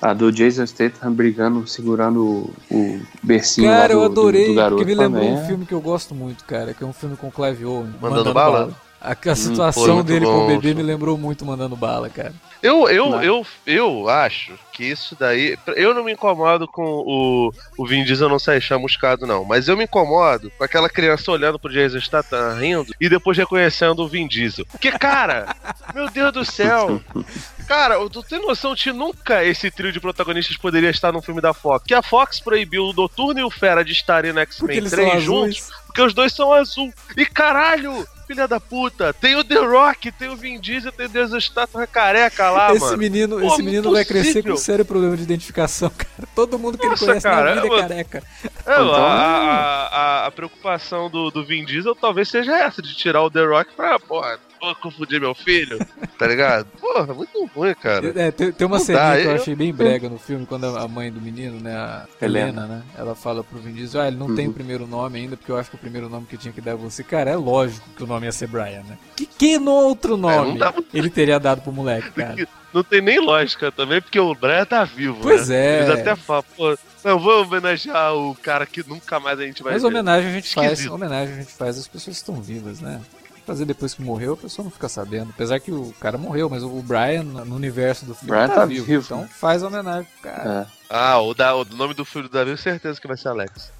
A 0.00 0.14
do 0.14 0.30
Jason 0.30 0.64
Statham 0.64 1.12
brigando, 1.12 1.66
segurando 1.66 2.22
o, 2.24 2.54
o 2.70 3.00
bercinho 3.20 3.68
lá 3.68 3.78
Cara, 3.78 3.94
do, 3.94 4.00
eu 4.00 4.04
adorei, 4.04 4.44
do, 4.44 4.48
do 4.50 4.54
garoto 4.54 4.76
porque 4.76 4.94
me 4.94 5.00
lembrou 5.00 5.24
também. 5.24 5.42
um 5.42 5.46
filme 5.46 5.66
que 5.66 5.74
eu 5.74 5.80
gosto 5.80 6.14
muito, 6.14 6.44
cara, 6.44 6.74
que 6.74 6.84
é 6.84 6.86
um 6.86 6.92
filme 6.92 7.16
com 7.16 7.26
o 7.26 7.32
Clive 7.32 7.64
Owen. 7.64 7.92
Mandando 8.00 8.32
Bala? 8.32 8.72
A, 9.04 9.30
a 9.30 9.36
situação 9.36 9.84
foi 9.84 9.92
muito 9.92 10.06
dele 10.06 10.24
com 10.24 10.32
o 10.32 10.40
bom, 10.40 10.46
bebê 10.46 10.72
me 10.72 10.82
lembrou 10.82 11.18
muito 11.18 11.44
Mandando 11.44 11.76
Bala, 11.76 12.08
cara. 12.08 12.32
Eu, 12.62 12.88
eu, 12.88 13.10
Não. 13.10 13.22
eu, 13.22 13.46
eu 13.66 14.08
acho 14.08 14.54
que 14.72 14.82
isso 14.84 15.14
daí. 15.14 15.58
Eu 15.76 15.92
não 15.92 16.02
me 16.02 16.12
incomodo 16.12 16.66
com 16.66 16.82
o, 16.82 17.52
o 17.76 17.86
Vin 17.86 18.02
Diesel 18.04 18.30
não 18.30 18.38
sair 18.38 18.62
chamuscado, 18.62 19.26
não. 19.26 19.44
Mas 19.44 19.68
eu 19.68 19.76
me 19.76 19.84
incomodo 19.84 20.50
com 20.56 20.64
aquela 20.64 20.88
criança 20.88 21.30
olhando 21.30 21.58
pro 21.58 21.70
Jason 21.70 22.00
Statham 22.00 22.58
rindo 22.58 22.94
e 22.98 23.06
depois 23.06 23.36
reconhecendo 23.36 24.00
o 24.00 24.08
Vin 24.08 24.26
Diesel. 24.26 24.64
Porque, 24.64 24.90
cara, 24.92 25.54
meu 25.94 26.08
Deus 26.08 26.32
do 26.32 26.44
céu. 26.44 27.02
Cara, 27.68 27.96
tu 28.08 28.22
tem 28.22 28.40
noção 28.40 28.74
de 28.74 28.90
nunca 28.92 29.44
esse 29.44 29.70
trio 29.70 29.92
de 29.92 30.00
protagonistas 30.00 30.56
poderia 30.56 30.90
estar 30.90 31.12
num 31.12 31.20
filme 31.20 31.42
da 31.42 31.52
Fox? 31.52 31.84
Que 31.86 31.94
a 31.94 32.02
Fox 32.02 32.40
proibiu 32.40 32.84
o 32.86 32.92
Noturno 32.94 33.40
e 33.40 33.44
o 33.44 33.50
Fera 33.50 33.84
de 33.84 33.92
estarem 33.92 34.32
no 34.32 34.40
X-Men 34.40 34.78
eles 34.78 34.90
são 34.90 34.98
3 34.98 35.10
azuis. 35.10 35.24
juntos, 35.24 35.70
porque 35.86 36.00
os 36.00 36.14
dois 36.14 36.32
são 36.32 36.50
azul. 36.52 36.92
E 37.16 37.26
caralho! 37.26 38.06
Filha 38.26 38.48
da 38.48 38.58
puta, 38.58 39.12
tem 39.12 39.36
o 39.36 39.44
The 39.44 39.58
Rock, 39.58 40.10
tem 40.12 40.28
o 40.30 40.36
Vin 40.36 40.58
Diesel, 40.58 40.90
tem 40.92 41.06
o 41.06 41.08
Jason 41.08 41.38
Statham 41.40 41.86
careca 41.86 42.50
lá, 42.50 42.70
esse 42.72 42.80
mano. 42.80 42.96
menino, 42.96 43.38
Pô, 43.38 43.46
esse 43.46 43.62
menino 43.62 43.92
vai 43.92 44.04
crescer 44.04 44.42
com 44.42 44.52
um 44.52 44.56
sério 44.56 44.84
problema 44.84 45.16
de 45.16 45.22
identificação, 45.22 45.90
cara. 45.96 46.28
Todo 46.34 46.58
mundo 46.58 46.78
que 46.78 46.86
Nossa, 46.88 47.04
ele 47.04 47.08
conhece 47.10 47.24
cara, 47.26 47.54
na 47.54 47.62
vida 47.62 47.76
é 47.76 47.80
careca. 47.80 48.22
É, 48.44 48.72
Então- 48.72 48.94
a, 48.94 49.08
a, 49.08 49.86
a- 50.22 50.26
a 50.26 50.30
preocupação 50.30 51.10
do, 51.10 51.30
do 51.30 51.44
Vin 51.44 51.64
Diesel 51.64 51.94
talvez 51.94 52.28
seja 52.28 52.56
essa, 52.56 52.80
de 52.80 52.94
tirar 52.96 53.22
o 53.22 53.30
The 53.30 53.44
Rock 53.44 53.72
pra, 53.74 53.98
porra, 54.00 54.38
vou 54.60 54.74
confundir 54.76 55.20
meu 55.20 55.34
filho, 55.34 55.78
tá 56.24 56.30
ligado? 56.30 56.66
Porra, 56.80 57.14
muito 57.14 57.44
ruim, 57.54 57.74
cara. 57.74 58.12
É, 58.16 58.30
tem, 58.30 58.52
tem 58.52 58.66
uma 58.66 58.78
cena 58.78 59.16
que 59.16 59.22
eu 59.26 59.30
eu- 59.30 59.34
achei 59.36 59.54
bem 59.54 59.72
brega 59.72 60.08
no 60.08 60.18
filme, 60.18 60.46
quando 60.46 60.64
a 60.66 60.88
mãe 60.88 61.10
do 61.12 61.20
menino, 61.20 61.60
né, 61.60 61.74
a 61.74 62.06
Helena, 62.20 62.48
Helena. 62.62 62.66
né, 62.66 62.82
ela 62.96 63.14
fala 63.14 63.42
pro 63.44 63.58
Vin 63.58 63.72
Diesel, 63.72 64.00
ah, 64.00 64.08
ele 64.08 64.16
não 64.16 64.34
tem 64.34 64.46
o 64.46 64.48
Uhum. 64.48 64.54
primeiro 64.54 64.86
nome 64.86 65.18
ainda, 65.20 65.36
porque 65.36 65.50
eu 65.52 65.56
acho 65.56 65.70
que 65.70 65.76
o 65.76 65.78
primeiro 65.78 66.08
nome 66.08 66.26
que 66.26 66.36
tinha 66.36 66.52
que 66.52 66.60
dar 66.60 66.72
é 66.72 66.74
você. 66.76 67.02
Cara, 67.04 67.30
é 67.30 67.36
lógico 67.36 67.88
que 67.96 68.02
o 68.02 68.06
nome 68.06 68.26
ia 68.26 68.32
ser 68.32 68.46
Brian, 68.48 68.82
né? 68.88 68.98
Que, 69.16 69.26
que 69.26 69.58
no 69.58 69.72
outro 69.72 70.16
nome 70.16 70.50
não 70.50 70.56
dá- 70.56 70.74
ele 70.92 71.10
teria 71.10 71.38
dado 71.38 71.60
pro 71.62 71.72
moleque, 71.72 72.10
cara? 72.12 72.48
Não 72.72 72.82
tem 72.82 73.00
nem 73.00 73.20
lógica 73.20 73.70
também, 73.70 74.00
porque 74.02 74.18
o 74.18 74.34
Brian 74.34 74.64
tá 74.64 74.82
vivo, 74.82 75.18
Pois 75.22 75.48
né? 75.48 75.56
é. 75.56 75.78
Eles 75.82 75.90
até 76.00 76.16
falam, 76.16 76.44
pô, 76.56 76.76
não, 77.04 77.18
vou 77.20 77.42
homenagear 77.42 78.12
o 78.16 78.34
cara 78.34 78.66
que 78.66 78.82
nunca 78.88 79.20
mais 79.20 79.38
a 79.38 79.44
gente 79.44 79.62
vai 79.62 79.74
Mas 79.74 79.82
ver. 79.82 79.88
homenagem 79.88 80.28
a 80.30 80.32
gente 80.32 80.52
faz, 80.52 80.72
Esquisito. 80.72 80.92
homenagem 80.92 81.34
a 81.34 81.38
gente 81.38 81.52
faz 81.52 81.78
às 81.78 81.86
pessoas 81.86 82.16
que 82.16 82.22
estão 82.22 82.42
vivas, 82.42 82.80
né? 82.80 83.00
Fazer 83.46 83.66
depois 83.66 83.92
que 83.92 84.02
morreu, 84.02 84.32
a 84.32 84.36
pessoa 84.36 84.64
não 84.64 84.70
fica 84.70 84.88
sabendo. 84.88 85.30
Apesar 85.30 85.60
que 85.60 85.70
o 85.70 85.92
cara 86.00 86.16
morreu, 86.16 86.48
mas 86.48 86.62
o 86.62 86.82
Brian, 86.82 87.22
no 87.22 87.54
universo 87.54 88.06
do 88.06 88.14
filme, 88.14 88.30
Brian 88.30 88.48
tá, 88.48 88.54
tá 88.54 88.64
vivo. 88.64 88.86
vivo. 88.86 89.04
Então 89.04 89.28
faz 89.28 89.62
homenagem 89.62 90.08
pro 90.12 90.30
cara. 90.30 90.66
É. 90.70 90.84
Ah, 90.88 91.20
o, 91.20 91.34
da, 91.34 91.54
o 91.54 91.64
nome 91.64 91.92
do 91.92 92.04
filho 92.04 92.28
do 92.28 92.32
Davi, 92.32 92.56
certeza 92.56 93.00
que 93.00 93.06
vai 93.06 93.16
ser 93.16 93.28
Alex. 93.28 93.70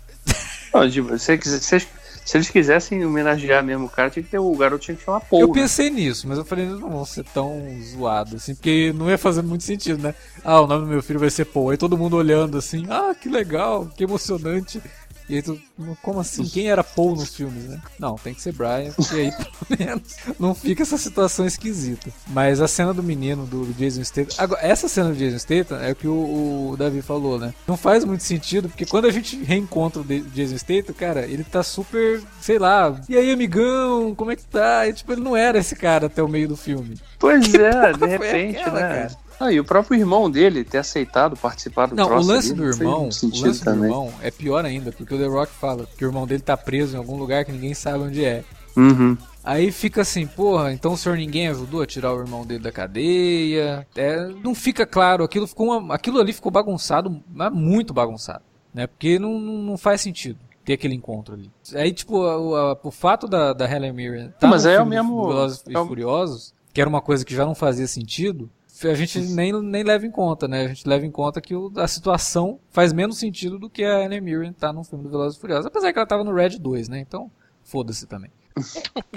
Não, 0.74 0.90
tipo, 0.90 1.16
se, 1.18 1.38
se, 1.40 1.80
se, 1.80 2.36
eles 2.36 2.50
quisessem 2.50 3.06
homenagear 3.06 3.62
mesmo 3.62 3.86
o 3.86 3.88
cara, 3.88 4.10
tinha 4.10 4.24
que 4.24 4.30
ter, 4.30 4.38
o 4.38 4.56
garoto 4.56 4.84
tinha 4.84 4.96
que 4.96 5.04
chamar 5.04 5.20
Paul. 5.20 5.42
Eu 5.42 5.48
né? 5.48 5.54
pensei 5.54 5.88
nisso, 5.88 6.26
mas 6.26 6.36
eu 6.36 6.44
falei, 6.44 6.66
não 6.66 6.90
vão 6.90 7.04
ser 7.04 7.24
tão 7.24 7.62
zoados, 7.80 8.34
assim, 8.34 8.54
porque 8.54 8.92
não 8.92 9.08
ia 9.08 9.16
fazer 9.16 9.42
muito 9.42 9.62
sentido, 9.62 10.02
né? 10.02 10.14
Ah, 10.44 10.60
o 10.60 10.66
nome 10.66 10.84
do 10.84 10.90
meu 10.90 11.02
filho 11.02 11.20
vai 11.20 11.30
ser 11.30 11.44
Paul. 11.44 11.70
Aí 11.70 11.76
todo 11.76 11.96
mundo 11.96 12.16
olhando 12.16 12.58
assim, 12.58 12.84
ah, 12.90 13.14
que 13.14 13.28
legal, 13.28 13.86
que 13.96 14.02
emocionante. 14.02 14.82
E 15.28 15.36
aí 15.36 15.42
tu, 15.42 15.58
como 16.02 16.20
assim? 16.20 16.44
Quem 16.44 16.68
era 16.68 16.84
Paul 16.84 17.16
nos 17.16 17.34
filmes, 17.34 17.64
né? 17.64 17.80
Não, 17.98 18.16
tem 18.16 18.34
que 18.34 18.42
ser 18.42 18.52
Brian, 18.52 18.92
porque 18.94 19.14
aí 19.14 19.32
pelo 19.66 19.78
menos 19.78 20.16
não 20.38 20.54
fica 20.54 20.82
essa 20.82 20.98
situação 20.98 21.46
esquisita. 21.46 22.10
Mas 22.28 22.60
a 22.60 22.68
cena 22.68 22.92
do 22.92 23.02
menino, 23.02 23.46
do, 23.46 23.72
Jason 23.74 24.04
Statham... 24.04 24.34
Agora, 24.38 24.60
essa 24.62 24.88
cena 24.88 25.10
do 25.10 25.16
Jason 25.16 25.38
Statham 25.38 25.78
é 25.80 25.92
o 25.92 25.96
que 25.96 26.06
o, 26.06 26.70
o 26.70 26.76
Davi 26.76 27.00
falou, 27.00 27.38
né? 27.38 27.54
Não 27.66 27.76
faz 27.76 28.04
muito 28.04 28.22
sentido, 28.22 28.68
porque 28.68 28.84
quando 28.84 29.06
a 29.06 29.10
gente 29.10 29.42
reencontra 29.42 30.02
o 30.02 30.04
Jason 30.04 30.58
Statham, 30.58 30.94
cara, 30.94 31.26
ele 31.26 31.44
tá 31.44 31.62
super, 31.62 32.20
sei 32.40 32.58
lá, 32.58 33.00
e 33.08 33.16
aí 33.16 33.32
amigão, 33.32 34.14
como 34.14 34.30
é 34.30 34.36
que 34.36 34.44
tá? 34.44 34.86
E, 34.86 34.92
tipo, 34.92 35.12
ele 35.12 35.22
não 35.22 35.36
era 35.36 35.58
esse 35.58 35.74
cara 35.74 36.06
até 36.06 36.22
o 36.22 36.28
meio 36.28 36.48
do 36.48 36.56
filme. 36.56 36.98
Pois 37.18 37.42
é, 37.54 37.92
de 37.92 38.06
repente, 38.06 38.58
aquela, 38.58 38.80
né? 38.80 38.88
cara? 38.88 39.23
Ah, 39.40 39.52
e 39.52 39.58
o 39.60 39.64
próprio 39.64 39.98
irmão 39.98 40.30
dele 40.30 40.64
ter 40.64 40.78
aceitado 40.78 41.36
participar 41.36 41.86
do 41.86 41.96
Não, 41.96 42.08
o 42.08 42.22
lance 42.22 42.52
ali, 42.52 42.60
do 42.60 42.64
irmão, 42.66 43.02
o 43.02 43.04
lance 43.06 43.26
do 43.28 43.64
também. 43.64 43.84
irmão 43.84 44.12
é 44.22 44.30
pior 44.30 44.64
ainda, 44.64 44.92
porque 44.92 45.14
o 45.14 45.18
The 45.18 45.26
Rock 45.26 45.52
fala 45.52 45.86
que 45.96 46.04
o 46.04 46.08
irmão 46.08 46.26
dele 46.26 46.42
tá 46.42 46.56
preso 46.56 46.94
em 46.94 46.98
algum 46.98 47.16
lugar 47.16 47.44
que 47.44 47.52
ninguém 47.52 47.74
sabe 47.74 47.98
onde 48.04 48.24
é. 48.24 48.44
Uhum. 48.76 49.16
Aí 49.42 49.70
fica 49.70 50.00
assim, 50.00 50.26
porra, 50.26 50.72
então 50.72 50.92
o 50.94 50.96
senhor 50.96 51.16
ninguém 51.18 51.48
ajudou 51.48 51.82
a 51.82 51.86
tirar 51.86 52.14
o 52.14 52.20
irmão 52.20 52.46
dele 52.46 52.62
da 52.62 52.72
cadeia. 52.72 53.86
É, 53.94 54.26
não 54.42 54.54
fica 54.54 54.86
claro, 54.86 55.22
aquilo, 55.24 55.46
ficou 55.46 55.66
uma- 55.78 55.94
aquilo 55.94 56.18
ali 56.18 56.32
ficou 56.32 56.50
bagunçado, 56.50 57.22
mas 57.32 57.52
muito 57.52 57.92
bagunçado. 57.92 58.42
Né? 58.72 58.86
Porque 58.86 59.18
não, 59.18 59.38
não 59.38 59.76
faz 59.76 60.00
sentido 60.00 60.38
ter 60.64 60.72
aquele 60.72 60.94
encontro 60.94 61.34
ali. 61.34 61.50
Aí, 61.74 61.92
tipo, 61.92 62.16
o, 62.18 62.56
a- 62.56 62.78
o 62.82 62.90
fato 62.90 63.28
da, 63.28 63.52
da 63.52 63.70
Helen 63.70 63.92
Mirren 63.92 64.32
tá 64.40 64.46
Mas 64.48 64.64
é 64.64 64.80
o 64.80 64.86
mesmo- 64.86 65.22
do 65.22 65.28
Velozes 65.28 65.62
e 65.68 65.74
é 65.76 65.78
o- 65.78 65.86
Furiosos, 65.86 66.54
que 66.72 66.80
era 66.80 66.88
uma 66.88 67.00
coisa 67.02 67.24
que 67.24 67.34
já 67.34 67.44
não 67.44 67.54
fazia 67.54 67.86
sentido, 67.86 68.48
a 68.88 68.94
gente 68.94 69.18
nem, 69.20 69.52
nem 69.62 69.82
leva 69.82 70.06
em 70.06 70.10
conta, 70.10 70.46
né? 70.48 70.64
A 70.64 70.68
gente 70.68 70.88
leva 70.88 71.04
em 71.06 71.10
conta 71.10 71.40
que 71.40 71.54
o- 71.54 71.72
a 71.76 71.86
situação 71.88 72.58
faz 72.70 72.92
menos 72.92 73.18
sentido 73.18 73.58
do 73.58 73.68
que 73.70 73.84
a 73.84 74.00
Helen 74.04 74.20
Mirren 74.20 74.52
tá 74.52 74.72
no 74.72 74.84
filme 74.84 75.04
do 75.04 75.10
Velozes 75.10 75.36
e 75.38 75.40
Furiosos. 75.40 75.66
Apesar 75.66 75.92
que 75.92 75.98
ela 75.98 76.06
tava 76.06 76.24
no 76.24 76.32
Red 76.34 76.58
2, 76.58 76.88
né? 76.88 76.98
Então, 77.00 77.30
foda-se 77.62 78.06
também. 78.06 78.30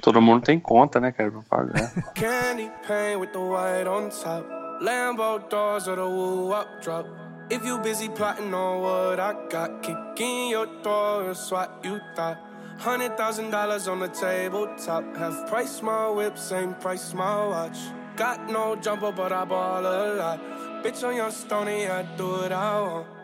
Todo 0.00 0.22
mundo 0.22 0.44
tem 0.44 0.58
conta, 0.60 1.00
né, 1.00 1.10
cara, 1.12 1.30
pra 1.30 1.42
pagar. 1.42 1.92
Candy 2.14 2.70
paint 2.86 3.18
with 3.20 3.32
the 3.32 3.38
white 3.38 3.88
on 3.88 4.08
top. 4.10 4.46
Lambo 4.80 5.40
doors 5.50 5.88
or 5.88 5.96
the 5.96 6.02
woo 6.02 6.52
up 6.52 6.68
drop. 6.82 7.06
If 7.50 7.64
you 7.66 7.78
busy 7.78 8.08
plotting 8.10 8.52
on 8.54 8.82
what 8.82 9.18
I 9.18 9.32
got, 9.50 9.80
kick 9.82 9.96
in 10.22 10.50
your 10.50 10.66
door, 10.82 11.30
it's 11.30 11.50
what 11.50 11.70
you 11.84 11.98
thought. 12.14 12.38
Hundred 12.78 13.16
thousand 13.16 13.50
dollars 13.50 13.88
on 13.88 13.98
the 13.98 14.08
tabletop. 14.08 15.02
Have 15.16 15.46
price 15.48 15.82
my 15.82 16.08
whip, 16.10 16.38
same 16.38 16.74
price 16.74 17.12
my 17.12 17.46
watch. 17.48 17.78
Got 18.18 18.50
no 18.50 18.74
jumper, 18.74 19.12
but 19.12 19.32
I 19.32 19.44
ball 19.44 19.80
a 19.80 20.14
lot. 20.14 20.40
Bitch 20.82 21.06
on 21.06 21.14
your 21.14 21.30
stony, 21.30 21.86
I 21.86 22.02
do 22.16 22.26
what 22.26 22.50
I 22.50 22.80
want. 22.80 23.17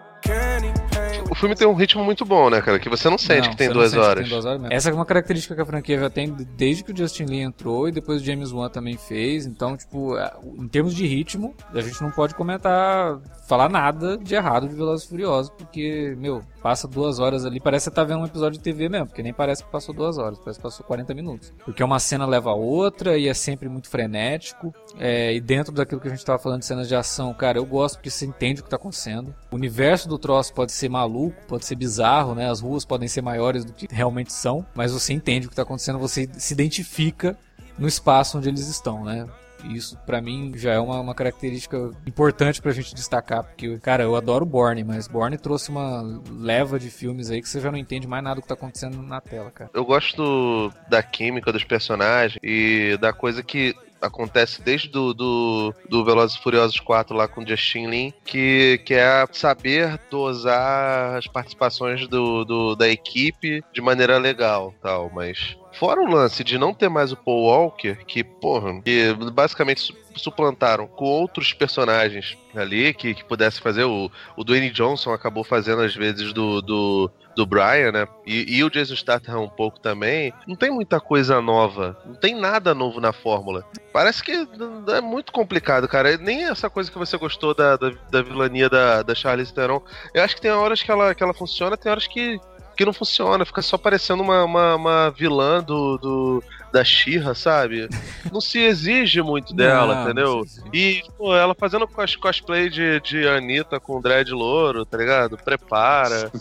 O 1.30 1.34
filme 1.34 1.54
tem 1.56 1.66
um 1.66 1.74
ritmo 1.74 2.04
muito 2.04 2.24
bom, 2.24 2.48
né, 2.48 2.60
cara? 2.60 2.78
Que 2.78 2.88
você 2.88 3.10
não 3.10 3.18
sente 3.18 3.46
Não, 3.46 3.50
que 3.50 3.56
tem 3.56 3.66
você 3.68 3.74
não 3.74 3.80
duas 3.80 3.90
sente 3.90 4.00
que 4.00 4.06
horas. 4.08 4.22
tem 4.22 4.30
duas 4.30 4.44
horas. 4.44 4.62
Essa 4.70 4.90
é 4.90 4.92
uma 4.92 5.04
característica 5.04 5.54
que 5.54 5.60
a 5.60 5.66
franquia 5.66 5.98
já 5.98 6.08
tem 6.10 6.30
desde 6.56 6.84
que 6.84 6.92
o 6.92 6.96
Justin 6.96 7.24
Lee 7.24 7.40
entrou 7.40 7.88
e 7.88 7.92
depois 7.92 8.22
o 8.22 8.24
James 8.24 8.52
Wan 8.52 8.68
também 8.68 8.96
fez. 8.96 9.44
Então, 9.44 9.76
tipo, 9.76 10.16
é, 10.16 10.32
em 10.58 10.68
termos 10.68 10.94
de 10.94 11.06
ritmo, 11.06 11.54
a 11.72 11.80
gente 11.80 12.00
não 12.02 12.10
pode 12.10 12.34
comentar, 12.34 13.18
falar 13.48 13.68
nada 13.68 14.16
de 14.16 14.34
errado 14.34 14.68
de 14.68 14.74
Velozes 14.74 15.06
e 15.06 15.08
Furiosos, 15.08 15.50
porque, 15.58 16.14
meu, 16.18 16.42
passa 16.62 16.86
duas 16.86 17.18
horas 17.18 17.44
ali, 17.44 17.58
parece 17.60 17.84
que 17.88 17.90
você 17.90 17.96
tá 17.96 18.04
vendo 18.04 18.20
um 18.20 18.26
episódio 18.26 18.58
de 18.58 18.64
TV 18.64 18.88
mesmo, 18.88 19.06
porque 19.08 19.22
nem 19.22 19.32
parece 19.34 19.64
que 19.64 19.70
passou 19.70 19.94
duas 19.94 20.16
horas, 20.18 20.38
parece 20.38 20.58
que 20.58 20.62
passou 20.62 20.86
40 20.86 21.14
minutos. 21.14 21.52
Porque 21.64 21.82
uma 21.82 21.98
cena 21.98 22.26
leva 22.26 22.50
a 22.50 22.54
outra 22.54 23.18
e 23.18 23.28
é 23.28 23.34
sempre 23.34 23.68
muito 23.68 23.88
frenético. 23.88 24.72
É, 24.98 25.34
e 25.34 25.40
dentro 25.40 25.72
daquilo 25.72 26.00
que 26.00 26.08
a 26.08 26.10
gente 26.10 26.24
tava 26.24 26.38
falando 26.38 26.60
de 26.60 26.66
cenas 26.66 26.86
de 26.86 26.94
ação, 26.94 27.34
cara, 27.34 27.58
eu 27.58 27.66
gosto 27.66 27.96
porque 27.96 28.10
você 28.10 28.24
entende 28.24 28.60
o 28.60 28.64
que 28.64 28.70
tá 28.70 28.76
acontecendo. 28.76 29.34
O 29.50 29.56
universo 29.56 30.08
do 30.08 30.13
troço 30.18 30.52
pode 30.52 30.72
ser 30.72 30.88
maluco, 30.88 31.36
pode 31.46 31.64
ser 31.64 31.74
bizarro, 31.74 32.34
né? 32.34 32.50
As 32.50 32.60
ruas 32.60 32.84
podem 32.84 33.08
ser 33.08 33.22
maiores 33.22 33.64
do 33.64 33.72
que 33.72 33.86
realmente 33.90 34.32
são, 34.32 34.64
mas 34.74 34.92
você 34.92 35.12
entende 35.12 35.46
o 35.46 35.50
que 35.50 35.56
tá 35.56 35.62
acontecendo, 35.62 35.98
você 35.98 36.28
se 36.34 36.54
identifica 36.54 37.36
no 37.78 37.88
espaço 37.88 38.38
onde 38.38 38.48
eles 38.48 38.68
estão, 38.68 39.04
né? 39.04 39.26
Isso, 39.70 39.96
pra 40.04 40.20
mim, 40.20 40.52
já 40.56 40.72
é 40.72 40.78
uma, 40.78 41.00
uma 41.00 41.14
característica 41.14 41.90
importante 42.06 42.60
pra 42.60 42.72
gente 42.72 42.94
destacar, 42.94 43.44
porque, 43.44 43.78
cara, 43.78 44.02
eu 44.02 44.14
adoro 44.14 44.44
Borne, 44.44 44.84
mas 44.84 45.08
Borne 45.08 45.38
trouxe 45.38 45.70
uma 45.70 46.02
leva 46.30 46.78
de 46.78 46.90
filmes 46.90 47.30
aí 47.30 47.40
que 47.40 47.48
você 47.48 47.60
já 47.60 47.70
não 47.70 47.78
entende 47.78 48.06
mais 48.06 48.22
nada 48.22 48.36
do 48.36 48.42
que 48.42 48.48
tá 48.48 48.54
acontecendo 48.54 49.02
na 49.02 49.20
tela, 49.20 49.50
cara. 49.50 49.70
Eu 49.72 49.84
gosto 49.84 50.70
da 50.88 51.02
química 51.02 51.52
dos 51.52 51.64
personagens 51.64 52.38
e 52.42 52.98
da 53.00 53.12
coisa 53.12 53.42
que 53.42 53.74
acontece 54.04 54.60
desde 54.62 54.88
do, 54.88 55.12
do, 55.14 55.74
do 55.88 56.04
Velozes 56.04 56.36
e 56.36 56.42
Furiosos 56.42 56.78
4 56.80 57.16
lá 57.16 57.26
com 57.28 57.46
Justin 57.46 57.86
Lin, 57.88 58.12
que, 58.24 58.80
que 58.84 58.94
é 58.94 59.26
saber 59.32 59.98
dosar 60.10 61.16
as 61.16 61.26
participações 61.26 62.06
do, 62.08 62.44
do- 62.44 62.74
da 62.76 62.88
equipe 62.88 63.62
de 63.72 63.80
maneira 63.80 64.18
legal 64.18 64.74
tal, 64.82 65.10
mas 65.14 65.56
fora 65.78 66.00
o 66.00 66.06
lance 66.06 66.42
de 66.44 66.58
não 66.58 66.72
ter 66.72 66.88
mais 66.88 67.12
o 67.12 67.16
Paul 67.16 67.44
Walker, 67.44 67.96
que, 68.06 68.22
porra, 68.24 68.80
que 68.82 69.12
basicamente 69.32 69.80
su- 69.80 69.94
suplantaram 70.16 70.86
com 70.86 71.04
outros 71.04 71.52
personagens 71.52 72.36
ali 72.54 72.94
que, 72.94 73.14
que 73.14 73.24
pudesse 73.24 73.60
fazer, 73.60 73.84
o, 73.84 74.10
o 74.36 74.44
Dwayne 74.44 74.70
Johnson 74.70 75.12
acabou 75.12 75.42
fazendo 75.44 75.82
às 75.82 75.94
vezes 75.94 76.32
do, 76.32 76.62
do, 76.62 77.10
do 77.34 77.44
Brian, 77.44 77.90
né? 77.92 78.06
E, 78.24 78.58
e 78.58 78.64
o 78.64 78.70
Jason 78.70 78.94
Statham 78.94 79.42
um 79.42 79.48
pouco 79.48 79.80
também. 79.80 80.32
Não 80.46 80.54
tem 80.54 80.70
muita 80.70 81.00
coisa 81.00 81.40
nova. 81.40 81.98
Não 82.06 82.14
tem 82.14 82.34
nada 82.34 82.74
novo 82.74 83.00
na 83.00 83.12
fórmula. 83.12 83.64
Parece 83.92 84.22
que 84.22 84.46
é 84.88 85.00
muito 85.00 85.32
complicado, 85.32 85.88
cara. 85.88 86.16
Nem 86.16 86.44
essa 86.44 86.70
coisa 86.70 86.90
que 86.90 86.98
você 86.98 87.16
gostou 87.16 87.54
da, 87.54 87.76
da, 87.76 87.90
da 88.10 88.22
vilania 88.22 88.68
da, 88.68 89.02
da 89.02 89.14
Charlize 89.14 89.52
Theron. 89.52 89.82
Eu 90.14 90.22
acho 90.22 90.36
que 90.36 90.42
tem 90.42 90.52
horas 90.52 90.82
que 90.82 90.90
ela, 90.90 91.14
que 91.14 91.22
ela 91.22 91.34
funciona, 91.34 91.76
tem 91.76 91.90
horas 91.90 92.06
que, 92.06 92.38
que 92.76 92.84
não 92.84 92.92
funciona. 92.92 93.44
Fica 93.44 93.62
só 93.62 93.76
parecendo 93.78 94.22
uma, 94.22 94.44
uma, 94.44 94.74
uma 94.76 95.10
vilã 95.10 95.62
do, 95.62 95.96
do, 95.98 96.44
da 96.72 96.84
Xirra, 96.84 97.34
sabe? 97.34 97.88
Não 98.32 98.40
se 98.40 98.58
exige 98.58 99.22
muito 99.22 99.54
dela, 99.54 99.94
Não, 99.94 100.02
entendeu? 100.04 100.36
não 100.36 100.46
sei 100.46 100.62
se- 100.62 100.68
E, 100.72 101.02
pô, 101.16 101.34
ela 101.36 101.54
fazendo 101.54 101.86
cos 101.86 102.16
cosplay 102.16 102.68
de, 102.68 103.00
de 103.00 103.26
Anitta 103.28 103.78
com 103.80 104.00
dread 104.00 104.30
louro, 104.32 104.84
tá 104.84 104.96
ligado? 104.98 105.36
Prepara. 105.38 106.30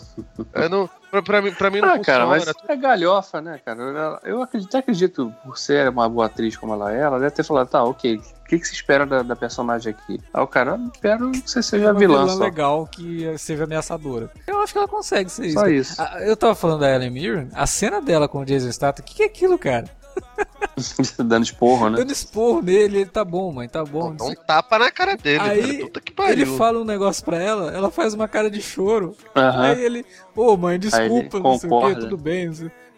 É, 0.52 0.68
não, 0.68 0.88
pra, 1.22 1.40
pra 1.40 1.42
mim, 1.42 1.52
pra 1.52 1.70
mim 1.70 1.80
não 1.80 1.88
Ah, 1.90 1.98
cara, 1.98 2.26
mas 2.26 2.44
funciona. 2.44 2.72
é 2.72 2.76
galhofa, 2.76 3.40
né, 3.40 3.60
cara? 3.64 4.20
Eu, 4.24 4.42
acredito, 4.42 4.68
até 4.68 4.78
acredito, 4.78 5.32
por 5.44 5.56
ser 5.58 5.88
uma 5.88 6.08
boa 6.08 6.26
atriz 6.26 6.56
como 6.56 6.74
ela 6.74 6.92
é, 6.94 7.00
ela 7.00 7.18
deve 7.18 7.30
ter 7.32 7.42
falado, 7.44 7.68
tá, 7.68 7.82
ok, 7.82 8.16
o 8.16 8.44
que, 8.46 8.58
que 8.58 8.66
se 8.66 8.74
espera 8.74 9.06
da, 9.06 9.22
da 9.22 9.34
personagem 9.36 9.92
aqui? 9.92 10.20
Aí 10.32 10.42
o 10.42 10.46
cara, 10.46 10.72
"Eu 10.72 10.90
espero 10.92 11.30
que 11.30 11.50
você 11.50 11.62
seja 11.62 11.86
uma 11.92 11.98
vilã, 11.98 12.28
só. 12.28 12.38
legal 12.42 12.86
que 12.86 13.36
seja 13.38 13.64
ameaçadora. 13.64 14.30
Eu 14.46 14.60
acho 14.60 14.72
que 14.72 14.78
ela 14.78 14.88
consegue 14.88 15.30
ser 15.30 15.46
isso. 15.46 15.58
Só 15.58 15.66
isso. 15.68 15.94
Ah, 16.00 16.18
Eu 16.20 16.36
tava 16.36 16.54
falando 16.54 16.80
da 16.80 16.94
Ellen 16.94 17.10
Mirren, 17.10 17.48
a 17.54 17.66
cena 17.66 18.00
dela 18.00 18.28
com 18.28 18.40
o 18.40 18.44
Jason 18.44 18.70
Statham, 18.70 19.02
o 19.02 19.06
que, 19.06 19.14
que 19.14 19.22
é 19.22 19.26
aquilo, 19.26 19.58
cara? 19.58 19.84
Dando 21.24 21.44
esporro, 21.44 21.90
né? 21.90 21.98
Dando 21.98 22.12
esporro 22.12 22.62
nele, 22.62 22.98
ele 22.98 23.10
tá 23.10 23.24
bom, 23.24 23.52
mãe, 23.52 23.68
tá 23.68 23.84
bom. 23.84 24.14
Dá 24.14 24.24
um 24.24 24.28
sei- 24.28 24.36
tapa 24.36 24.78
na 24.78 24.90
cara 24.90 25.16
dele, 25.16 25.40
Aí, 25.40 25.62
cara. 25.62 25.84
Puta 25.84 26.00
que 26.00 26.12
pariu. 26.12 26.32
Ele 26.32 26.56
fala 26.56 26.80
um 26.80 26.84
negócio 26.84 27.24
pra 27.24 27.40
ela, 27.40 27.72
ela 27.72 27.90
faz 27.90 28.14
uma 28.14 28.26
cara 28.26 28.50
de 28.50 28.60
choro. 28.60 29.16
Aham. 29.36 29.62
Aí 29.62 29.84
ele, 29.84 30.04
ô 30.34 30.56
mãe, 30.56 30.78
desculpa, 30.78 31.38
não 31.38 31.58
sei 31.58 31.70
o 31.70 31.80
que, 31.88 32.00
tudo 32.00 32.16
bem. 32.16 32.50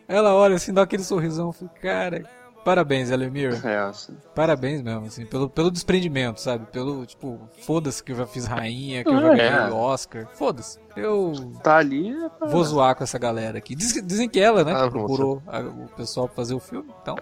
Ela 0.09 0.35
olha 0.35 0.57
assim, 0.57 0.73
dá 0.73 0.83
aquele 0.83 1.03
sorrisão, 1.03 1.53
fica, 1.53 1.71
cara, 1.83 2.25
parabéns, 2.67 3.11
Mirren. 3.11 3.61
É, 3.65 3.77
assim. 3.79 4.17
Parabéns 4.35 4.83
mesmo, 4.83 5.07
assim, 5.07 5.25
pelo, 5.25 5.49
pelo 5.49 5.71
desprendimento, 5.71 6.41
sabe? 6.41 6.67
Pelo, 6.67 7.07
tipo, 7.07 7.39
foda-se 7.63 8.03
que 8.03 8.11
eu 8.11 8.17
já 8.17 8.27
fiz 8.27 8.45
rainha, 8.47 9.05
que 9.05 9.09
eu 9.11 9.21
já 9.21 9.33
é. 9.35 9.37
ganhei 9.37 9.73
Oscar. 9.73 10.27
Foda-se. 10.35 10.79
Eu 10.97 11.33
Tá 11.63 11.77
ali. 11.77 12.11
é 12.11 12.29
pra- 12.29 12.49
vou 12.49 12.65
zoar 12.65 12.97
com 12.97 13.05
essa 13.05 13.19
galera 13.19 13.59
aqui. 13.59 13.75
Diz- 13.77 14.03
dizem 14.05 14.29
que 14.29 14.41
ela, 14.41 14.65
né, 14.65 14.73
Ah, 14.75 14.85
que 14.85 14.91
procurou 14.91 15.41
a- 15.47 15.61
o 15.61 15.89
pessoal 15.97 16.27
pra 16.27 16.35
fazer 16.37 16.55
o 16.55 16.61
filme, 16.61 16.93
então. 17.03 17.17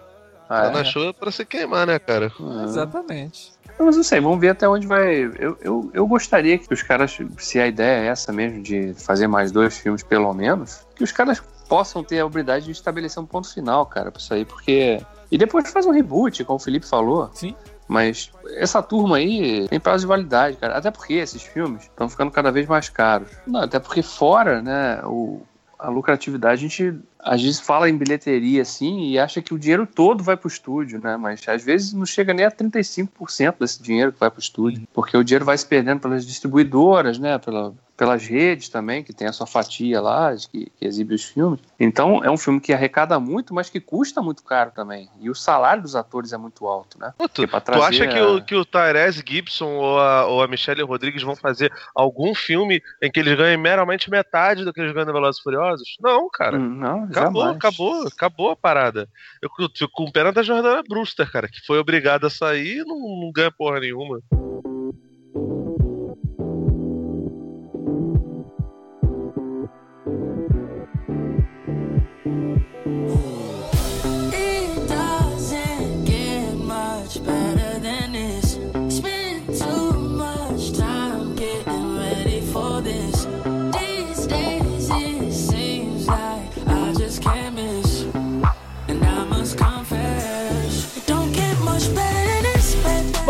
Ah, 0.49 0.71
Tá 0.71 0.81
é. 0.81 0.85
chuva 0.85 1.13
pra 1.15 1.31
se 1.31 1.45
queimar, 1.45 1.87
né, 1.87 1.99
cara? 1.99 2.31
Ah. 2.41 2.65
Exatamente. 2.65 3.53
Mas 3.79 3.97
não 3.97 4.03
sei, 4.05 4.21
vamos 4.21 4.39
ver 4.41 4.51
até 4.51 4.69
onde 4.69 4.87
vai. 4.87 5.25
Eu, 5.39 5.57
eu, 5.61 5.91
eu 5.93 6.07
gostaria 6.07 6.57
que 6.59 6.73
os 6.73 6.83
caras, 6.83 7.19
se 7.39 7.59
a 7.61 7.67
ideia 7.67 8.05
é 8.05 8.07
essa 8.09 8.33
mesmo, 8.33 8.63
de 8.63 8.95
fazer 8.95 9.27
mais 9.27 9.51
dois 9.51 9.77
filmes 9.77 10.03
pelo 10.03 10.33
menos, 10.33 10.87
que 10.95 11.03
os 11.03 11.11
caras 11.13 11.43
possam 11.69 12.05
ter 12.05 12.21
a 12.21 12.25
habilidade 12.25 12.67
de 12.67 12.71
estabelecer 12.73 13.21
um 13.23 13.27
ponto 13.27 13.53
final, 13.53 13.85
cara, 13.87 14.13
pra 14.13 14.21
isso 14.21 14.33
aí, 14.33 14.45
porque. 14.45 15.01
E 15.35 15.37
depois 15.37 15.69
faz 15.69 15.85
um 15.85 15.91
reboot, 15.91 16.45
como 16.45 16.59
o 16.59 16.63
Felipe 16.63 16.87
falou. 16.87 17.29
Sim. 17.33 17.57
Mas 17.89 18.31
essa 18.57 18.81
turma 18.81 19.17
aí 19.17 19.67
tem 19.67 19.81
prazo 19.81 20.03
de 20.03 20.07
validade, 20.07 20.57
cara. 20.57 20.77
Até 20.77 20.93
porque 20.93 21.15
esses 21.15 21.43
filmes 21.43 21.83
estão 21.83 22.09
ficando 22.09 22.31
cada 22.31 22.53
vez 22.53 22.69
mais 22.69 22.89
caros. 22.89 23.29
Não, 23.45 23.63
até 23.63 23.81
porque 23.81 24.01
fora, 24.01 24.63
né, 24.63 25.01
o, 25.03 25.43
a 25.77 25.89
lucratividade, 25.89 26.65
a 26.65 26.69
gente 26.69 27.01
às 27.25 27.43
vezes 27.43 27.59
fala 27.61 27.89
em 27.89 27.97
bilheteria 27.97 28.63
assim 28.63 29.09
e 29.09 29.19
acha 29.19 29.41
que 29.43 29.55
o 29.55 29.59
dinheiro 29.59 29.87
todo 29.87 30.23
vai 30.23 30.37
pro 30.37 30.49
estúdio, 30.49 31.01
né? 31.03 31.17
Mas 31.17 31.43
às 31.49 31.65
vezes 31.65 31.93
não 31.93 32.05
chega 32.07 32.33
nem 32.35 32.45
a 32.47 32.51
35% 32.51 33.57
desse 33.59 33.83
dinheiro 33.83 34.13
que 34.13 34.21
vai 34.21 34.31
pro 34.31 34.41
estúdio, 34.41 34.87
porque 34.93 35.17
o 35.17 35.25
dinheiro 35.25 35.45
vai 35.45 35.57
se 35.57 35.67
perdendo 35.67 36.01
pelas 36.01 36.27
distribuidoras, 36.27 37.19
né? 37.19 37.39
Pela, 37.39 37.73
pelas 37.97 38.27
redes 38.27 38.69
também, 38.69 39.03
que 39.05 39.13
tem 39.13 39.27
a 39.29 39.33
sua 39.33 39.47
fatia 39.47 40.01
lá, 40.01 40.35
que, 40.51 40.67
que 40.77 40.85
exibe 40.85 41.15
os 41.15 41.25
filmes. 41.25 41.61
Então 41.79 42.25
é 42.25 42.31
um 42.31 42.37
filme 42.37 42.61
que 42.61 42.73
arrecada 42.73 43.19
muito, 43.21 43.55
mas 43.55 43.71
que 43.71 43.81
custa 43.81 44.21
muito 44.21 44.43
caro 44.43 44.73
também. 44.75 45.09
E 45.21 45.31
o 45.31 45.35
salário 45.35 45.83
dos 45.83 45.95
atores 45.95 46.33
é 46.33 46.37
muito 46.37 46.67
alto, 46.67 46.99
né? 46.99 47.13
Tu, 47.33 47.47
tu 47.47 47.73
acha 47.83 48.07
que 48.09 48.19
a- 48.19 48.29
o, 48.33 48.43
que 48.45 48.55
o 48.57 48.65
Tyrese 48.65 49.23
Gibson 49.27 49.75
ou 49.77 49.99
a, 50.01 50.27
ou 50.27 50.43
a 50.43 50.49
Michelle 50.49 50.83
Rodrigues 50.83 51.23
vão 51.23 51.37
fazer 51.37 51.73
algum 51.95 52.35
filme 52.35 52.83
em 53.01 53.11
que 53.11 53.21
eles 53.21 53.37
ganhem 53.37 53.57
meramente 53.57 54.11
metade 54.11 54.65
do 54.65 54.73
que 54.73 54.81
eles 54.81 54.93
ganham 54.93 55.07
no 55.07 55.13
Velozes 55.13 55.41
Furiosos? 55.41 55.97
Não, 56.01 56.29
cara. 56.29 56.59
Hum, 56.59 56.75
Não, 56.75 57.07
Acabou, 57.21 57.43
jamais. 57.43 57.57
acabou, 57.57 58.07
acabou 58.07 58.51
a 58.51 58.57
parada. 58.57 59.09
Eu 59.41 59.51
fico 59.75 59.93
com 59.93 60.11
pena 60.11 60.33
da 60.33 60.43
Jordana 60.43 60.83
Brewster, 60.83 61.31
cara, 61.31 61.49
que 61.49 61.65
foi 61.65 61.79
obrigada 61.79 62.27
a 62.27 62.31
sair 62.31 62.79
e 62.79 62.85
não, 62.85 62.99
não 62.99 63.33
ganha 63.33 63.51
porra 63.51 63.81
nenhuma. 63.81 64.21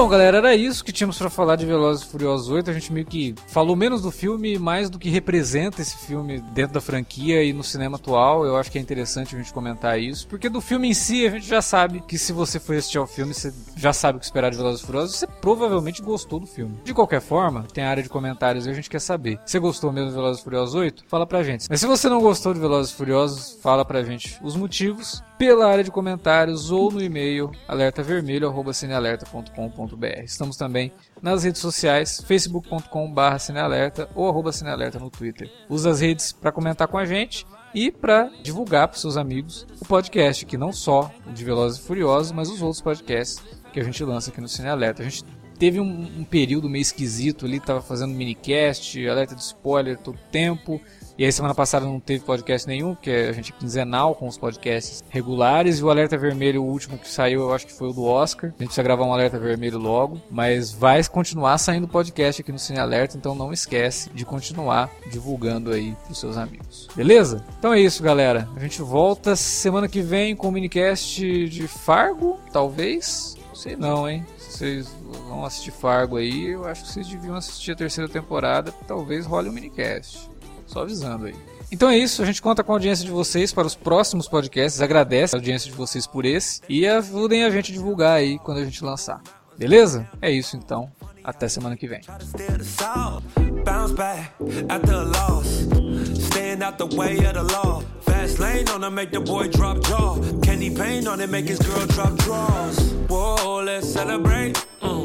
Bom, 0.04 0.10
galera, 0.10 0.36
era 0.36 0.54
isso 0.54 0.84
que 0.84 0.92
tínhamos 0.92 1.16
pra 1.16 1.30
falar 1.30 1.56
de 1.56 1.64
Velozes 1.64 2.04
e 2.04 2.10
Furiosos 2.10 2.50
8. 2.50 2.70
A 2.70 2.74
gente 2.74 2.92
meio 2.92 3.06
que 3.06 3.34
falou 3.46 3.74
menos 3.74 4.02
do 4.02 4.10
filme, 4.10 4.58
mais 4.58 4.90
do 4.90 4.98
que 4.98 5.08
representa 5.08 5.80
esse 5.80 5.96
filme 5.96 6.42
dentro 6.52 6.74
da 6.74 6.80
franquia 6.82 7.42
e 7.42 7.54
no 7.54 7.64
cinema 7.64 7.96
atual. 7.96 8.44
Eu 8.44 8.54
acho 8.58 8.70
que 8.70 8.76
é 8.76 8.82
interessante 8.82 9.34
a 9.34 9.38
gente 9.38 9.50
comentar 9.50 9.98
isso, 9.98 10.28
porque 10.28 10.50
do 10.50 10.60
filme 10.60 10.90
em 10.90 10.92
si 10.92 11.26
a 11.26 11.30
gente 11.30 11.46
já 11.46 11.62
sabe 11.62 12.02
que 12.06 12.18
se 12.18 12.34
você 12.34 12.60
for 12.60 12.76
assistir 12.76 12.98
ao 12.98 13.06
filme, 13.06 13.32
você 13.32 13.50
já 13.78 13.94
sabe 13.94 14.18
o 14.18 14.20
que 14.20 14.26
esperar 14.26 14.50
de 14.50 14.58
Velozes 14.58 14.82
e 14.82 14.86
Furiosos, 14.86 15.16
você 15.16 15.26
provavelmente 15.26 16.02
gostou 16.02 16.38
do 16.38 16.46
filme. 16.46 16.78
De 16.84 16.92
qualquer 16.92 17.22
forma, 17.22 17.64
tem 17.72 17.82
a 17.82 17.88
área 17.88 18.02
de 18.02 18.10
comentários 18.10 18.66
e 18.66 18.70
a 18.70 18.74
gente 18.74 18.90
quer 18.90 19.00
saber. 19.00 19.40
Você 19.46 19.58
gostou 19.58 19.90
mesmo 19.90 20.10
de 20.10 20.16
Velozes 20.16 20.42
e 20.42 20.44
Furiosos 20.44 20.74
8? 20.74 21.04
Fala 21.08 21.26
pra 21.26 21.42
gente. 21.42 21.64
Mas 21.70 21.80
se 21.80 21.86
você 21.86 22.10
não 22.10 22.20
gostou 22.20 22.52
de 22.52 22.60
Velozes 22.60 22.92
e 22.92 22.96
Furiosos, 22.96 23.58
fala 23.62 23.86
pra 23.86 24.02
gente 24.02 24.38
os 24.42 24.54
motivos 24.54 25.22
pela 25.38 25.66
área 25.66 25.82
de 25.82 25.90
comentários 25.90 26.70
ou 26.70 26.92
no 26.92 27.02
e-mail 27.02 27.50
alertavermelho@cinealerta.com.br. 27.66 29.93
Estamos 30.24 30.56
também 30.56 30.92
nas 31.22 31.44
redes 31.44 31.60
sociais, 31.60 32.22
facebook.com.br 32.26 33.38
cinealerta 33.38 34.08
ou 34.14 34.28
arroba 34.28 34.52
cinealerta 34.52 34.98
no 34.98 35.10
Twitter. 35.10 35.50
Usa 35.68 35.90
as 35.90 36.00
redes 36.00 36.32
para 36.32 36.52
comentar 36.52 36.88
com 36.88 36.98
a 36.98 37.04
gente 37.04 37.46
e 37.74 37.90
para 37.90 38.30
divulgar 38.42 38.88
para 38.88 38.96
seus 38.96 39.16
amigos 39.16 39.66
o 39.80 39.84
podcast, 39.84 40.46
que 40.46 40.56
não 40.56 40.72
só 40.72 41.10
o 41.26 41.32
de 41.32 41.44
Velozes 41.44 41.78
e 41.78 41.82
Furiosos, 41.82 42.32
mas 42.32 42.48
os 42.48 42.62
outros 42.62 42.80
podcasts 42.80 43.42
que 43.72 43.80
a 43.80 43.84
gente 43.84 44.02
lança 44.04 44.30
aqui 44.30 44.40
no 44.40 44.48
Cinealerta. 44.48 45.02
A 45.02 45.04
gente 45.04 45.24
teve 45.58 45.80
um, 45.80 46.20
um 46.20 46.24
período 46.24 46.68
meio 46.68 46.82
esquisito 46.82 47.44
ali, 47.44 47.58
tava 47.58 47.82
fazendo 47.82 48.14
minicast, 48.14 49.06
alerta 49.06 49.34
de 49.34 49.42
spoiler 49.42 49.98
todo 49.98 50.18
tempo. 50.30 50.80
E 51.16 51.24
aí 51.24 51.30
semana 51.30 51.54
passada 51.54 51.86
não 51.86 52.00
teve 52.00 52.24
podcast 52.24 52.66
nenhum, 52.66 52.94
porque 52.94 53.10
a 53.10 53.32
gente 53.32 53.52
é 53.52 53.56
quinzenal 53.56 54.16
com 54.16 54.26
os 54.26 54.36
podcasts 54.36 55.00
regulares. 55.08 55.78
E 55.78 55.84
o 55.84 55.88
Alerta 55.88 56.18
Vermelho, 56.18 56.62
o 56.62 56.66
último 56.66 56.98
que 56.98 57.08
saiu, 57.08 57.42
eu 57.42 57.54
acho 57.54 57.66
que 57.66 57.72
foi 57.72 57.90
o 57.90 57.92
do 57.92 58.04
Oscar. 58.04 58.50
A 58.50 58.52
gente 58.52 58.66
precisa 58.66 58.82
gravar 58.82 59.04
um 59.04 59.12
Alerta 59.12 59.38
Vermelho 59.38 59.78
logo. 59.78 60.20
Mas 60.28 60.72
vai 60.72 61.04
continuar 61.04 61.56
saindo 61.58 61.86
podcast 61.86 62.42
aqui 62.42 62.50
no 62.50 62.58
Cine 62.58 62.80
Alerta, 62.80 63.16
então 63.16 63.32
não 63.32 63.52
esquece 63.52 64.10
de 64.10 64.24
continuar 64.24 64.90
divulgando 65.08 65.70
aí 65.70 65.96
pros 66.04 66.18
seus 66.18 66.36
amigos. 66.36 66.88
Beleza? 66.96 67.44
Então 67.60 67.72
é 67.72 67.80
isso, 67.80 68.02
galera. 68.02 68.48
A 68.56 68.60
gente 68.60 68.82
volta 68.82 69.36
semana 69.36 69.86
que 69.86 70.02
vem 70.02 70.34
com 70.34 70.48
o 70.48 70.52
minicast 70.52 71.48
de 71.48 71.68
Fargo, 71.68 72.40
talvez. 72.52 73.36
Sei 73.54 73.76
não, 73.76 74.08
hein? 74.08 74.26
Vocês 74.36 74.88
vão 75.28 75.44
assistir 75.44 75.70
Fargo 75.70 76.16
aí, 76.16 76.48
eu 76.48 76.64
acho 76.64 76.82
que 76.82 76.92
vocês 76.92 77.08
deviam 77.08 77.34
assistir 77.34 77.72
a 77.72 77.76
terceira 77.76 78.08
temporada. 78.08 78.72
Talvez 78.86 79.26
role 79.26 79.48
um 79.48 79.52
minicast. 79.52 80.30
Só 80.74 80.82
avisando 80.82 81.26
aí. 81.26 81.36
Então 81.70 81.88
é 81.88 81.96
isso, 81.96 82.20
a 82.20 82.26
gente 82.26 82.42
conta 82.42 82.64
com 82.64 82.72
a 82.72 82.74
audiência 82.74 83.04
de 83.04 83.12
vocês 83.12 83.52
para 83.52 83.64
os 83.64 83.76
próximos 83.76 84.28
podcasts, 84.28 84.82
agradece 84.82 85.34
a 85.34 85.38
audiência 85.38 85.70
de 85.70 85.76
vocês 85.76 86.04
por 86.04 86.24
esse 86.24 86.60
e 86.68 86.84
ajudem 86.84 87.44
a 87.44 87.50
gente 87.50 87.70
a 87.70 87.74
divulgar 87.74 88.16
aí 88.16 88.40
quando 88.40 88.58
a 88.58 88.64
gente 88.64 88.82
lançar. 88.84 89.22
Beleza? 89.56 90.08
É 90.20 90.32
isso 90.32 90.56
então. 90.56 90.90
Até 91.22 91.48
semana 91.48 91.76
que 91.76 91.86
vem. 91.86 92.00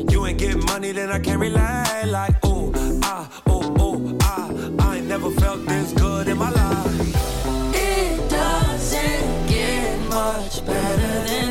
You 0.10 0.26
ain't 0.26 0.40
getting 0.40 0.66
money, 0.66 0.92
then 0.92 1.12
I 1.12 1.20
can't. 1.20 1.40
Like, 1.40 2.44
ooh, 2.46 2.72
ah, 3.04 3.30
ooh, 3.48 3.82
ooh, 3.82 4.09
never 5.22 5.32
felt 5.42 5.66
this 5.66 5.92
good 5.94 6.28
in 6.30 6.38
my 6.38 6.50
life. 6.50 7.76
It 7.76 8.30
doesn't 8.30 9.48
get 9.48 10.00
much 10.08 10.66
better 10.66 11.28
than 11.28 11.49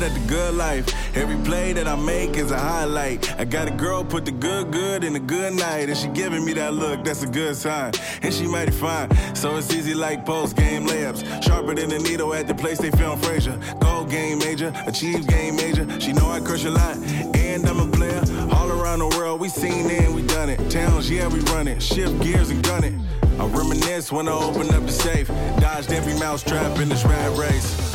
good 0.00 0.10
at 0.10 0.20
the 0.20 0.28
good 0.28 0.54
life. 0.54 1.16
Every 1.16 1.36
play 1.44 1.72
that 1.72 1.86
I 1.86 1.96
make 1.96 2.36
is 2.36 2.50
a 2.50 2.58
highlight. 2.58 3.38
I 3.38 3.44
got 3.44 3.68
a 3.68 3.70
girl 3.70 4.04
put 4.04 4.24
the 4.24 4.32
good 4.32 4.70
good 4.70 5.04
in 5.04 5.12
the 5.12 5.20
good 5.20 5.52
night, 5.52 5.88
and 5.88 5.96
she 5.96 6.08
giving 6.08 6.44
me 6.44 6.52
that 6.54 6.74
look. 6.74 7.04
That's 7.04 7.22
a 7.22 7.26
good 7.26 7.56
sign, 7.56 7.92
and 8.22 8.32
she 8.32 8.46
mighty 8.46 8.72
fine. 8.72 9.08
So 9.34 9.56
it's 9.56 9.72
easy 9.74 9.94
like 9.94 10.24
post 10.24 10.56
game 10.56 10.86
layups, 10.86 11.42
sharper 11.42 11.74
than 11.74 11.92
a 11.92 11.98
needle 11.98 12.32
at 12.34 12.46
the 12.46 12.54
place 12.54 12.78
they 12.78 12.90
film 12.90 13.18
Frazier. 13.20 13.58
Gold 13.80 14.10
game 14.10 14.38
major, 14.38 14.72
achieve 14.86 15.26
game 15.26 15.56
major. 15.56 15.86
She 16.00 16.12
know 16.12 16.30
I 16.30 16.40
crush 16.40 16.64
a 16.64 16.70
lot, 16.70 16.96
and 17.36 17.66
I'm 17.66 17.80
a 17.80 17.90
player. 17.90 18.22
All 18.52 18.70
around 18.70 19.00
the 19.00 19.08
world, 19.18 19.40
we 19.40 19.48
seen 19.48 19.90
it 19.90 20.04
and 20.04 20.14
we 20.14 20.22
done 20.22 20.48
it. 20.48 20.70
Towns, 20.70 21.10
yeah, 21.10 21.28
we 21.28 21.40
run 21.52 21.68
it. 21.68 21.82
Shift 21.82 22.22
gears 22.22 22.50
and 22.50 22.62
gun 22.62 22.84
it. 22.84 22.94
I 23.38 23.46
reminisce 23.46 24.12
when 24.12 24.28
I 24.28 24.32
open 24.32 24.72
up 24.74 24.82
the 24.82 24.92
safe. 24.92 25.28
Dodged 25.60 25.92
every 25.92 26.18
mouse 26.18 26.42
trap 26.42 26.78
in 26.78 26.88
this 26.88 27.04
rat 27.04 27.36
race 27.36 27.89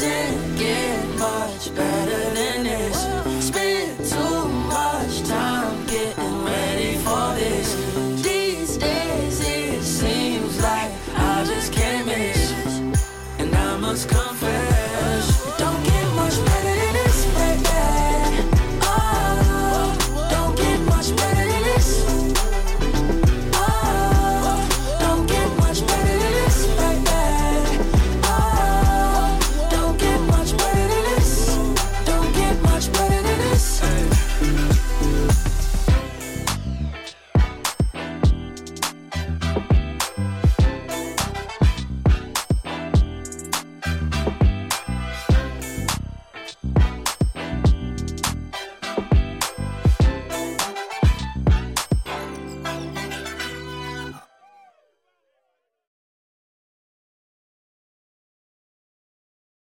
doesn't 0.00 0.56
get 0.56 1.18
much 1.18 1.74
better 1.74 2.34
than 2.34 2.49